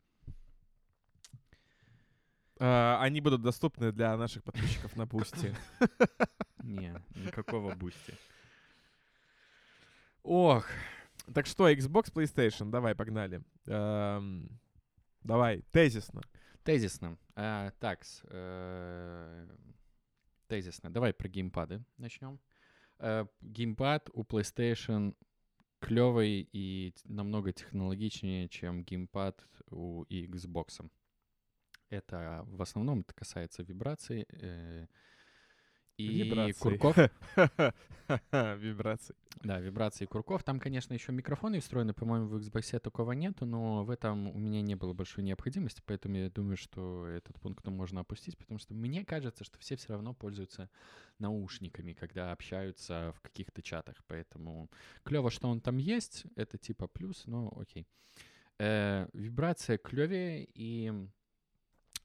Э, 2.59 3.01
они 3.01 3.21
будут 3.21 3.43
доступны 3.43 3.91
для 3.91 4.17
наших 4.17 4.45
подписчиков 4.45 4.95
на 4.97 5.07
Бусти. 5.07 5.53
Не, 6.63 6.95
никакого 7.17 7.75
Бусти. 7.75 8.15
Ох. 10.23 10.67
Так 11.35 11.47
что, 11.47 11.69
Xbox, 11.69 12.13
PlayStation, 12.13 12.71
давай, 12.71 12.95
погнали. 12.95 13.43
Э, 13.67 14.49
давай, 15.23 15.63
тезисно. 15.73 16.23
Тезисно. 16.65 17.19
А, 17.37 17.73
так, 17.79 18.05
э, 18.31 19.47
тезисно. 20.47 20.91
Давай 20.91 21.13
про 21.13 21.29
геймпады 21.29 21.85
начнем. 21.99 22.41
Э, 22.99 23.27
геймпад 23.43 24.09
у 24.15 24.23
PlayStation 24.23 25.15
клевый 25.81 26.49
и 26.53 26.95
намного 27.05 27.53
технологичнее, 27.53 28.49
чем 28.49 28.83
геймпад 28.83 29.45
у 29.71 30.05
Xbox. 30.05 30.89
Это 31.95 32.45
в 32.49 32.61
основном 32.63 33.01
это 33.01 33.15
касается 33.15 33.63
вибраций 33.63 34.27
э, 34.29 34.87
и 35.97 36.25
вибрации. 36.25 36.59
курков. 36.59 36.97
Вибрации. 38.59 39.15
Да, 39.43 39.61
вибрации 39.61 40.07
курков. 40.07 40.43
Там, 40.43 40.59
конечно, 40.59 40.93
еще 40.93 41.13
микрофоны 41.13 41.61
встроены. 41.61 41.95
По-моему, 41.95 42.27
в 42.27 42.37
Xbox 42.37 42.81
такого 42.81 43.13
нету, 43.13 43.47
но 43.47 43.85
в 43.85 43.91
этом 43.91 44.29
у 44.29 44.39
меня 44.39 44.61
не 44.61 44.75
было 44.75 44.93
большой 44.93 45.23
необходимости, 45.23 45.83
поэтому 45.87 46.17
я 46.17 46.31
думаю, 46.31 46.57
что 46.57 47.07
этот 47.07 47.41
пункт 47.41 47.67
можно 47.69 48.01
опустить, 48.01 48.37
потому 48.37 48.59
что 48.59 48.75
мне 48.75 49.05
кажется, 49.05 49.45
что 49.45 49.59
все 49.59 49.77
все 49.77 49.93
равно 49.93 50.15
пользуются 50.15 50.69
наушниками, 51.19 51.93
когда 51.93 52.33
общаются 52.33 53.15
в 53.17 53.21
каких-то 53.21 53.63
чатах. 53.63 53.97
Поэтому 54.09 54.69
клево, 55.05 55.31
что 55.31 55.49
он 55.49 55.61
там 55.61 55.77
есть. 55.77 56.25
Это 56.35 56.59
типа 56.59 56.89
плюс, 56.89 57.27
но 57.27 57.57
окей. 57.57 57.87
Э, 58.59 59.09
вибрация 59.13 59.79
клевее 59.79 60.49
и 60.55 60.93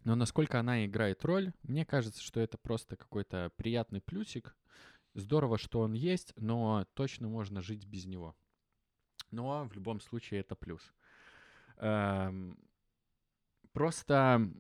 но 0.04 0.16
насколько 0.16 0.60
она 0.60 0.86
играет 0.86 1.24
роль, 1.26 1.54
мне 1.64 1.86
кажется, 1.86 2.22
что 2.22 2.39
это 2.39 2.58
просто 2.58 2.95
какой-то 2.95 3.52
приятный 3.56 4.02
плюсик. 4.02 4.56
Здорово, 5.14 5.58
что 5.58 5.82
он 5.82 5.93
есть, 5.93 6.34
но 6.36 6.86
точно 6.93 7.28
можно 7.28 7.62
жить 7.62 7.86
без 7.86 8.06
него. 8.06 8.36
Но 9.32 9.68
в 9.68 9.74
любом 9.74 10.00
случае 10.00 10.41
это 10.41 10.56
плюс. 10.56 10.82
Эм, 11.78 12.58
просто 13.74 14.52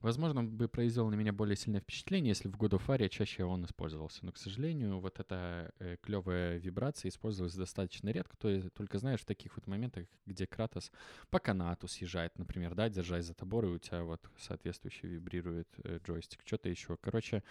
Возможно, 0.00 0.44
бы 0.44 0.68
произвел 0.68 1.08
на 1.08 1.16
меня 1.16 1.32
более 1.32 1.56
сильное 1.56 1.80
впечатление, 1.80 2.30
если 2.30 2.48
в 2.48 2.56
God 2.56 2.78
of 2.78 3.08
чаще 3.08 3.44
он 3.44 3.64
использовался. 3.64 4.24
Но, 4.24 4.32
к 4.32 4.38
сожалению, 4.38 5.00
вот 5.00 5.18
эта 5.18 5.72
э, 5.80 5.96
клевая 6.00 6.58
вибрация 6.58 7.08
использовалась 7.08 7.54
достаточно 7.54 8.10
редко. 8.10 8.36
То 8.36 8.48
есть 8.48 8.72
только 8.74 8.98
знаешь 8.98 9.20
в 9.20 9.24
таких 9.24 9.56
вот 9.56 9.66
моментах, 9.66 10.06
где 10.24 10.46
Кратос 10.46 10.92
по 11.30 11.40
канату 11.40 11.88
съезжает, 11.88 12.38
например, 12.38 12.74
да, 12.74 12.88
держась 12.88 13.26
за 13.26 13.34
тобор, 13.34 13.64
и 13.64 13.68
у 13.68 13.78
тебя 13.78 14.04
вот 14.04 14.24
соответствующе 14.38 15.08
вибрирует 15.08 15.68
э, 15.82 15.98
джойстик. 16.04 16.42
Что-то 16.44 16.68
еще. 16.68 16.96
Короче, 17.00 17.42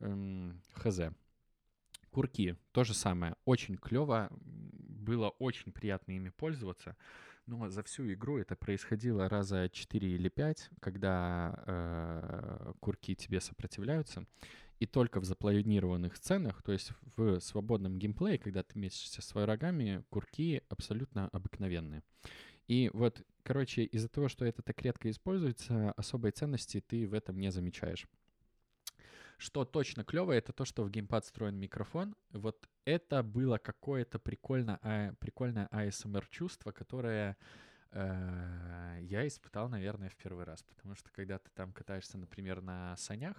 эм, 0.00 0.60
хз. 0.74 1.00
Курки, 2.10 2.56
то 2.72 2.84
же 2.84 2.94
самое. 2.94 3.34
Очень 3.44 3.76
клево. 3.76 4.28
Было 4.30 5.30
очень 5.30 5.72
приятно 5.72 6.12
ими 6.12 6.30
пользоваться. 6.30 6.96
Но 7.48 7.70
за 7.70 7.82
всю 7.82 8.12
игру 8.12 8.36
это 8.36 8.56
происходило 8.56 9.26
раза 9.26 9.70
4 9.70 10.06
или 10.06 10.28
5, 10.28 10.68
когда 10.80 11.64
э, 11.66 12.72
курки 12.78 13.14
тебе 13.14 13.40
сопротивляются. 13.40 14.26
И 14.80 14.86
только 14.86 15.18
в 15.18 15.24
запланированных 15.24 16.14
сценах, 16.16 16.62
то 16.62 16.72
есть 16.72 16.92
в 17.16 17.40
свободном 17.40 17.98
геймплее, 17.98 18.36
когда 18.36 18.62
ты 18.62 18.78
месишься 18.78 19.22
с 19.22 19.34
врагами, 19.34 20.04
курки 20.10 20.62
абсолютно 20.68 21.28
обыкновенные. 21.28 22.02
И 22.66 22.90
вот, 22.92 23.22
короче, 23.44 23.84
из-за 23.84 24.10
того, 24.10 24.28
что 24.28 24.44
это 24.44 24.60
так 24.60 24.82
редко 24.82 25.08
используется, 25.08 25.92
особой 25.92 26.32
ценности 26.32 26.84
ты 26.86 27.08
в 27.08 27.14
этом 27.14 27.38
не 27.40 27.50
замечаешь. 27.50 28.06
Что 29.38 29.64
точно 29.64 30.04
клево, 30.04 30.32
это 30.32 30.52
то, 30.52 30.64
что 30.64 30.82
в 30.82 30.90
геймпад 30.90 31.24
встроен 31.24 31.56
микрофон. 31.56 32.16
Вот 32.30 32.68
это 32.84 33.22
было 33.22 33.58
какое-то 33.58 34.18
прикольно, 34.18 34.80
а, 34.82 35.12
прикольное 35.20 35.68
ASMR-чувство, 35.70 36.72
которое 36.72 37.36
э, 37.92 38.98
я 39.02 39.26
испытал, 39.28 39.68
наверное, 39.68 40.08
в 40.08 40.16
первый 40.16 40.44
раз. 40.44 40.64
Потому 40.64 40.96
что 40.96 41.10
когда 41.12 41.38
ты 41.38 41.50
там 41.54 41.72
катаешься, 41.72 42.18
например, 42.18 42.62
на 42.62 42.96
санях 42.96 43.36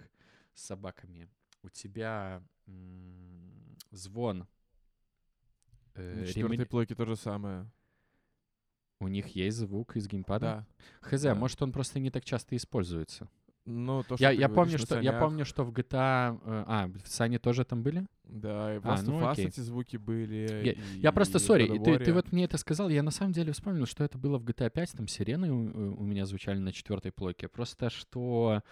с 0.54 0.62
собаками, 0.62 1.28
у 1.62 1.68
тебя 1.68 2.42
м- 2.66 3.76
звон. 3.90 4.46
Э, 5.94 6.24
четвертой 6.26 6.56
ремень... 6.56 6.66
плойки 6.66 6.94
то 6.94 7.04
же 7.04 7.16
самое. 7.16 7.70
У 9.00 9.08
них 9.08 9.28
есть 9.28 9.58
звук 9.58 9.96
из 9.96 10.08
геймпада? 10.08 10.66
Да. 11.00 11.08
Хз, 11.08 11.22
да. 11.22 11.34
может, 11.34 11.60
он 11.62 11.72
просто 11.72 11.98
не 11.98 12.10
так 12.10 12.24
часто 12.24 12.56
используется. 12.56 13.28
Ну, 13.70 14.02
то, 14.02 14.16
что 14.16 14.24
я, 14.24 14.30
я 14.30 14.48
помню, 14.48 14.78
что 14.78 15.00
я 15.00 15.12
помню, 15.12 15.44
что 15.44 15.64
в 15.64 15.70
GTA, 15.70 16.38
э, 16.44 16.64
а, 16.66 16.90
в 17.04 17.08
Сане 17.08 17.38
тоже 17.38 17.64
там 17.64 17.82
были? 17.82 18.06
Да, 18.24 18.76
и 18.76 18.78
в 18.78 18.84
Last 18.84 19.00
а, 19.00 19.02
ну, 19.02 19.20
of 19.20 19.32
Us 19.32 19.46
эти 19.46 19.60
звуки 19.60 19.96
были. 19.96 20.64
Я, 20.64 20.72
и, 20.72 20.78
я 20.96 21.12
просто, 21.12 21.38
сори, 21.38 21.78
ты, 21.78 21.98
ты 21.98 22.12
вот 22.12 22.32
мне 22.32 22.44
это 22.44 22.58
сказал, 22.58 22.88
я 22.88 23.02
на 23.02 23.10
самом 23.10 23.32
деле 23.32 23.52
вспомнил, 23.52 23.86
что 23.86 24.04
это 24.04 24.18
было 24.18 24.38
в 24.38 24.44
GTA 24.44 24.70
5, 24.70 24.92
там 24.92 25.08
сирены 25.08 25.52
у, 25.52 26.00
у 26.00 26.04
меня 26.04 26.26
звучали 26.26 26.58
на 26.58 26.72
четвертой 26.72 27.12
плойке. 27.12 27.48
Просто 27.48 27.90
что 27.90 28.62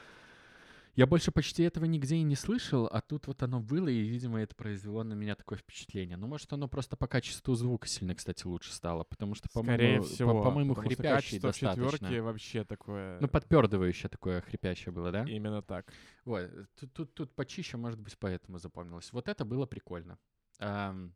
я 0.99 1.07
больше 1.07 1.31
почти 1.31 1.63
этого 1.63 1.85
нигде 1.85 2.17
и 2.17 2.25
не 2.25 2.35
слышал, 2.35 2.89
а 2.91 3.01
тут 3.01 3.29
вот 3.29 3.45
оно 3.45 3.61
было, 3.61 3.87
и, 3.87 4.01
видимо, 4.01 4.41
это 4.41 4.57
произвело 4.57 5.05
на 5.05 5.15
меня 5.15 5.37
такое 5.37 5.57
впечатление. 5.57 6.17
Ну, 6.17 6.27
может, 6.27 6.53
оно 6.53 6.67
просто 6.67 6.97
по 6.97 7.07
качеству 7.07 7.55
звука 7.55 7.87
сильно, 7.87 8.17
кстати, 8.17 8.45
лучше 8.45 8.73
стало, 8.73 9.05
потому 9.05 9.37
что, 9.37 9.49
по-моему, 9.49 10.03
по- 10.03 10.51
моему 10.51 10.75
хрипящий 10.75 11.39
достаточно. 11.39 12.21
вообще 12.21 12.65
такое... 12.65 13.21
Ну, 13.21 13.29
подпердывающее 13.29 14.09
такое 14.11 14.41
хрипящее 14.41 14.91
было, 14.91 15.13
да? 15.13 15.23
Именно 15.23 15.63
так. 15.63 15.87
Вот, 16.25 16.51
тут, 16.75 16.93
тут, 16.93 17.15
тут 17.15 17.33
почище, 17.37 17.77
может 17.77 18.01
быть, 18.01 18.19
поэтому 18.19 18.59
запомнилось. 18.59 19.13
Вот 19.13 19.29
это 19.29 19.45
было 19.45 19.67
прикольно. 19.67 20.19
Um, 20.59 21.13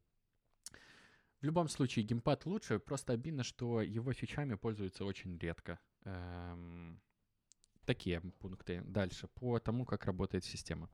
в 1.40 1.44
любом 1.44 1.66
случае, 1.66 2.04
геймпад 2.04 2.46
лучше, 2.46 2.78
просто 2.78 3.14
обидно, 3.14 3.42
что 3.42 3.82
его 3.82 4.12
фичами 4.12 4.54
пользуются 4.54 5.04
очень 5.04 5.36
редко. 5.38 5.80
Um, 6.04 7.00
такие 7.84 8.20
пункты 8.40 8.82
дальше 8.84 9.28
по 9.28 9.58
тому, 9.58 9.84
как 9.84 10.06
работает 10.06 10.44
система. 10.44 10.88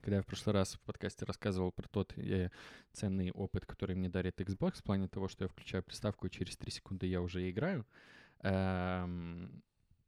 Когда 0.00 0.16
я 0.16 0.22
в 0.22 0.26
прошлый 0.26 0.54
раз 0.54 0.74
в 0.74 0.80
подкасте 0.80 1.24
рассказывал 1.24 1.72
про 1.72 1.88
тот 1.88 2.16
э, 2.16 2.50
ценный 2.92 3.30
опыт, 3.32 3.66
который 3.66 3.96
мне 3.96 4.08
дарит 4.08 4.40
Xbox, 4.40 4.78
в 4.78 4.82
плане 4.84 5.08
того, 5.08 5.28
что 5.28 5.44
я 5.44 5.48
включаю 5.48 5.82
приставку, 5.82 6.26
и 6.26 6.30
через 6.30 6.56
3 6.56 6.70
секунды 6.70 7.06
я 7.06 7.20
уже 7.20 7.50
играю, 7.50 7.86
эм, 8.42 9.62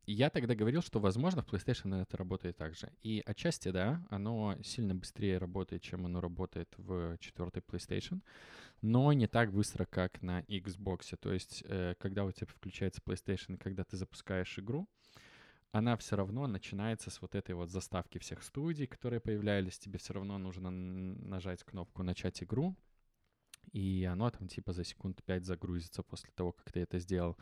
я 0.06 0.30
тогда 0.30 0.54
говорил, 0.54 0.82
что, 0.82 1.00
возможно, 1.00 1.42
в 1.42 1.46
PlayStation 1.46 2.00
это 2.00 2.16
работает 2.16 2.56
так 2.56 2.74
же. 2.74 2.90
И 3.02 3.22
отчасти, 3.26 3.70
да, 3.70 4.02
оно 4.08 4.56
сильно 4.62 4.94
быстрее 4.94 5.36
работает, 5.38 5.82
чем 5.82 6.06
оно 6.06 6.20
работает 6.20 6.72
в 6.78 7.18
четвертой 7.18 7.62
PlayStation, 7.62 8.22
но 8.80 9.12
не 9.12 9.26
так 9.26 9.52
быстро, 9.52 9.84
как 9.84 10.22
на 10.22 10.40
Xbox. 10.42 11.16
То 11.20 11.32
есть, 11.32 11.62
э, 11.66 11.94
когда 11.98 12.24
у 12.24 12.32
тебя 12.32 12.46
включается 12.46 13.02
PlayStation, 13.04 13.58
когда 13.58 13.84
ты 13.84 13.96
запускаешь 13.96 14.58
игру, 14.58 14.88
она 15.72 15.96
все 15.96 16.16
равно 16.16 16.46
начинается 16.46 17.10
с 17.10 17.20
вот 17.20 17.34
этой 17.34 17.54
вот 17.54 17.70
заставки 17.70 18.18
всех 18.18 18.42
студий, 18.42 18.86
которые 18.86 19.20
появлялись. 19.20 19.78
Тебе 19.78 19.98
все 19.98 20.14
равно 20.14 20.38
нужно 20.38 20.70
нажать 20.70 21.64
кнопку 21.64 22.02
«Начать 22.02 22.42
игру», 22.42 22.76
и 23.72 24.08
оно 24.10 24.30
там 24.30 24.48
типа 24.48 24.72
за 24.72 24.84
секунд 24.84 25.22
5 25.24 25.44
загрузится 25.44 26.02
после 26.02 26.30
того, 26.34 26.52
как 26.52 26.72
ты 26.72 26.80
это 26.80 26.98
сделал. 26.98 27.36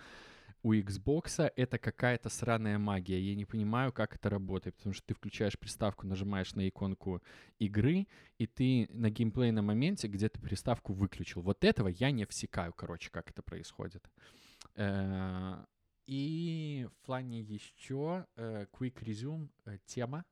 у 0.63 0.75
Xbox 0.75 1.53
это 1.55 1.79
какая-то 1.79 2.29
сраная 2.29 2.79
магия. 2.79 3.21
Я 3.21 3.37
не 3.37 3.45
понимаю, 3.45 3.93
как 3.93 4.17
это 4.17 4.29
работает, 4.29 4.77
потому 4.77 4.95
что 4.95 5.07
ты 5.07 5.15
включаешь 5.15 5.57
приставку, 5.59 6.07
нажимаешь 6.07 6.55
на 6.55 6.69
иконку 6.69 7.23
игры, 7.61 8.09
и 8.39 8.47
ты 8.47 8.89
на 8.91 9.11
геймплейном 9.11 9.67
моменте 9.67 10.09
где-то 10.09 10.41
приставку 10.41 10.93
выключил. 10.93 11.43
Вот 11.43 11.63
этого 11.63 11.89
я 11.89 12.11
не 12.11 12.27
всекаю, 12.27 12.73
короче, 12.73 13.11
как 13.11 13.31
это 13.31 13.43
происходит. 13.43 14.11
Э, 16.07 16.13
и 16.13 16.89
в 16.91 16.99
плане 17.07 17.41
еще 17.41 18.27
э, 18.37 18.67
Quick 18.73 19.03
Resume 19.03 19.49
э, 19.65 19.79
тема. 19.87 20.25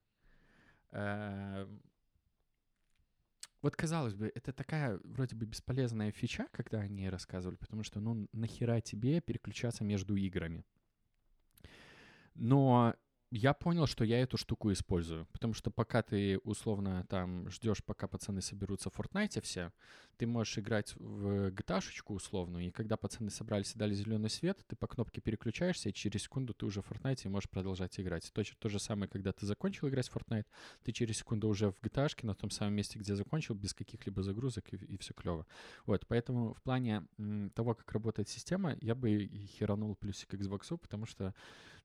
Вот, 3.62 3.74
казалось 3.76 4.14
бы, 4.14 4.30
это 4.34 4.52
такая 4.52 5.00
вроде 5.04 5.34
бы 5.34 5.46
бесполезная 5.46 6.12
фича, 6.12 6.46
когда 6.52 6.80
они 6.80 7.08
рассказывали, 7.08 7.56
потому 7.56 7.82
что, 7.82 7.98
ну, 7.98 8.28
нахера 8.32 8.80
тебе 8.80 9.20
переключаться 9.22 9.84
между 9.84 10.16
играми? 10.16 10.64
Но 12.34 12.94
я 13.36 13.52
понял, 13.52 13.86
что 13.86 14.04
я 14.04 14.20
эту 14.20 14.36
штуку 14.36 14.70
использую. 14.70 15.26
Потому 15.32 15.54
что 15.54 15.72
пока 15.72 16.02
ты 16.02 16.38
условно 16.44 17.04
там 17.08 17.50
ждешь, 17.50 17.82
пока 17.82 18.06
пацаны 18.06 18.40
соберутся 18.40 18.90
в 18.90 18.98
Fortnite 18.98 19.40
все, 19.40 19.72
ты 20.16 20.26
можешь 20.28 20.56
играть 20.58 20.94
в 20.94 21.48
gta 21.50 21.82
условную, 22.06 22.68
и 22.68 22.70
когда 22.70 22.96
пацаны 22.96 23.30
собрались 23.30 23.74
и 23.74 23.78
дали 23.78 23.92
зеленый 23.92 24.30
свет, 24.30 24.64
ты 24.68 24.76
по 24.76 24.86
кнопке 24.86 25.20
переключаешься, 25.20 25.88
и 25.88 25.92
через 25.92 26.22
секунду 26.22 26.54
ты 26.54 26.64
уже 26.64 26.80
в 26.80 26.88
Fortnite 26.88 27.22
и 27.24 27.28
можешь 27.28 27.50
продолжать 27.50 27.98
играть. 27.98 28.30
Точно 28.32 28.56
то 28.60 28.68
же 28.68 28.78
самое, 28.78 29.08
когда 29.08 29.32
ты 29.32 29.46
закончил 29.46 29.88
играть 29.88 30.08
в 30.08 30.16
Fortnite, 30.16 30.46
ты 30.84 30.92
через 30.92 31.18
секунду 31.18 31.48
уже 31.48 31.72
в 31.72 31.80
gta 31.82 32.08
на 32.22 32.34
том 32.36 32.50
самом 32.50 32.74
месте, 32.74 33.00
где 33.00 33.16
закончил, 33.16 33.56
без 33.56 33.74
каких-либо 33.74 34.22
загрузок, 34.22 34.72
и, 34.72 34.76
и 34.76 34.96
все 34.98 35.12
клево. 35.12 35.44
Вот, 35.86 36.06
поэтому 36.06 36.54
в 36.54 36.62
плане 36.62 37.02
того, 37.54 37.74
как 37.74 37.90
работает 37.90 38.28
система, 38.28 38.76
я 38.80 38.94
бы 38.94 39.26
херанул 39.58 39.96
плюсик 39.96 40.34
Xbox, 40.34 40.78
потому 40.78 41.06
что 41.06 41.34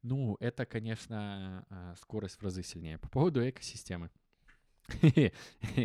ну, 0.01 0.37
это, 0.39 0.65
конечно, 0.65 1.65
а, 1.69 1.95
скорость 1.95 2.37
в 2.37 2.43
разы 2.43 2.63
сильнее. 2.63 2.97
По 2.97 3.09
поводу 3.09 3.47
экосистемы. 3.47 4.09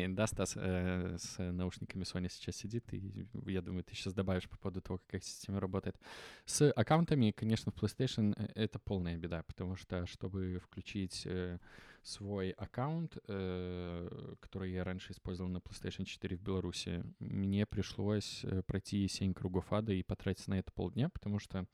Да, 0.08 0.26
Стас 0.26 0.54
э, 0.56 1.16
с 1.18 1.38
наушниками 1.38 2.04
Sony 2.04 2.30
сейчас 2.30 2.56
сидит, 2.56 2.92
и 2.92 3.26
я 3.46 3.62
думаю, 3.62 3.84
ты 3.84 3.94
сейчас 3.94 4.14
добавишь 4.14 4.48
по 4.48 4.56
поводу 4.56 4.80
того, 4.80 5.00
как 5.08 5.22
система 5.22 5.60
работает. 5.60 5.96
С 6.44 6.70
аккаунтами, 6.70 7.30
конечно, 7.32 7.72
в 7.72 7.74
PlayStation 7.74 8.34
э, 8.36 8.48
это 8.54 8.78
полная 8.78 9.16
беда, 9.16 9.42
потому 9.42 9.76
что, 9.76 10.06
чтобы 10.06 10.58
включить 10.62 11.22
э, 11.26 11.58
свой 12.02 12.50
аккаунт, 12.50 13.16
который 13.24 14.72
я 14.72 14.84
раньше 14.84 15.12
использовал 15.12 15.50
на 15.50 15.58
PlayStation 15.58 16.04
4 16.04 16.36
в 16.36 16.42
Беларуси, 16.42 17.02
мне 17.18 17.64
пришлось 17.64 18.44
пройти 18.66 19.08
7 19.08 19.32
кругов 19.32 19.72
ада 19.72 19.94
и 19.94 20.02
потратить 20.02 20.46
на 20.48 20.58
это 20.58 20.70
полдня, 20.70 21.08
потому 21.08 21.38
что 21.38 21.66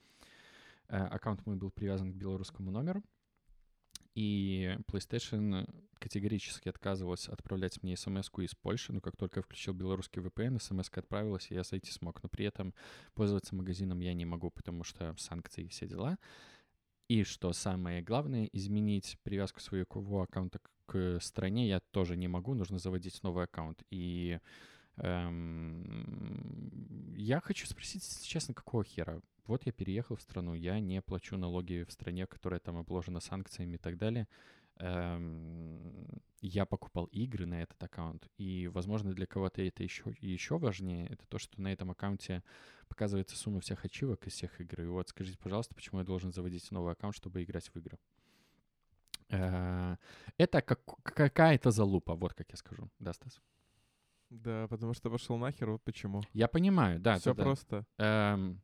аккаунт 0.90 1.46
мой 1.46 1.56
был 1.56 1.70
привязан 1.70 2.12
к 2.12 2.16
белорусскому 2.16 2.70
номеру, 2.70 3.02
и 4.14 4.76
PlayStation 4.86 5.66
категорически 5.98 6.68
отказывалась 6.68 7.28
отправлять 7.28 7.82
мне 7.82 7.96
смс 7.96 8.28
из 8.38 8.54
Польши, 8.54 8.92
но 8.92 9.00
как 9.00 9.16
только 9.16 9.38
я 9.38 9.42
включил 9.42 9.74
белорусский 9.74 10.20
VPN, 10.22 10.60
смс 10.60 10.90
отправилась, 10.90 11.50
и 11.50 11.54
я 11.54 11.62
зайти 11.62 11.90
смог. 11.92 12.22
Но 12.22 12.28
при 12.28 12.44
этом 12.46 12.74
пользоваться 13.14 13.54
магазином 13.54 14.00
я 14.00 14.14
не 14.14 14.24
могу, 14.24 14.50
потому 14.50 14.82
что 14.82 15.14
санкции 15.18 15.64
и 15.64 15.68
все 15.68 15.86
дела. 15.86 16.18
И 17.08 17.22
что 17.24 17.52
самое 17.52 18.02
главное, 18.02 18.48
изменить 18.52 19.18
привязку 19.22 19.60
своего 19.60 20.22
аккаунта 20.22 20.60
к 20.86 21.18
стране 21.20 21.68
я 21.68 21.80
тоже 21.90 22.16
не 22.16 22.28
могу, 22.28 22.54
нужно 22.54 22.78
заводить 22.78 23.22
новый 23.22 23.44
аккаунт. 23.44 23.82
И 23.90 24.40
эм, 24.96 25.84
я 27.16 27.40
хочу 27.40 27.66
спросить, 27.66 28.06
если 28.06 28.24
честно, 28.26 28.54
какого 28.54 28.84
хера? 28.84 29.20
Вот 29.50 29.66
я 29.66 29.72
переехал 29.72 30.16
в 30.16 30.22
страну, 30.22 30.54
я 30.54 30.78
не 30.80 31.02
плачу 31.02 31.36
налоги 31.36 31.84
в 31.86 31.92
стране, 31.92 32.26
которая 32.26 32.60
там 32.60 32.76
обложена 32.76 33.20
санкциями 33.20 33.74
и 33.74 33.78
так 33.78 33.98
далее. 33.98 34.28
Эм, 34.76 36.06
я 36.40 36.64
покупал 36.64 37.06
игры 37.06 37.46
на 37.46 37.62
этот 37.62 37.82
аккаунт, 37.82 38.28
и, 38.38 38.68
возможно, 38.68 39.12
для 39.12 39.26
кого-то 39.26 39.60
это 39.60 39.82
еще, 39.82 40.14
еще 40.20 40.56
важнее, 40.56 41.06
это 41.08 41.26
то, 41.26 41.38
что 41.38 41.60
на 41.60 41.72
этом 41.72 41.90
аккаунте 41.90 42.42
показывается 42.88 43.36
сумма 43.36 43.60
всех 43.60 43.84
ачивок 43.84 44.26
из 44.26 44.32
всех 44.32 44.60
игр. 44.60 44.82
И 44.82 44.86
вот 44.86 45.08
скажите, 45.08 45.36
пожалуйста, 45.38 45.74
почему 45.74 45.98
я 45.98 46.06
должен 46.06 46.32
заводить 46.32 46.70
новый 46.70 46.92
аккаунт, 46.92 47.16
чтобы 47.16 47.42
играть 47.42 47.68
в 47.68 47.76
игры? 47.76 47.98
Э, 49.30 49.96
это 50.38 50.62
как, 50.62 50.80
какая-то 51.02 51.70
залупа, 51.72 52.14
вот 52.14 52.34
как 52.34 52.50
я 52.50 52.56
скажу. 52.56 52.88
Да, 53.00 53.12
Стас? 53.12 53.40
Да, 54.30 54.68
потому 54.68 54.94
что 54.94 55.10
пошел 55.10 55.36
нахер, 55.36 55.70
вот 55.70 55.82
почему. 55.82 56.22
Я 56.32 56.46
понимаю, 56.46 57.00
да. 57.00 57.18
Все 57.18 57.34
да, 57.34 57.42
просто. 57.42 57.84
Эм, 57.98 58.62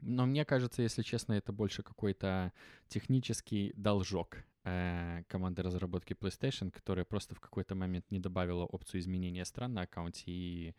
но 0.00 0.26
мне 0.26 0.44
кажется, 0.44 0.82
если 0.82 1.02
честно, 1.02 1.34
это 1.34 1.52
больше 1.52 1.82
какой-то 1.82 2.52
технический 2.88 3.72
должок 3.76 4.38
э, 4.64 5.22
команды 5.28 5.62
разработки 5.62 6.12
PlayStation, 6.12 6.70
которая 6.70 7.04
просто 7.04 7.34
в 7.34 7.40
какой-то 7.40 7.74
момент 7.74 8.10
не 8.10 8.18
добавила 8.18 8.64
опцию 8.64 9.00
изменения 9.00 9.44
стран 9.44 9.74
на 9.74 9.82
аккаунте 9.82 10.24
и 10.26 10.74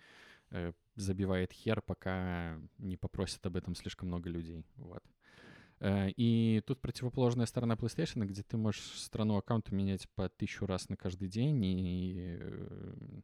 э, 0.51 0.73
забивает 0.95 1.51
хер, 1.51 1.81
пока 1.81 2.59
не 2.77 2.97
попросят 2.97 3.45
об 3.45 3.55
этом 3.55 3.75
слишком 3.75 4.07
много 4.07 4.29
людей. 4.29 4.65
Вот. 4.75 5.03
Э, 5.79 6.09
и 6.11 6.61
тут 6.65 6.81
противоположная 6.81 7.45
сторона 7.45 7.75
PlayStation, 7.75 8.25
где 8.25 8.43
ты 8.43 8.57
можешь 8.57 8.81
страну 9.01 9.37
аккаунта 9.37 9.73
менять 9.73 10.09
по 10.15 10.29
тысячу 10.29 10.65
раз 10.65 10.89
на 10.89 10.95
каждый 10.95 11.27
день, 11.27 11.63
и 11.63 12.37
э, 12.39 13.21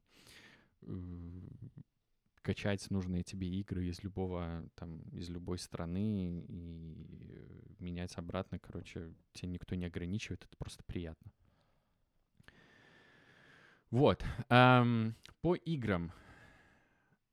качать 2.45 2.91
нужные 2.91 3.23
тебе 3.23 3.47
игры 3.47 3.87
из 3.87 4.03
любого, 4.03 4.69
там, 4.75 5.01
из 5.13 5.29
любой 5.29 5.57
страны 5.57 6.45
и 6.47 7.75
менять 7.79 8.15
обратно, 8.17 8.59
короче, 8.59 9.11
тебя 9.33 9.49
никто 9.49 9.73
не 9.73 9.85
ограничивает, 9.85 10.45
это 10.45 10.55
просто 10.55 10.83
приятно. 10.83 11.31
Вот. 13.89 14.23
Эм, 14.49 15.15
по 15.41 15.55
играм. 15.55 16.11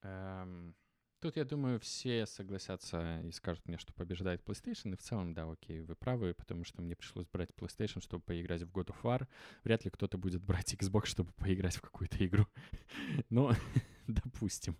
Эм, 0.02 0.74
тут, 1.20 1.36
я 1.36 1.44
думаю, 1.44 1.78
все 1.78 2.24
согласятся 2.24 3.20
и 3.20 3.32
скажут 3.32 3.68
мне, 3.68 3.76
что 3.76 3.92
побеждает 3.92 4.42
PlayStation. 4.42 4.94
И 4.94 4.96
в 4.96 5.02
целом, 5.02 5.34
да, 5.34 5.50
окей, 5.50 5.82
вы 5.82 5.94
правы, 5.94 6.32
потому 6.32 6.64
что 6.64 6.80
мне 6.80 6.96
пришлось 6.96 7.26
брать 7.26 7.50
PlayStation, 7.50 8.00
чтобы 8.00 8.22
поиграть 8.22 8.62
в 8.62 8.70
God 8.70 8.86
of 8.86 9.02
War. 9.02 9.28
Вряд 9.62 9.84
ли 9.84 9.90
кто-то 9.90 10.16
будет 10.16 10.42
брать 10.42 10.72
Xbox, 10.72 11.06
чтобы 11.06 11.32
поиграть 11.32 11.76
в 11.76 11.82
какую-то 11.82 12.24
игру. 12.24 12.46
Но, 13.28 13.52
допустим. 14.06 14.78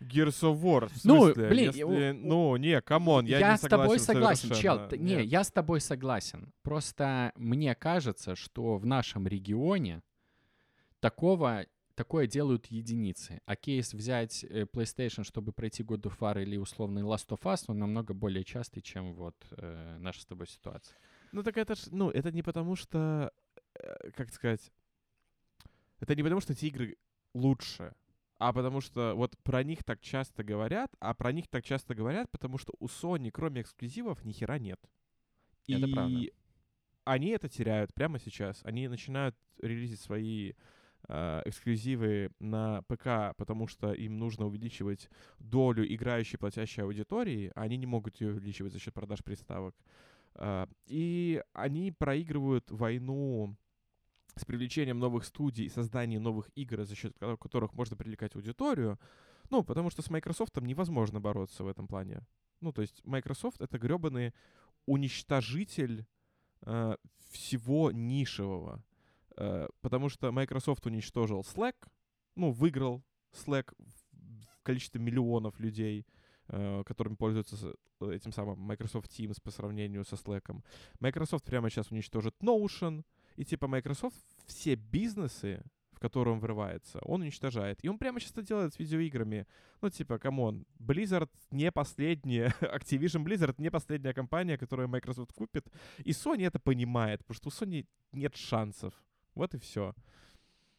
Gears 0.00 0.42
of 0.42 0.60
War. 0.60 0.88
В 0.88 1.04
ну, 1.04 1.32
блин, 1.34 1.66
если, 1.66 1.78
я, 1.80 2.14
ну, 2.14 2.56
не, 2.56 2.80
come 2.80 3.06
on, 3.06 3.26
я, 3.26 3.38
я 3.38 3.52
не 3.52 3.58
с 3.58 3.60
тобой 3.62 3.98
согласен, 3.98 4.54
чел. 4.54 4.80
Нет. 4.80 5.00
Не, 5.00 5.24
я 5.24 5.42
с 5.42 5.50
тобой 5.50 5.80
согласен. 5.80 6.52
Просто 6.62 7.32
мне 7.36 7.74
кажется, 7.74 8.36
что 8.36 8.76
в 8.76 8.86
нашем 8.86 9.26
регионе 9.26 10.02
такого 11.00 11.66
такое 11.94 12.26
делают 12.26 12.66
единицы. 12.66 13.40
А 13.46 13.56
кейс 13.56 13.94
взять 13.94 14.44
э, 14.44 14.64
PlayStation, 14.64 15.24
чтобы 15.24 15.52
пройти 15.52 15.82
God 15.82 16.02
of 16.02 16.18
War 16.18 16.40
или 16.40 16.56
условный 16.58 17.02
Last 17.02 17.28
of 17.28 17.40
Us, 17.42 17.64
он 17.68 17.78
намного 17.78 18.14
более 18.14 18.44
частый, 18.44 18.82
чем 18.82 19.14
вот 19.14 19.34
э, 19.50 19.96
наша 19.98 20.20
с 20.20 20.26
тобой 20.26 20.46
ситуация. 20.46 20.96
Ну 21.32 21.42
так 21.42 21.56
это 21.56 21.74
ж, 21.74 21.86
ну 21.90 22.10
это 22.10 22.30
не 22.30 22.42
потому 22.42 22.76
что, 22.76 23.32
э, 23.74 24.10
как 24.10 24.30
сказать, 24.30 24.70
это 25.98 26.14
не 26.14 26.22
потому 26.22 26.40
что 26.40 26.52
эти 26.52 26.66
игры 26.66 26.98
лучше 27.34 27.94
а 28.38 28.52
потому 28.52 28.80
что 28.80 29.14
вот 29.14 29.36
про 29.42 29.62
них 29.62 29.82
так 29.82 30.00
часто 30.00 30.44
говорят, 30.44 30.92
а 31.00 31.14
про 31.14 31.32
них 31.32 31.48
так 31.48 31.64
часто 31.64 31.94
говорят, 31.94 32.30
потому 32.30 32.58
что 32.58 32.74
у 32.78 32.86
Sony 32.86 33.30
кроме 33.30 33.62
эксклюзивов 33.62 34.24
ни 34.24 34.32
хера 34.32 34.58
нет. 34.58 34.80
Это 35.68 35.86
и 35.86 35.92
правда. 35.92 36.20
они 37.04 37.28
это 37.28 37.48
теряют 37.48 37.94
прямо 37.94 38.18
сейчас. 38.18 38.60
Они 38.64 38.88
начинают 38.88 39.36
релизить 39.60 40.00
свои 40.00 40.52
э, 41.08 41.42
эксклюзивы 41.46 42.30
на 42.38 42.82
ПК, 42.82 43.36
потому 43.36 43.66
что 43.66 43.92
им 43.92 44.18
нужно 44.18 44.46
увеличивать 44.46 45.08
долю 45.38 45.84
играющей 45.92 46.38
платящей 46.38 46.84
аудитории, 46.84 47.50
а 47.54 47.62
они 47.62 47.76
не 47.76 47.86
могут 47.86 48.20
ее 48.20 48.30
увеличивать 48.30 48.72
за 48.72 48.78
счет 48.78 48.94
продаж 48.94 49.24
приставок. 49.24 49.74
Э, 50.34 50.66
и 50.86 51.42
они 51.52 51.90
проигрывают 51.90 52.70
войну 52.70 53.56
с 54.36 54.44
привлечением 54.44 54.98
новых 54.98 55.24
студий 55.24 55.64
и 55.64 55.70
созданием 55.70 56.22
новых 56.22 56.50
игр, 56.54 56.84
за 56.84 56.94
счет 56.94 57.16
которых 57.40 57.72
можно 57.72 57.96
привлекать 57.96 58.34
аудиторию. 58.36 58.98
Ну, 59.50 59.64
потому 59.64 59.90
что 59.90 60.02
с 60.02 60.10
Microsoft 60.10 60.56
невозможно 60.60 61.20
бороться 61.20 61.64
в 61.64 61.68
этом 61.68 61.86
плане. 61.88 62.20
Ну, 62.60 62.72
то 62.72 62.82
есть 62.82 63.02
Microsoft— 63.04 63.60
это 63.60 63.78
гребаный 63.78 64.34
уничтожитель 64.86 66.06
э, 66.62 66.96
всего 67.30 67.90
нишевого. 67.92 68.84
Э, 69.36 69.68
потому 69.80 70.08
что 70.08 70.32
Microsoft 70.32 70.86
уничтожил 70.86 71.40
Slack, 71.40 71.76
ну, 72.34 72.50
выиграл 72.50 73.02
Slack 73.32 73.72
в 73.78 74.62
количестве 74.62 75.00
миллионов 75.00 75.58
людей, 75.60 76.06
э, 76.48 76.82
которыми 76.84 77.14
пользуются 77.14 77.74
этим 78.00 78.32
самым 78.32 78.58
Microsoft 78.60 79.10
Teams 79.10 79.40
по 79.40 79.50
сравнению 79.50 80.04
со 80.04 80.16
Slack. 80.16 80.60
Microsoft 81.00 81.44
прямо 81.44 81.70
сейчас 81.70 81.90
уничтожит 81.90 82.34
Notion— 82.42 83.02
и 83.36 83.44
типа 83.44 83.66
Microsoft 83.66 84.16
все 84.46 84.74
бизнесы, 84.74 85.62
в 85.92 85.98
который 85.98 86.32
он 86.32 86.40
врывается, 86.40 86.98
он 87.02 87.22
уничтожает. 87.22 87.84
И 87.84 87.88
он 87.88 87.98
прямо 87.98 88.20
сейчас 88.20 88.32
это 88.32 88.42
делает 88.42 88.74
с 88.74 88.78
видеоиграми. 88.78 89.46
Ну, 89.80 89.90
типа, 89.90 90.18
come 90.18 90.45
on, 90.45 90.66
Blizzard 90.78 91.30
не 91.50 91.72
последняя, 91.72 92.54
Activision 92.60 93.24
Blizzard 93.24 93.54
не 93.58 93.70
последняя 93.70 94.12
компания, 94.12 94.58
которую 94.58 94.88
Microsoft 94.88 95.32
купит. 95.32 95.66
И 96.04 96.10
Sony 96.10 96.46
это 96.46 96.58
понимает, 96.58 97.24
потому 97.24 97.36
что 97.36 97.48
у 97.48 97.52
Sony 97.52 97.86
нет 98.12 98.36
шансов. 98.36 98.92
Вот 99.34 99.54
и 99.54 99.58
все. 99.58 99.94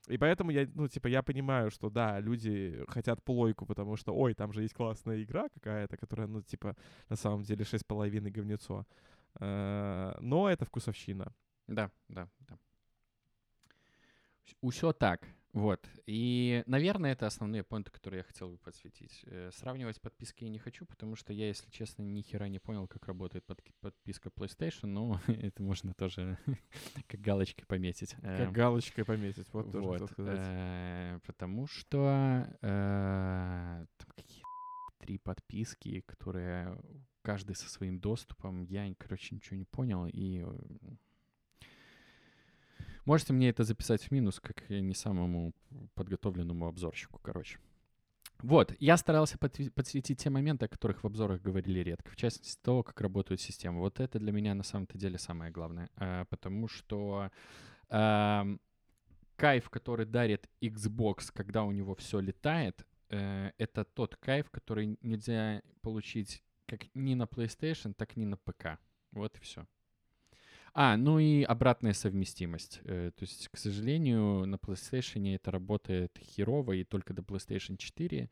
И 0.07 0.17
поэтому 0.17 0.51
я, 0.51 0.67
ну, 0.75 0.87
типа, 0.87 1.07
я 1.07 1.21
понимаю, 1.21 1.71
что 1.71 1.89
да, 1.89 2.19
люди 2.19 2.83
хотят 2.87 3.23
плойку, 3.23 3.65
потому 3.65 3.97
что, 3.97 4.13
ой, 4.15 4.33
там 4.33 4.53
же 4.53 4.61
есть 4.61 4.73
классная 4.73 5.23
игра 5.23 5.49
какая-то, 5.49 5.97
которая, 5.97 6.27
ну, 6.27 6.41
типа, 6.41 6.75
на 7.09 7.15
самом 7.15 7.43
деле 7.43 7.65
6,5 7.65 8.31
говнецо. 8.31 8.85
Э, 9.39 10.15
но 10.21 10.49
это 10.49 10.65
вкусовщина. 10.65 11.33
Да, 11.67 11.91
да, 12.07 12.29
да. 12.47 12.57
Усё 14.61 14.93
так. 14.93 15.27
Вот. 15.53 15.89
И, 16.05 16.63
наверное, 16.67 17.13
это 17.13 17.25
основные 17.25 17.63
поинты, 17.63 17.89
которые 17.89 18.19
я 18.19 18.23
хотел 18.23 18.49
бы 18.49 18.57
подсветить. 18.59 19.23
Э, 19.25 19.49
сравнивать 19.53 19.99
подписки 19.99 20.43
я 20.43 20.49
не 20.49 20.59
хочу, 20.59 20.85
потому 20.85 21.15
что 21.15 21.33
я, 21.33 21.47
если 21.47 21.69
честно, 21.71 22.03
ни 22.03 22.21
хера 22.21 22.47
не 22.47 22.59
понял, 22.59 22.87
как 22.87 23.07
работает 23.07 23.43
под, 23.45 23.63
подписка 23.81 24.29
PlayStation, 24.29 24.85
но 24.85 25.19
это 25.27 25.63
можно 25.63 25.93
тоже 25.93 26.37
как 27.07 27.21
галочкой 27.21 27.65
пометить. 27.65 28.13
Как 28.21 28.39
эм, 28.39 28.53
галочкой 28.53 29.03
пометить, 29.03 29.47
вот 29.51 29.71
тоже 29.71 29.87
вот, 29.87 30.11
сказать. 30.11 30.39
Э, 30.41 31.19
потому 31.25 31.65
что 31.65 32.47
э, 32.61 33.85
там 33.97 34.09
какие 34.15 34.43
три 34.99 35.17
подписки, 35.17 36.01
которые 36.01 36.79
каждый 37.23 37.55
со 37.55 37.67
своим 37.69 37.99
доступом, 37.99 38.61
я, 38.61 38.93
короче, 38.95 39.33
ничего 39.33 39.57
не 39.57 39.65
понял, 39.65 40.05
и 40.05 40.45
Можете 43.07 43.31
мне 43.31 43.47
это 43.47 43.63
записать 43.63 44.03
в 44.03 44.11
минус, 44.11 44.41
как 44.41 44.69
не 44.69 44.93
самому 44.93 45.53
подготовленному 45.95 46.67
обзорщику, 46.67 47.19
короче. 47.23 47.57
Вот, 48.39 48.75
я 48.79 48.97
старался 48.97 49.37
подсветить 49.37 50.21
те 50.21 50.29
моменты, 50.29 50.65
о 50.65 50.67
которых 50.67 51.03
в 51.03 51.07
обзорах 51.07 51.41
говорили 51.41 51.79
редко, 51.79 52.11
в 52.11 52.17
частности 52.17 52.59
того, 52.61 52.83
как 52.83 52.99
работают 52.99 53.39
системы. 53.39 53.79
Вот 53.79 54.01
это 54.01 54.19
для 54.19 54.33
меня 54.33 54.53
на 54.55 54.63
самом-то 54.63 54.97
деле 54.97 55.17
самое 55.17 55.51
главное, 55.53 55.89
э, 55.95 56.25
потому 56.29 56.67
что 56.67 57.31
э, 57.89 58.57
кайф, 59.37 59.69
который 59.69 60.05
дарит 60.05 60.49
Xbox, 60.59 61.31
когда 61.33 61.63
у 61.63 61.71
него 61.71 61.95
все 61.95 62.19
летает, 62.19 62.85
э, 63.09 63.51
это 63.57 63.85
тот 63.85 64.17
кайф, 64.17 64.49
который 64.49 64.99
нельзя 65.01 65.61
получить 65.81 66.43
как 66.65 66.93
ни 66.93 67.15
на 67.15 67.23
PlayStation, 67.23 67.93
так 67.93 68.17
ни 68.17 68.25
на 68.25 68.35
ПК. 68.35 68.79
Вот 69.13 69.37
и 69.37 69.39
все. 69.39 69.65
А, 70.79 70.95
ну 70.95 71.17
и 71.17 71.41
обратная 71.41 71.93
совместимость. 71.93 72.81
Э, 72.83 73.09
то 73.15 73.23
есть, 73.23 73.49
к 73.51 73.57
сожалению, 73.57 74.45
на 74.45 74.57
PlayStation 74.57 75.33
это 75.33 75.49
работает 75.49 76.15
херово 76.21 76.73
и 76.73 76.83
только 76.83 77.15
до 77.15 77.23
PlayStation 77.23 77.77
4. 77.77 78.29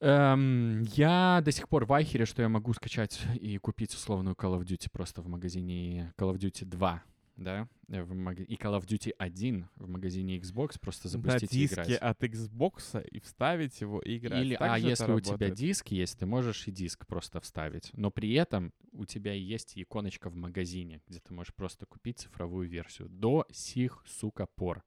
Эм, 0.00 0.82
я 0.84 1.42
до 1.44 1.52
сих 1.52 1.68
пор 1.68 1.84
в 1.84 1.92
ахере, 1.92 2.24
что 2.24 2.40
я 2.40 2.48
могу 2.48 2.72
скачать 2.72 3.20
и 3.38 3.58
купить 3.58 3.92
условную 3.92 4.34
Call 4.34 4.58
of 4.58 4.64
Duty 4.64 4.88
просто 4.90 5.20
в 5.20 5.28
магазине 5.28 6.14
Call 6.16 6.32
of 6.32 6.38
Duty 6.38 6.64
2 6.64 7.02
да, 7.40 7.68
э, 7.88 8.02
в 8.02 8.14
маг... 8.14 8.38
и 8.38 8.54
Call 8.54 8.78
of 8.78 8.86
Duty 8.86 9.12
1 9.18 9.68
в 9.76 9.88
магазине 9.88 10.38
Xbox 10.38 10.78
просто 10.78 11.08
запустить 11.08 11.50
На 11.50 11.56
и 11.56 11.58
диске 11.58 11.96
от 11.96 12.22
Xbox 12.22 13.04
и 13.08 13.18
вставить 13.20 13.80
его 13.80 14.00
и 14.00 14.18
играть. 14.18 14.44
Или, 14.44 14.56
а 14.60 14.78
если 14.78 15.04
работает? 15.04 15.34
у 15.34 15.36
тебя 15.36 15.50
диск 15.50 15.88
есть, 15.88 16.18
ты 16.18 16.26
можешь 16.26 16.68
и 16.68 16.70
диск 16.70 17.06
просто 17.06 17.40
вставить. 17.40 17.90
Но 17.94 18.10
при 18.10 18.34
этом 18.34 18.72
у 18.92 19.06
тебя 19.06 19.32
есть 19.32 19.72
иконочка 19.76 20.28
в 20.28 20.36
магазине, 20.36 21.00
где 21.08 21.18
ты 21.18 21.32
можешь 21.32 21.54
просто 21.54 21.86
купить 21.86 22.18
цифровую 22.18 22.68
версию. 22.68 23.08
До 23.08 23.46
сих, 23.50 24.04
сука, 24.06 24.46
пор. 24.46 24.84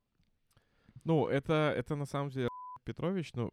Ну, 1.04 1.28
это, 1.28 1.74
это 1.76 1.96
на 1.96 2.06
самом 2.06 2.30
деле 2.30 2.50
Петрович, 2.86 3.34
ну, 3.34 3.52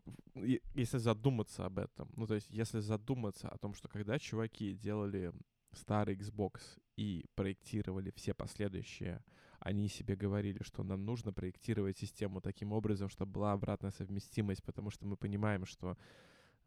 если 0.75 0.99
задуматься 0.99 1.65
об 1.65 1.79
этом, 1.79 2.11
ну, 2.17 2.27
то 2.27 2.35
есть, 2.35 2.51
если 2.51 2.81
задуматься 2.81 3.49
о 3.49 3.57
том, 3.57 3.75
что 3.75 3.89
когда 3.89 4.19
чуваки 4.19 4.75
делали 4.75 5.33
старый 5.73 6.17
Xbox 6.17 6.61
и 7.01 7.25
проектировали 7.35 8.13
все 8.15 8.35
последующие, 8.35 9.23
они 9.59 9.89
себе 9.89 10.17
говорили, 10.17 10.63
что 10.63 10.83
нам 10.83 11.07
нужно 11.07 11.33
проектировать 11.33 11.97
систему 11.97 12.43
таким 12.43 12.73
образом, 12.73 13.09
чтобы 13.09 13.33
была 13.33 13.53
обратная 13.53 13.91
совместимость, 13.91 14.63
потому 14.63 14.91
что 14.91 15.07
мы 15.07 15.17
понимаем, 15.17 15.65
что 15.65 15.97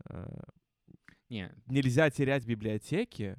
э, 0.06 0.44
Не. 1.30 1.54
нельзя 1.68 2.10
терять 2.10 2.48
библиотеки. 2.48 3.38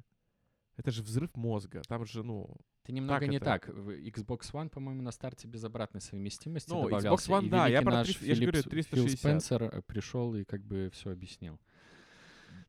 Это 0.77 0.91
же 0.91 1.03
взрыв 1.03 1.35
мозга. 1.35 1.81
Там 1.85 2.05
же, 2.05 2.23
ну, 2.23 2.55
это 2.83 2.93
немного 2.93 3.19
так 3.19 3.29
не 3.29 3.37
это? 3.37 3.45
так. 3.45 3.69
Xbox 3.69 4.53
One, 4.53 4.69
по-моему, 4.69 5.01
на 5.01 5.11
старте 5.11 5.49
без 5.49 5.65
обратной 5.65 5.99
совместимости 5.99 6.69
ну, 6.69 6.83
добавлялся. 6.83 7.29
Xbox 7.29 7.41
One, 7.41 7.45
и 7.47 7.49
да, 7.49 7.67
я 7.67 7.81
про 7.81 8.05
3, 8.05 8.15
я 8.21 8.35
же 8.35 8.41
говорю, 8.41 8.63
360. 8.63 8.93
Фил 8.93 9.17
Спенсер 9.17 9.63
э, 9.63 9.81
пришел 9.81 10.33
и 10.33 10.45
как 10.45 10.63
бы 10.63 10.89
все 10.93 11.11
объяснил. 11.11 11.59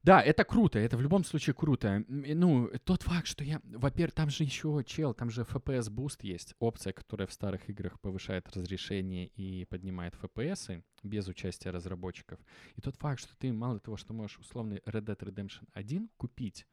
Да, 0.06 0.22
это 0.22 0.44
круто, 0.44 0.78
это 0.78 0.96
в 0.96 1.00
любом 1.00 1.24
случае 1.24 1.52
круто. 1.54 2.04
Ну, 2.06 2.70
тот 2.84 3.02
факт, 3.02 3.26
что 3.26 3.42
я... 3.42 3.60
Во-первых, 3.64 4.14
там 4.14 4.30
же 4.30 4.44
еще, 4.44 4.84
чел, 4.86 5.14
там 5.14 5.30
же 5.30 5.42
FPS 5.42 5.90
Boost 5.90 6.18
есть, 6.20 6.54
опция, 6.60 6.92
которая 6.92 7.26
в 7.26 7.32
старых 7.32 7.68
играх 7.68 7.98
повышает 7.98 8.48
разрешение 8.56 9.26
и 9.26 9.64
поднимает 9.64 10.14
FPS 10.14 10.84
без 11.02 11.26
участия 11.26 11.70
разработчиков. 11.70 12.38
И 12.76 12.80
тот 12.80 12.94
факт, 12.94 13.18
что 13.20 13.36
ты 13.36 13.52
мало 13.52 13.80
того, 13.80 13.96
что 13.96 14.12
можешь 14.12 14.38
условный 14.38 14.76
Red 14.86 15.06
Dead 15.06 15.18
Redemption 15.18 15.66
1 15.72 16.08
купить, 16.16 16.68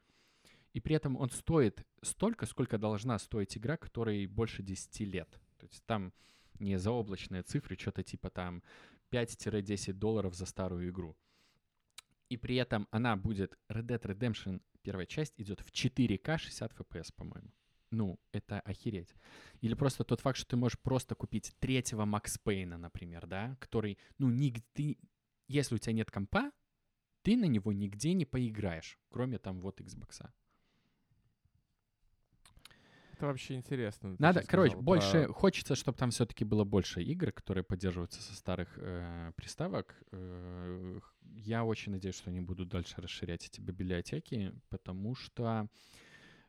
и 0.73 0.79
при 0.79 0.95
этом 0.95 1.17
он 1.17 1.31
стоит 1.31 1.83
столько, 2.03 2.45
сколько 2.45 2.77
должна 2.77 3.17
стоить 3.17 3.57
игра, 3.57 3.77
которой 3.77 4.27
больше 4.27 4.61
10 4.61 4.99
лет. 5.11 5.39
То 5.57 5.65
есть 5.65 5.83
там 5.87 6.13
не 6.59 6.77
заоблачные 6.77 7.41
цифры, 7.41 7.77
что-то 7.79 8.03
типа 8.03 8.29
там 8.29 8.61
5-10 9.09 9.93
долларов 9.93 10.35
за 10.35 10.45
старую 10.45 10.87
игру 10.87 11.17
и 12.29 12.37
при 12.37 12.55
этом 12.55 12.87
она 12.91 13.15
будет 13.15 13.57
Red 13.69 13.85
Dead 13.85 14.01
Redemption 14.01 14.61
первая 14.83 15.05
часть 15.05 15.33
идет 15.37 15.61
в 15.61 15.71
4К 15.71 16.37
60 16.37 16.73
FPS, 16.73 17.13
по-моему. 17.15 17.51
Ну, 17.91 18.19
это 18.31 18.59
охереть. 18.61 19.13
Или 19.61 19.75
просто 19.75 20.03
тот 20.03 20.21
факт, 20.21 20.37
что 20.37 20.47
ты 20.47 20.55
можешь 20.55 20.79
просто 20.79 21.15
купить 21.15 21.55
третьего 21.59 22.05
Макс 22.05 22.37
Пейна, 22.37 22.77
например, 22.77 23.27
да, 23.27 23.55
который, 23.59 23.97
ну, 24.17 24.29
нигде... 24.29 24.97
Если 25.47 25.75
у 25.75 25.77
тебя 25.77 25.93
нет 25.93 26.09
компа, 26.09 26.51
ты 27.21 27.37
на 27.37 27.45
него 27.45 27.71
нигде 27.71 28.13
не 28.13 28.25
поиграешь, 28.25 28.97
кроме 29.09 29.37
там 29.37 29.61
вот 29.61 29.79
Xbox 29.79 30.27
это 33.13 33.27
вообще 33.27 33.55
интересно. 33.55 34.15
Надо, 34.19 34.43
короче, 34.45 34.75
больше 34.75 35.25
про... 35.25 35.33
хочется, 35.33 35.75
чтобы 35.75 35.97
там 35.97 36.09
все-таки 36.09 36.43
было 36.43 36.63
больше 36.63 37.01
игр, 37.01 37.31
которые 37.31 37.63
поддерживаются 37.63 38.21
со 38.21 38.33
старых 38.33 38.69
э, 38.77 39.31
приставок. 39.35 39.95
Э, 40.11 40.99
я 41.35 41.63
очень 41.63 41.91
надеюсь, 41.91 42.15
что 42.15 42.29
они 42.29 42.41
будут 42.41 42.69
дальше 42.69 42.95
расширять 43.01 43.45
эти 43.45 43.61
библиотеки, 43.61 44.53
потому 44.69 45.15
что, 45.15 45.69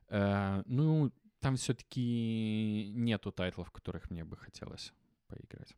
э, 0.09 0.62
ну, 0.67 1.12
там 1.41 1.57
все-таки 1.57 2.93
нету 2.95 3.31
тайтлов, 3.31 3.71
которых 3.71 4.11
мне 4.11 4.25
бы 4.25 4.37
хотелось 4.37 4.93
поиграть. 5.29 5.77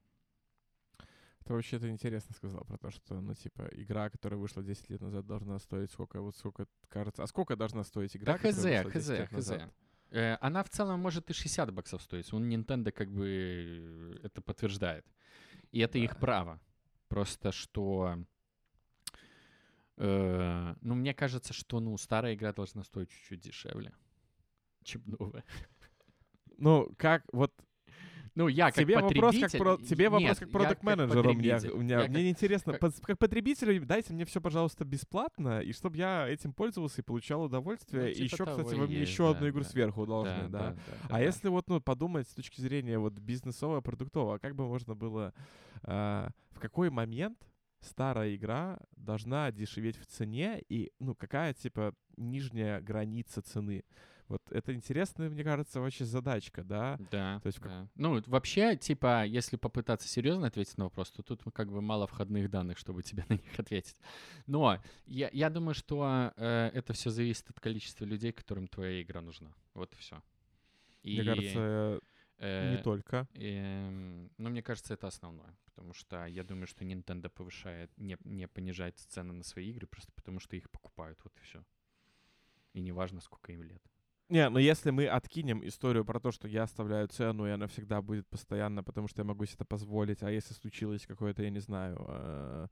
Ты 1.45 1.53
вообще-то 1.53 1.89
интересно 1.89 2.35
сказал 2.35 2.65
про 2.65 2.77
то, 2.77 2.91
что, 2.91 3.21
ну, 3.21 3.35
типа, 3.35 3.69
игра, 3.73 4.11
которая 4.11 4.39
вышла 4.39 4.63
10 4.63 4.91
лет 4.91 5.01
назад, 5.01 5.27
должна 5.27 5.59
стоить 5.59 5.93
сколько, 5.93 6.21
вот 6.21 6.37
сколько, 6.37 6.67
кажется. 6.89 7.23
А 7.23 7.27
сколько 7.27 7.55
должна 7.57 7.85
стоить 7.85 8.17
игра, 8.17 8.33
да, 8.33 8.39
хз, 8.39 8.65
хз, 8.93 9.11
хз. 9.31 9.53
Э, 10.17 10.39
она 10.41 10.63
в 10.63 10.71
целом 10.71 11.01
может 11.01 11.31
и 11.31 11.35
60 11.35 11.71
баксов 11.75 12.03
стоить. 12.03 12.33
У 12.33 12.39
Nintendo 12.39 12.91
как 12.91 13.11
бы 13.11 13.27
э, 13.29 14.27
это 14.27 14.41
подтверждает. 14.41 15.05
И 15.73 15.81
это 15.81 15.99
да. 15.99 16.05
их 16.05 16.17
право. 16.19 16.59
Просто 17.09 17.53
что... 17.53 18.25
Э, 19.99 20.75
ну, 20.81 20.95
мне 20.95 21.13
кажется, 21.13 21.53
что, 21.53 21.81
ну, 21.81 21.97
старая 21.99 22.35
игра 22.35 22.55
должна 22.55 22.83
стоить 22.83 23.11
чуть-чуть 23.11 23.41
дешевле, 23.41 23.93
чем 24.85 25.03
новая. 25.07 25.45
Ну, 26.59 26.91
как, 26.97 27.23
вот 27.33 27.53
ну, 28.37 28.49
я 28.49 28.67
как 28.67 28.75
тебе 28.75 28.99
вопрос 28.99 29.35
как 29.41 29.51
про, 29.53 29.79
тебе 29.79 30.11
вопрос 30.11 30.39
как 30.39 30.51
продукт-менеджеру. 30.51 31.33
Мне, 31.33 31.57
у 31.73 31.79
меня, 31.79 32.03
я 32.03 32.09
мне 32.09 32.19
как, 32.19 32.27
интересно, 32.27 32.73
как... 32.75 32.93
как 33.03 33.19
потребителю 33.19 33.85
дайте 33.87 34.13
мне 34.13 34.27
все, 34.27 34.43
пожалуйста, 34.43 34.85
бесплатно, 34.85 35.61
и 35.61 35.73
чтобы 35.73 35.97
я 35.97 36.29
этим 36.29 36.53
пользовался 36.53 37.01
и 37.01 37.05
получал 37.05 37.45
удовольствие. 37.45 38.03
Ну, 38.03 38.09
типа 38.11 38.21
и 38.21 38.25
еще, 38.25 38.45
кстати, 38.45 38.75
вы 38.75 38.87
мне 38.89 39.01
еще 39.01 39.23
да, 39.23 39.31
одну 39.31 39.49
игру 39.49 39.63
да, 39.63 39.69
сверху 39.69 40.07
должны, 40.07 40.49
да. 40.49 40.49
да, 40.49 40.59
да, 40.59 40.71
да 40.71 40.77
а 41.05 41.13
да, 41.13 41.21
если 41.21 41.49
вот, 41.49 41.67
ну, 41.69 41.81
подумать 41.81 42.29
с 42.29 42.35
точки 42.35 42.61
зрения 42.61 42.99
вот 42.99 43.15
бизнесового, 43.15 43.81
продуктового, 43.81 44.37
как 44.37 44.55
бы 44.55 44.67
можно 44.67 44.95
было, 44.95 45.33
э, 45.85 46.29
в 46.51 46.61
какой 46.61 46.91
момент 46.91 47.39
старая 47.81 48.35
игра 48.35 48.79
должна 48.97 49.51
дешеветь 49.51 49.97
в 49.97 50.05
цене, 50.05 50.63
и, 50.69 50.93
ну, 50.99 51.15
какая, 51.15 51.55
типа, 51.55 51.95
нижняя 52.19 52.83
граница 52.83 53.41
цены? 53.41 53.85
Вот 54.29 54.43
это 54.51 54.75
интересная, 54.75 55.31
мне 55.31 55.45
кажется, 55.45 55.81
вообще 55.81 56.05
задачка, 56.05 56.65
да? 56.65 56.99
Да. 57.11 57.41
То 57.41 57.47
есть, 57.47 57.61
да. 57.61 57.89
Ну, 57.95 58.23
вообще, 58.27 58.77
типа, 58.77 59.25
если 59.25 59.57
попытаться 59.57 60.09
серьезно 60.09 60.49
ответить 60.49 60.77
на 60.79 60.85
вопрос, 60.85 61.11
то 61.13 61.23
тут 61.23 61.43
как 61.53 61.71
бы 61.71 61.81
мало 61.81 62.07
входных 62.07 62.51
данных, 62.51 62.79
чтобы 62.79 63.03
тебе 63.03 63.25
на 63.29 63.35
них 63.35 63.59
ответить. 63.59 63.97
Но 64.47 64.83
я, 65.07 65.31
я 65.33 65.51
думаю, 65.51 65.75
что 65.75 66.33
э, 66.37 66.71
это 66.75 66.93
все 66.93 67.11
зависит 67.11 67.49
от 67.51 67.61
количества 67.61 68.05
людей, 68.05 68.33
которым 68.33 68.67
твоя 68.67 69.01
игра 69.03 69.21
нужна. 69.21 69.53
Вот 69.75 69.93
и 69.93 69.97
все. 69.97 70.23
И... 71.03 71.21
Мне 71.21 71.25
кажется, 71.25 72.01
Э, 72.39 72.77
Не 72.77 72.83
только. 72.83 73.27
эм, 73.35 74.31
Но 74.37 74.51
мне 74.51 74.63
кажется, 74.63 74.95
это 74.95 75.07
основное. 75.07 75.57
Потому 75.65 75.95
что 75.95 76.27
я 76.27 76.43
думаю, 76.45 76.67
что 76.67 76.85
Nintendo 76.85 77.29
повышает, 77.29 77.91
не, 77.97 78.17
не 78.25 78.47
понижает 78.49 78.99
цены 78.99 79.33
на 79.33 79.43
свои 79.45 79.71
игры, 79.71 79.87
просто 79.87 80.13
потому 80.13 80.41
что 80.41 80.57
их 80.57 80.71
покупают, 80.71 81.19
вот 81.25 81.37
и 81.39 81.41
все. 81.43 81.65
И 82.73 82.81
неважно, 82.81 83.21
сколько 83.21 83.53
им 83.53 83.63
лет. 83.63 83.83
Не, 84.29 84.49
но 84.49 84.59
если 84.59 84.91
мы 84.91 85.07
откинем 85.07 85.67
историю 85.67 86.05
про 86.05 86.19
то, 86.19 86.33
что 86.33 86.49
я 86.49 86.65
оставляю 86.65 87.07
цену, 87.07 87.47
и 87.47 87.51
она 87.51 87.67
всегда 87.69 88.03
будет 88.03 88.27
постоянно, 88.29 88.83
потому 88.83 89.07
что 89.07 89.21
я 89.21 89.25
могу 89.25 89.45
себе 89.45 89.55
это 89.57 89.65
позволить, 89.65 90.23
а 90.23 90.31
если 90.31 90.53
случилось 90.55 91.07
какое-то, 91.07 91.43
я 91.45 91.51
не 91.51 91.61
знаю, 91.61 91.97
э, 92.09 92.67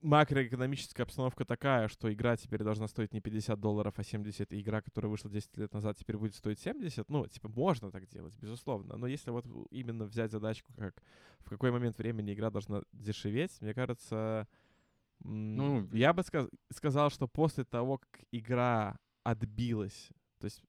макроэкономическая 0.00 1.04
обстановка 1.04 1.44
такая, 1.44 1.88
что 1.88 2.12
игра 2.12 2.36
теперь 2.36 2.62
должна 2.62 2.88
стоить 2.88 3.12
не 3.12 3.20
50 3.20 3.60
долларов, 3.60 3.94
а 3.98 4.02
70, 4.02 4.52
и 4.52 4.60
игра, 4.60 4.80
которая 4.80 5.10
вышла 5.10 5.30
10 5.30 5.56
лет 5.58 5.74
назад, 5.74 5.98
теперь 5.98 6.16
будет 6.16 6.34
стоить 6.34 6.58
70, 6.58 7.08
ну, 7.10 7.26
типа, 7.26 7.48
можно 7.48 7.90
так 7.90 8.08
делать, 8.08 8.34
безусловно. 8.38 8.96
Но 8.96 9.06
если 9.06 9.30
вот 9.30 9.44
именно 9.70 10.04
взять 10.06 10.30
задачку, 10.32 10.72
как 10.76 11.02
в 11.40 11.50
какой 11.50 11.70
момент 11.70 11.98
времени 11.98 12.32
игра 12.32 12.50
должна 12.50 12.82
дешеветь, 12.92 13.60
мне 13.60 13.74
кажется, 13.74 14.48
Ну, 15.24 15.88
я 15.92 16.12
бы 16.12 16.22
сказ- 16.22 16.48
сказал, 16.72 17.10
что 17.10 17.28
после 17.28 17.64
того, 17.64 17.98
как 17.98 18.24
игра 18.32 18.98
отбилась, 19.22 20.10
то 20.42 20.46
есть 20.46 20.60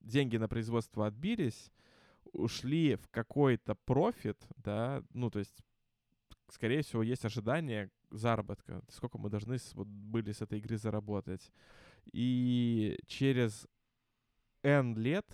деньги 0.00 0.38
на 0.38 0.48
производство 0.48 1.06
отбились, 1.06 1.70
ушли 2.32 2.96
в 2.96 3.06
какой-то 3.08 3.74
профит, 3.74 4.38
да, 4.56 5.02
ну, 5.12 5.30
то 5.30 5.40
есть, 5.40 5.62
скорее 6.48 6.80
всего, 6.80 7.02
есть 7.02 7.24
ожидание 7.26 7.90
заработка, 8.10 8.82
сколько 8.88 9.18
мы 9.18 9.28
должны 9.28 9.58
с- 9.58 9.74
вот 9.74 9.86
были 9.86 10.32
с 10.32 10.40
этой 10.40 10.58
игры 10.58 10.78
заработать. 10.78 11.52
И 12.14 12.98
через 13.06 13.68
N 14.62 14.96
лет, 14.96 15.26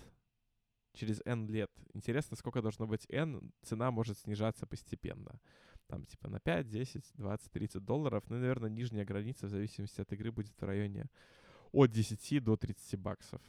через 0.93 1.21
N 1.25 1.47
лет, 1.47 1.71
интересно, 1.93 2.35
сколько 2.35 2.61
должно 2.61 2.87
быть 2.87 3.05
N, 3.09 3.53
цена 3.61 3.89
может 3.91 4.17
снижаться 4.17 4.67
постепенно. 4.67 5.39
Там 5.87 6.05
типа 6.05 6.27
на 6.27 6.41
5, 6.41 6.67
10, 6.67 7.13
20, 7.13 7.51
30 7.53 7.85
долларов. 7.85 8.25
Ну, 8.29 8.35
наверное, 8.35 8.69
нижняя 8.69 9.05
граница 9.05 9.45
в 9.45 9.49
зависимости 9.49 10.01
от 10.01 10.11
игры 10.11 10.31
будет 10.33 10.59
в 10.59 10.65
районе 10.65 11.09
от 11.71 11.91
10 11.91 12.41
до 12.41 12.57
30 12.57 12.99
баксов. 12.99 13.41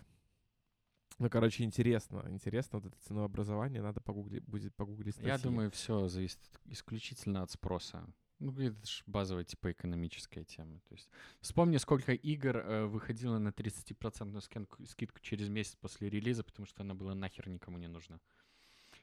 Ну, 1.18 1.28
короче, 1.28 1.64
интересно. 1.64 2.24
Интересно 2.28 2.78
вот 2.78 2.92
это 2.92 2.96
ценообразование. 3.06 3.82
Надо 3.82 4.00
погугли, 4.00 4.38
будет 4.40 4.74
погуглить 4.74 5.14
статьи. 5.14 5.30
Я 5.30 5.38
думаю, 5.38 5.70
все 5.70 6.08
зависит 6.08 6.38
исключительно 6.66 7.42
от 7.42 7.50
спроса. 7.50 8.06
Ну, 8.38 8.52
это 8.52 8.86
же 8.86 9.02
базовая, 9.06 9.42
типа, 9.42 9.72
экономическая 9.72 10.44
тема. 10.44 10.78
То 10.88 10.94
есть 10.94 11.08
вспомни, 11.40 11.76
сколько 11.78 12.12
игр 12.12 12.56
э, 12.56 12.84
выходило 12.86 13.38
на 13.38 13.48
30% 13.48 14.40
скидку, 14.40 14.86
скидку 14.86 15.18
через 15.20 15.48
месяц 15.48 15.74
после 15.74 16.08
релиза, 16.08 16.44
потому 16.44 16.66
что 16.66 16.82
она 16.82 16.94
была 16.94 17.14
нахер 17.16 17.48
никому 17.48 17.78
не 17.78 17.88
нужна. 17.88 18.20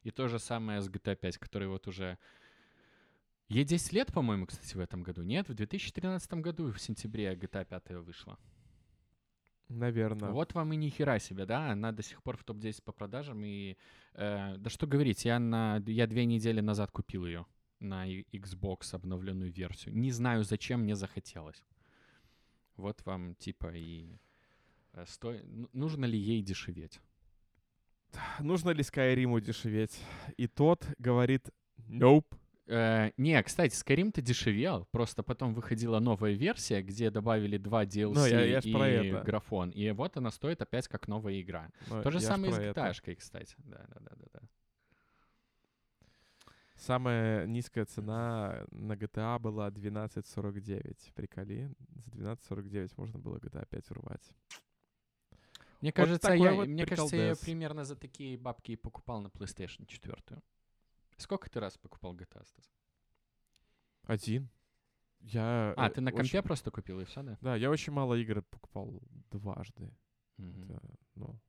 И 0.04 0.12
то 0.12 0.30
же 0.30 0.40
самое 0.40 0.82
с 0.82 0.90
GTA 0.90 1.18
5, 1.18 1.38
который 1.38 1.68
вот 1.68 1.88
уже... 1.88 2.18
Ей 3.50 3.66
10 3.66 3.92
лет, 3.94 4.14
по-моему, 4.14 4.46
кстати, 4.46 4.76
в 4.76 4.80
этом 4.80 5.04
году. 5.04 5.22
Нет, 5.22 5.50
в 5.50 5.54
2013 5.54 6.34
году 6.36 6.72
в 6.72 6.80
сентябре 6.80 7.34
GTA 7.34 7.66
5 7.66 7.90
вышла. 8.06 8.40
Наверное. 9.70 10.32
Вот 10.32 10.54
вам 10.54 10.74
и 10.74 10.76
ни 10.76 10.90
хера 10.90 11.20
себе, 11.20 11.46
да? 11.46 11.72
Она 11.72 11.92
до 11.92 12.04
сих 12.04 12.22
пор 12.22 12.38
в 12.38 12.44
топ-10 12.44 12.84
по 12.84 12.92
продажам. 12.92 13.44
И 13.44 13.78
э, 14.14 14.56
да 14.58 14.70
что 14.70 14.88
говорить, 14.88 15.26
я, 15.26 15.40
на, 15.40 15.82
я 15.88 16.08
две 16.08 16.26
недели 16.26 16.62
назад 16.62 16.92
купил 16.92 17.26
ее 17.26 17.46
на 17.80 18.08
Xbox 18.08 18.94
обновленную 18.94 19.52
версию. 19.52 19.96
Не 19.96 20.12
знаю, 20.12 20.44
зачем 20.44 20.82
мне 20.82 20.96
захотелось. 20.96 21.64
Вот 22.78 23.04
вам 23.06 23.36
типа 23.36 23.74
и 23.74 24.18
э, 24.94 25.06
сто- 25.08 25.40
ну, 25.44 25.70
нужно 25.74 26.06
ли 26.06 26.18
ей 26.18 26.42
дешеветь? 26.42 27.00
Нужно 28.40 28.70
ли 28.70 28.82
Skyrim 28.82 29.42
дешеветь? 29.42 30.00
И 30.38 30.48
тот 30.48 30.88
говорит 31.00 31.50
nope. 31.90 32.38
Э, 32.68 33.12
не, 33.18 33.42
кстати, 33.44 33.74
Skyrim-то 33.76 34.22
дешевел, 34.22 34.86
просто 34.92 35.22
потом 35.22 35.54
выходила 35.54 36.00
новая 36.00 36.34
версия, 36.34 36.82
где 36.82 37.12
добавили 37.12 37.58
два 37.58 37.86
DLC 37.86 38.14
Ну, 38.14 38.26
я- 38.26 38.44
я 38.44 38.60
и 38.60 38.74
про 38.74 38.88
это. 38.88 39.22
графон. 39.24 39.70
И 39.70 39.92
вот 39.92 40.18
она 40.18 40.32
стоит 40.32 40.62
опять 40.62 40.88
как 40.88 41.08
новая 41.08 41.40
игра. 41.42 41.70
Но 41.90 42.02
То 42.02 42.10
же 42.12 42.20
самое 42.20 42.52
и 42.52 42.56
с. 42.56 42.58
GTA, 42.60 43.16
кстати. 43.16 43.56
Да, 43.60 43.86
да, 43.90 44.00
да, 44.00 44.12
да, 44.16 44.26
да. 44.34 44.40
Самая 46.76 47.46
низкая 47.46 47.86
цена 47.86 48.66
на 48.72 48.94
GTA 48.94 49.40
была 49.40 49.70
12.49. 49.70 51.14
Приколи. 51.14 51.72
За 51.96 52.12
12.49 52.12 52.92
можно 52.98 53.20
было 53.20 53.38
GTA 53.38 53.66
5 53.70 53.92
урвать. 53.92 54.30
Мне 55.82 55.92
Вот 55.92 55.96
кажется, 55.96 56.34
я, 56.34 56.54
вот 56.54 56.68
мне 56.68 56.86
кажется, 56.86 57.16
я 57.16 57.36
примерно 57.36 57.86
за 57.86 57.96
такие 57.96 58.38
бабки 58.38 58.72
и 58.72 58.76
покупал 58.76 59.22
на 59.22 59.28
PlayStation 59.28 59.86
4. 59.86 60.16
Сколько 61.18 61.50
ты 61.50 61.60
раз 61.60 61.78
покупал 61.78 62.16
GTA, 62.16 62.46
Стас? 62.46 62.72
Один. 64.04 64.50
Я... 65.22 65.74
А, 65.78 65.88
э, 65.88 65.92
ты 65.92 66.02
на 66.02 66.12
очень- 66.12 66.18
компе 66.18 66.42
просто 66.42 66.72
купил, 66.72 67.00
и 67.00 67.06
все, 67.06 67.24
да? 67.24 67.38
Да, 67.42 67.56
я 67.56 67.70
очень 67.70 67.94
мало 67.94 68.16
игр 68.16 68.44
покупал 68.44 69.02
дважды. 69.32 69.92
Мгм. 70.38 70.64
Это, 70.64 70.82
ну, 71.16 71.40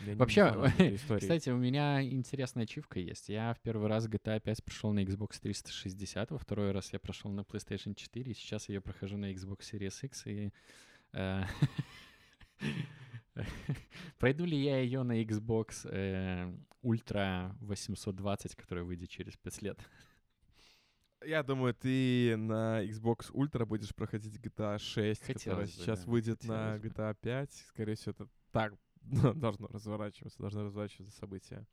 Вообще. 0.00 0.52
Кстати, 1.20 1.50
у 1.50 1.56
меня 1.56 2.02
интересная 2.02 2.64
ачивка 2.64 2.98
есть. 2.98 3.28
Я 3.28 3.54
в 3.54 3.60
первый 3.60 3.88
раз 3.88 4.08
GTA 4.08 4.40
5 4.40 4.64
прошел 4.64 4.92
на 4.92 5.04
Xbox 5.04 5.38
360, 5.40 6.30
во 6.30 6.38
второй 6.38 6.72
раз 6.72 6.92
я 6.92 6.98
прошел 6.98 7.30
на 7.30 7.42
PlayStation 7.42 7.94
4, 7.94 8.30
и 8.30 8.34
сейчас 8.34 8.68
я 8.68 8.80
прохожу 8.80 9.16
на 9.16 9.32
Xbox 9.32 9.60
Series 9.60 10.04
X, 10.04 10.26
и... 10.26 10.52
э, 13.34 13.42
Пройду 14.18 14.44
ли 14.44 14.56
я 14.56 14.80
ее 14.80 15.02
на 15.02 15.22
Xbox 15.22 15.88
э, 15.90 16.52
Ultra 16.82 17.54
820, 17.60 18.54
которая 18.56 18.84
выйдет 18.84 19.10
через 19.10 19.36
5 19.36 19.62
лет? 19.62 19.78
Я 21.24 21.42
думаю, 21.44 21.72
ты 21.72 22.36
на 22.36 22.84
Xbox 22.84 23.30
Ultra 23.32 23.64
будешь 23.64 23.94
проходить 23.94 24.38
GTA 24.38 24.78
6, 24.78 25.20
которая 25.20 25.34
Хотелось 25.34 25.76
бы, 25.76 25.82
сейчас 25.82 26.04
да, 26.04 26.10
выйдет 26.10 26.44
на 26.44 26.72
хотелось 26.72 26.82
бы. 26.82 26.88
GTA 26.88 27.16
5. 27.20 27.52
Скорее 27.68 27.94
всего, 27.94 28.10
это 28.10 28.28
так 28.50 28.74
должно 29.36 29.68
разворачиваться, 29.68 30.38
должны 30.40 30.64
разворачиваться 30.64 31.16
события. 31.16 31.66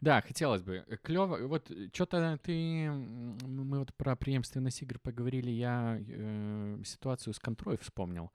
Да, 0.00 0.20
хотелось 0.20 0.62
бы. 0.62 0.84
Клево. 1.02 1.46
Вот 1.46 1.70
что-то 1.92 2.38
ты... 2.42 2.90
Мы 2.90 3.78
вот 3.78 3.94
про 3.94 4.16
преемственность 4.16 4.82
игр 4.82 4.98
поговорили. 4.98 5.50
Я 5.50 5.98
э, 5.98 6.82
ситуацию 6.84 7.32
с 7.32 7.38
контрой 7.38 7.78
вспомнил. 7.78 8.24
Эм, 8.24 8.30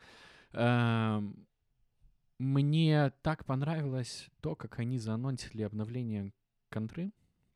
Мне 2.40 3.12
так 3.22 3.46
понравилось 3.46 4.30
то, 4.40 4.56
как 4.56 4.80
они 4.80 4.98
заанонсили 4.98 5.62
обновление 5.62 6.32
контры. 6.70 7.12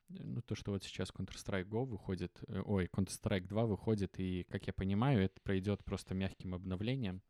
Ну, 0.10 0.42
то, 0.42 0.56
что 0.56 0.72
вот 0.72 0.84
сейчас 0.84 1.10
Counter-Strike 1.10 1.68
Go 1.70 1.86
выходит, 1.86 2.38
э, 2.48 2.62
ой, 2.64 2.86
Counter-Strike 2.86 3.48
2 3.48 3.66
выходит, 3.66 4.20
и, 4.20 4.44
как 4.50 4.68
я 4.68 4.74
понимаю, 4.74 5.24
это 5.24 5.40
пройдет 5.42 5.84
просто 5.84 6.14
мягким 6.14 6.54
обновлением 6.54 7.24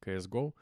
CSGO. 0.00 0.54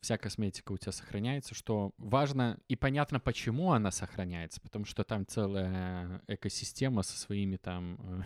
Вся 0.00 0.16
косметика 0.16 0.72
у 0.72 0.78
тебя 0.78 0.92
сохраняется, 0.92 1.54
что 1.54 1.92
важно 1.98 2.58
и 2.68 2.76
понятно, 2.76 3.20
почему 3.20 3.72
она 3.72 3.90
сохраняется, 3.90 4.60
потому 4.60 4.84
что 4.84 5.04
там 5.04 5.26
целая 5.26 6.22
экосистема 6.26 7.02
со 7.02 7.18
своими 7.18 7.56
там 7.56 8.24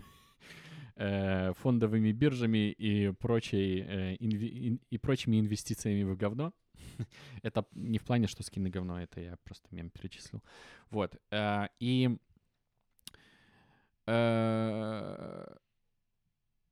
э, 0.97 1.53
фондовыми 1.55 2.13
биржами 2.13 2.71
и 2.73 3.13
прочей 3.13 3.81
э, 3.81 4.17
инви- 4.17 4.69
ин- 4.69 4.81
и 4.91 4.99
прочими 4.99 5.39
инвестициями 5.41 6.03
в 6.05 6.17
говно. 6.17 6.53
Это 7.43 7.65
не 7.73 7.99
в 7.99 8.03
плане, 8.05 8.27
что 8.27 8.43
скины 8.43 8.69
говно, 8.71 9.01
это 9.01 9.21
я 9.21 9.37
просто 9.45 9.69
мем 9.75 9.91
перечислил. 9.91 10.43
Вот. 10.91 11.17
э, 11.31 11.69
И 11.81 12.19
э, 14.07 15.47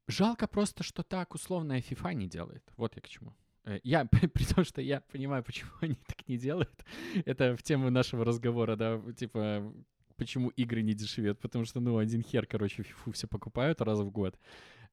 жалко 0.09 0.47
просто, 0.47 0.83
что 0.83 1.03
так 1.03 1.35
условная 1.35 1.81
FIFA 1.81 2.15
не 2.15 2.27
делает. 2.29 2.73
Вот 2.77 2.97
я 2.97 3.03
к 3.03 3.09
чему. 3.09 3.35
Э, 3.65 3.81
Я, 3.85 4.05
при 4.35 4.45
том, 4.55 4.65
что 4.65 4.81
я 4.83 5.01
понимаю, 5.01 5.43
почему 5.43 5.71
они 5.81 5.95
так 6.07 6.29
не 6.29 6.37
делают, 6.39 6.85
это 7.27 7.57
в 7.57 7.63
тему 7.63 7.91
нашего 7.91 8.25
разговора, 8.25 8.77
да, 8.77 9.01
типа, 9.17 9.73
почему 10.17 10.51
игры 10.51 10.83
не 10.83 10.95
дешевеют, 10.95 11.41
потому 11.41 11.65
что, 11.65 11.81
ну, 11.81 11.99
один 11.99 12.23
хер, 12.23 12.47
короче, 12.47 12.83
фифу 12.83 13.13
все 13.13 13.27
покупают 13.27 13.81
раз 13.81 14.01
в 14.01 14.11
год. 14.11 14.39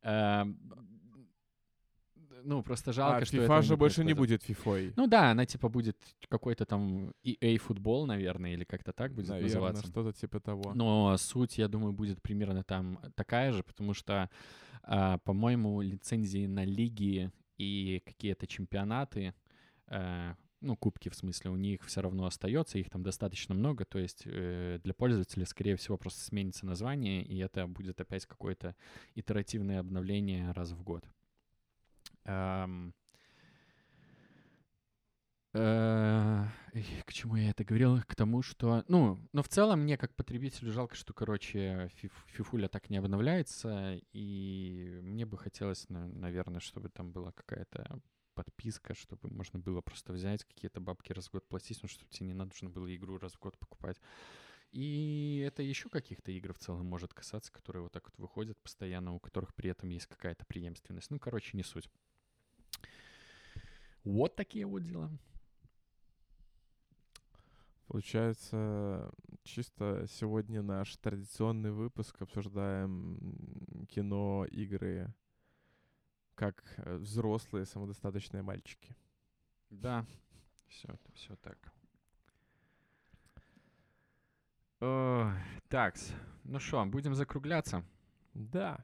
Эм, 0.04 0.58
Ну, 2.44 2.64
просто 2.64 2.92
жалко, 2.94 3.18
а 3.18 3.26
что 3.26 3.38
FIFA 3.38 3.44
этого 3.44 3.62
же 3.62 3.78
больше 3.78 4.04
не 4.04 4.14
будет 4.14 4.44
FIFA. 4.50 4.94
Ну 4.98 5.08
да, 5.08 5.32
она 5.32 5.46
типа 5.46 5.70
будет 5.70 5.98
какой-то 6.30 6.66
там 6.66 7.14
EA 7.24 7.58
футбол, 7.58 8.08
наверное, 8.08 8.54
или 8.54 8.64
как-то 8.64 8.94
так 8.94 9.14
будет 9.14 9.30
Наверное, 9.30 9.48
называться. 9.48 9.88
что-то 9.88 10.12
типа 10.20 10.40
того. 10.40 10.74
Но 10.74 11.16
суть, 11.18 11.60
я 11.60 11.68
думаю, 11.68 11.94
будет 11.94 12.20
примерно 12.22 12.64
там 12.64 13.00
такая 13.16 13.52
же, 13.52 13.62
потому 13.64 13.94
что, 13.94 14.30
а, 14.84 15.18
по-моему, 15.20 15.82
лицензии 15.82 16.48
на 16.48 16.66
лиги 16.66 17.30
и 17.60 18.02
какие-то 18.06 18.48
чемпионаты, 18.48 19.34
э, 19.88 20.34
ну, 20.62 20.78
кубки 20.78 21.10
в 21.10 21.16
смысле, 21.16 21.52
у 21.52 21.56
них 21.56 21.84
все 21.84 22.02
равно 22.02 22.26
остается, 22.26 22.78
их 22.78 22.90
там 22.90 23.04
достаточно 23.04 23.56
много, 23.56 23.84
то 23.84 24.00
есть 24.00 24.24
э, 24.26 24.80
для 24.84 24.94
пользователя, 24.94 25.46
скорее 25.46 25.76
всего, 25.76 25.98
просто 25.98 26.22
сменится 26.22 26.66
название, 26.66 27.24
и 27.24 27.38
это 27.40 27.68
будет 27.68 28.00
опять 28.00 28.26
какое-то 28.26 28.76
итеративное 29.16 29.80
обновление 29.80 30.52
раз 30.52 30.72
в 30.72 30.84
год. 30.84 31.04
Эм, 32.26 32.94
э, 35.54 36.46
к 37.06 37.14
чему 37.14 37.36
я 37.36 37.50
это 37.50 37.64
говорил? 37.64 38.00
К 38.04 38.16
тому, 38.16 38.44
что, 38.44 38.84
ну, 38.88 39.18
но 39.34 39.42
в 39.42 39.50
целом 39.50 39.82
мне 39.82 39.98
как 39.98 40.14
потребителю 40.16 40.72
жалко, 40.72 40.96
что, 40.96 41.14
короче, 41.14 41.90
фиф, 41.96 42.14
фифуля 42.28 42.68
так 42.68 42.90
не 42.92 42.98
обновляется, 42.98 44.00
и 44.14 45.00
мне 45.02 45.26
бы 45.26 45.38
хотелось, 45.38 45.88
наверное, 45.90 46.60
чтобы 46.60 46.90
там 46.90 47.12
была 47.12 47.32
какая-то 47.32 48.00
подписка, 48.34 48.94
чтобы 48.94 49.30
можно 49.30 49.60
было 49.60 49.82
просто 49.82 50.14
взять 50.14 50.44
какие-то 50.44 50.80
бабки 50.82 51.14
раз 51.14 51.28
в 51.28 51.32
год 51.32 51.48
платить, 51.48 51.80
ну, 51.82 51.90
чтобы 51.90 52.10
тебе 52.12 52.28
не 52.28 52.34
нужно 52.34 52.70
было 52.70 52.94
игру 52.96 53.18
раз 53.18 53.34
в 53.34 53.40
год 53.40 53.58
покупать. 53.58 54.00
И 54.72 55.44
это 55.46 55.62
еще 55.62 55.90
каких-то 55.90 56.32
игр 56.32 56.54
в 56.54 56.60
целом 56.60 56.86
может 56.86 57.14
касаться, 57.14 57.52
которые 57.52 57.84
вот 57.84 57.92
так 57.92 58.06
вот 58.06 58.18
выходят 58.18 58.58
постоянно, 58.62 59.14
у 59.14 59.20
которых 59.20 59.54
при 59.54 59.70
этом 59.70 59.90
есть 59.90 60.08
какая-то 60.08 60.46
преемственность. 60.46 61.12
Ну, 61.12 61.20
короче, 61.20 61.58
не 61.58 61.64
суть. 61.64 61.90
Вот 64.04 64.36
такие 64.36 64.66
вот 64.66 64.84
дела. 64.84 65.12
Получается, 67.88 69.12
чисто 69.44 70.06
сегодня 70.08 70.62
наш 70.62 70.96
традиционный 70.96 71.72
выпуск 71.72 72.22
обсуждаем 72.22 73.86
кино, 73.90 74.46
игры, 74.50 75.14
как 76.36 76.64
э, 76.78 76.98
взрослые 76.98 77.66
самодостаточные 77.66 78.44
мальчики. 78.44 78.96
Да, 79.70 80.06
все, 80.68 80.98
все 81.14 81.36
так. 81.38 81.58
Так, 85.70 85.96
ну 86.44 86.60
что, 86.60 86.84
будем 86.86 87.14
закругляться? 87.14 87.84
Да. 88.34 88.84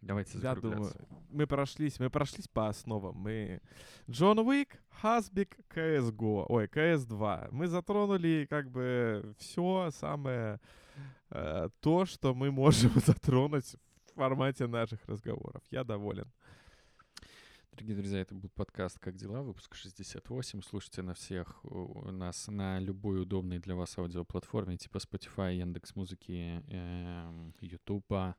Давайте 0.00 0.38
Я 0.38 0.54
думаю, 0.54 0.92
мы 1.30 1.46
прошлись, 1.46 1.98
мы 1.98 2.10
прошлись 2.10 2.46
по 2.46 2.68
основам. 2.68 3.16
Мы 3.16 3.60
Джон 4.10 4.38
Уик, 4.38 4.78
Хасбик, 4.90 5.56
CSGO, 5.74 6.44
ой, 6.48 6.66
CS2. 6.66 7.48
Мы 7.52 7.66
затронули 7.66 8.46
как 8.48 8.70
бы 8.70 9.34
все 9.38 9.90
самое 9.92 10.60
э, 11.30 11.68
то, 11.80 12.04
что 12.04 12.34
мы 12.34 12.50
можем 12.50 12.90
затронуть 13.06 13.76
в 14.06 14.14
формате 14.14 14.66
наших 14.66 15.04
разговоров. 15.06 15.62
Я 15.70 15.84
доволен. 15.84 16.30
Дорогие 17.74 17.96
друзья, 17.96 18.20
это 18.20 18.36
был 18.36 18.48
подкаст 18.50 19.00
«Как 19.00 19.16
дела?», 19.16 19.42
выпуск 19.42 19.74
68. 19.74 20.62
Слушайте 20.62 21.02
на 21.02 21.12
всех 21.12 21.60
нас 21.64 22.46
на 22.46 22.78
любой 22.78 23.20
удобной 23.20 23.58
для 23.58 23.74
вас 23.74 23.98
аудиоплатформе, 23.98 24.76
типа 24.76 24.98
Spotify, 24.98 25.56
Яндекс.Музыки, 25.56 26.62
э, 26.68 27.50
Ютуба, 27.60 28.36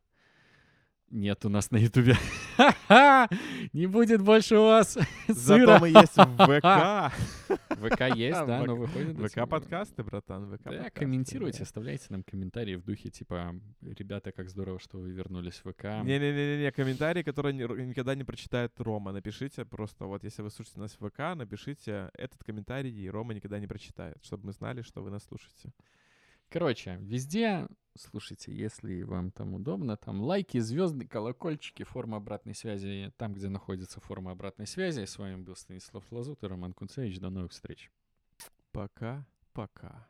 нет 1.11 1.45
у 1.45 1.49
нас 1.49 1.71
на 1.71 1.77
Ютубе. 1.77 2.15
Не 3.73 3.87
будет 3.87 4.21
больше 4.21 4.57
у 4.57 4.65
вас 4.65 4.97
Зато 5.27 5.79
мы 5.79 5.89
есть 5.89 6.15
в 6.15 6.35
ВК. 6.35 7.13
ВК 7.69 8.15
есть, 8.15 8.45
да, 8.45 8.63
но 8.63 8.75
выходит. 8.75 9.17
ВК-подкасты, 9.17 10.03
братан, 10.03 10.57
ВК 10.57 10.63
Да, 10.65 10.89
комментируйте, 10.89 11.63
оставляйте 11.63 12.05
нам 12.09 12.23
комментарии 12.23 12.75
в 12.75 12.83
духе, 12.83 13.09
типа, 13.09 13.55
ребята, 13.81 14.31
как 14.31 14.49
здорово, 14.49 14.79
что 14.79 14.97
вы 14.97 15.11
вернулись 15.11 15.61
в 15.63 15.71
ВК. 15.71 15.83
Не-не-не, 16.03 16.71
комментарии, 16.71 17.23
которые 17.23 17.53
никогда 17.53 18.15
не 18.15 18.23
прочитает 18.23 18.73
Рома. 18.79 19.11
Напишите 19.11 19.65
просто, 19.65 20.05
вот 20.05 20.23
если 20.23 20.41
вы 20.41 20.49
слушаете 20.49 20.79
нас 20.79 20.97
в 20.99 21.09
ВК, 21.09 21.35
напишите 21.35 22.09
этот 22.13 22.43
комментарий, 22.43 22.91
и 22.91 23.09
Рома 23.09 23.33
никогда 23.33 23.59
не 23.59 23.67
прочитает, 23.67 24.17
чтобы 24.23 24.47
мы 24.47 24.51
знали, 24.53 24.81
что 24.81 25.01
вы 25.01 25.09
нас 25.09 25.23
слушаете. 25.23 25.71
Короче, 26.49 26.97
везде 27.01 27.67
слушайте, 27.97 28.53
если 28.53 29.03
вам 29.03 29.31
там 29.31 29.53
удобно, 29.53 29.97
там 29.97 30.21
лайки, 30.21 30.59
звезды, 30.59 31.07
колокольчики, 31.07 31.83
форма 31.83 32.17
обратной 32.17 32.53
связи, 32.53 33.13
там, 33.17 33.33
где 33.33 33.49
находится 33.49 33.99
форма 33.99 34.31
обратной 34.31 34.67
связи. 34.67 35.05
С 35.05 35.17
вами 35.17 35.41
был 35.41 35.55
Станислав 35.55 36.03
Лазут 36.11 36.43
и 36.43 36.47
Роман 36.47 36.73
Кунцевич. 36.73 37.19
До 37.19 37.29
новых 37.29 37.51
встреч. 37.51 37.91
Пока-пока. 38.71 40.07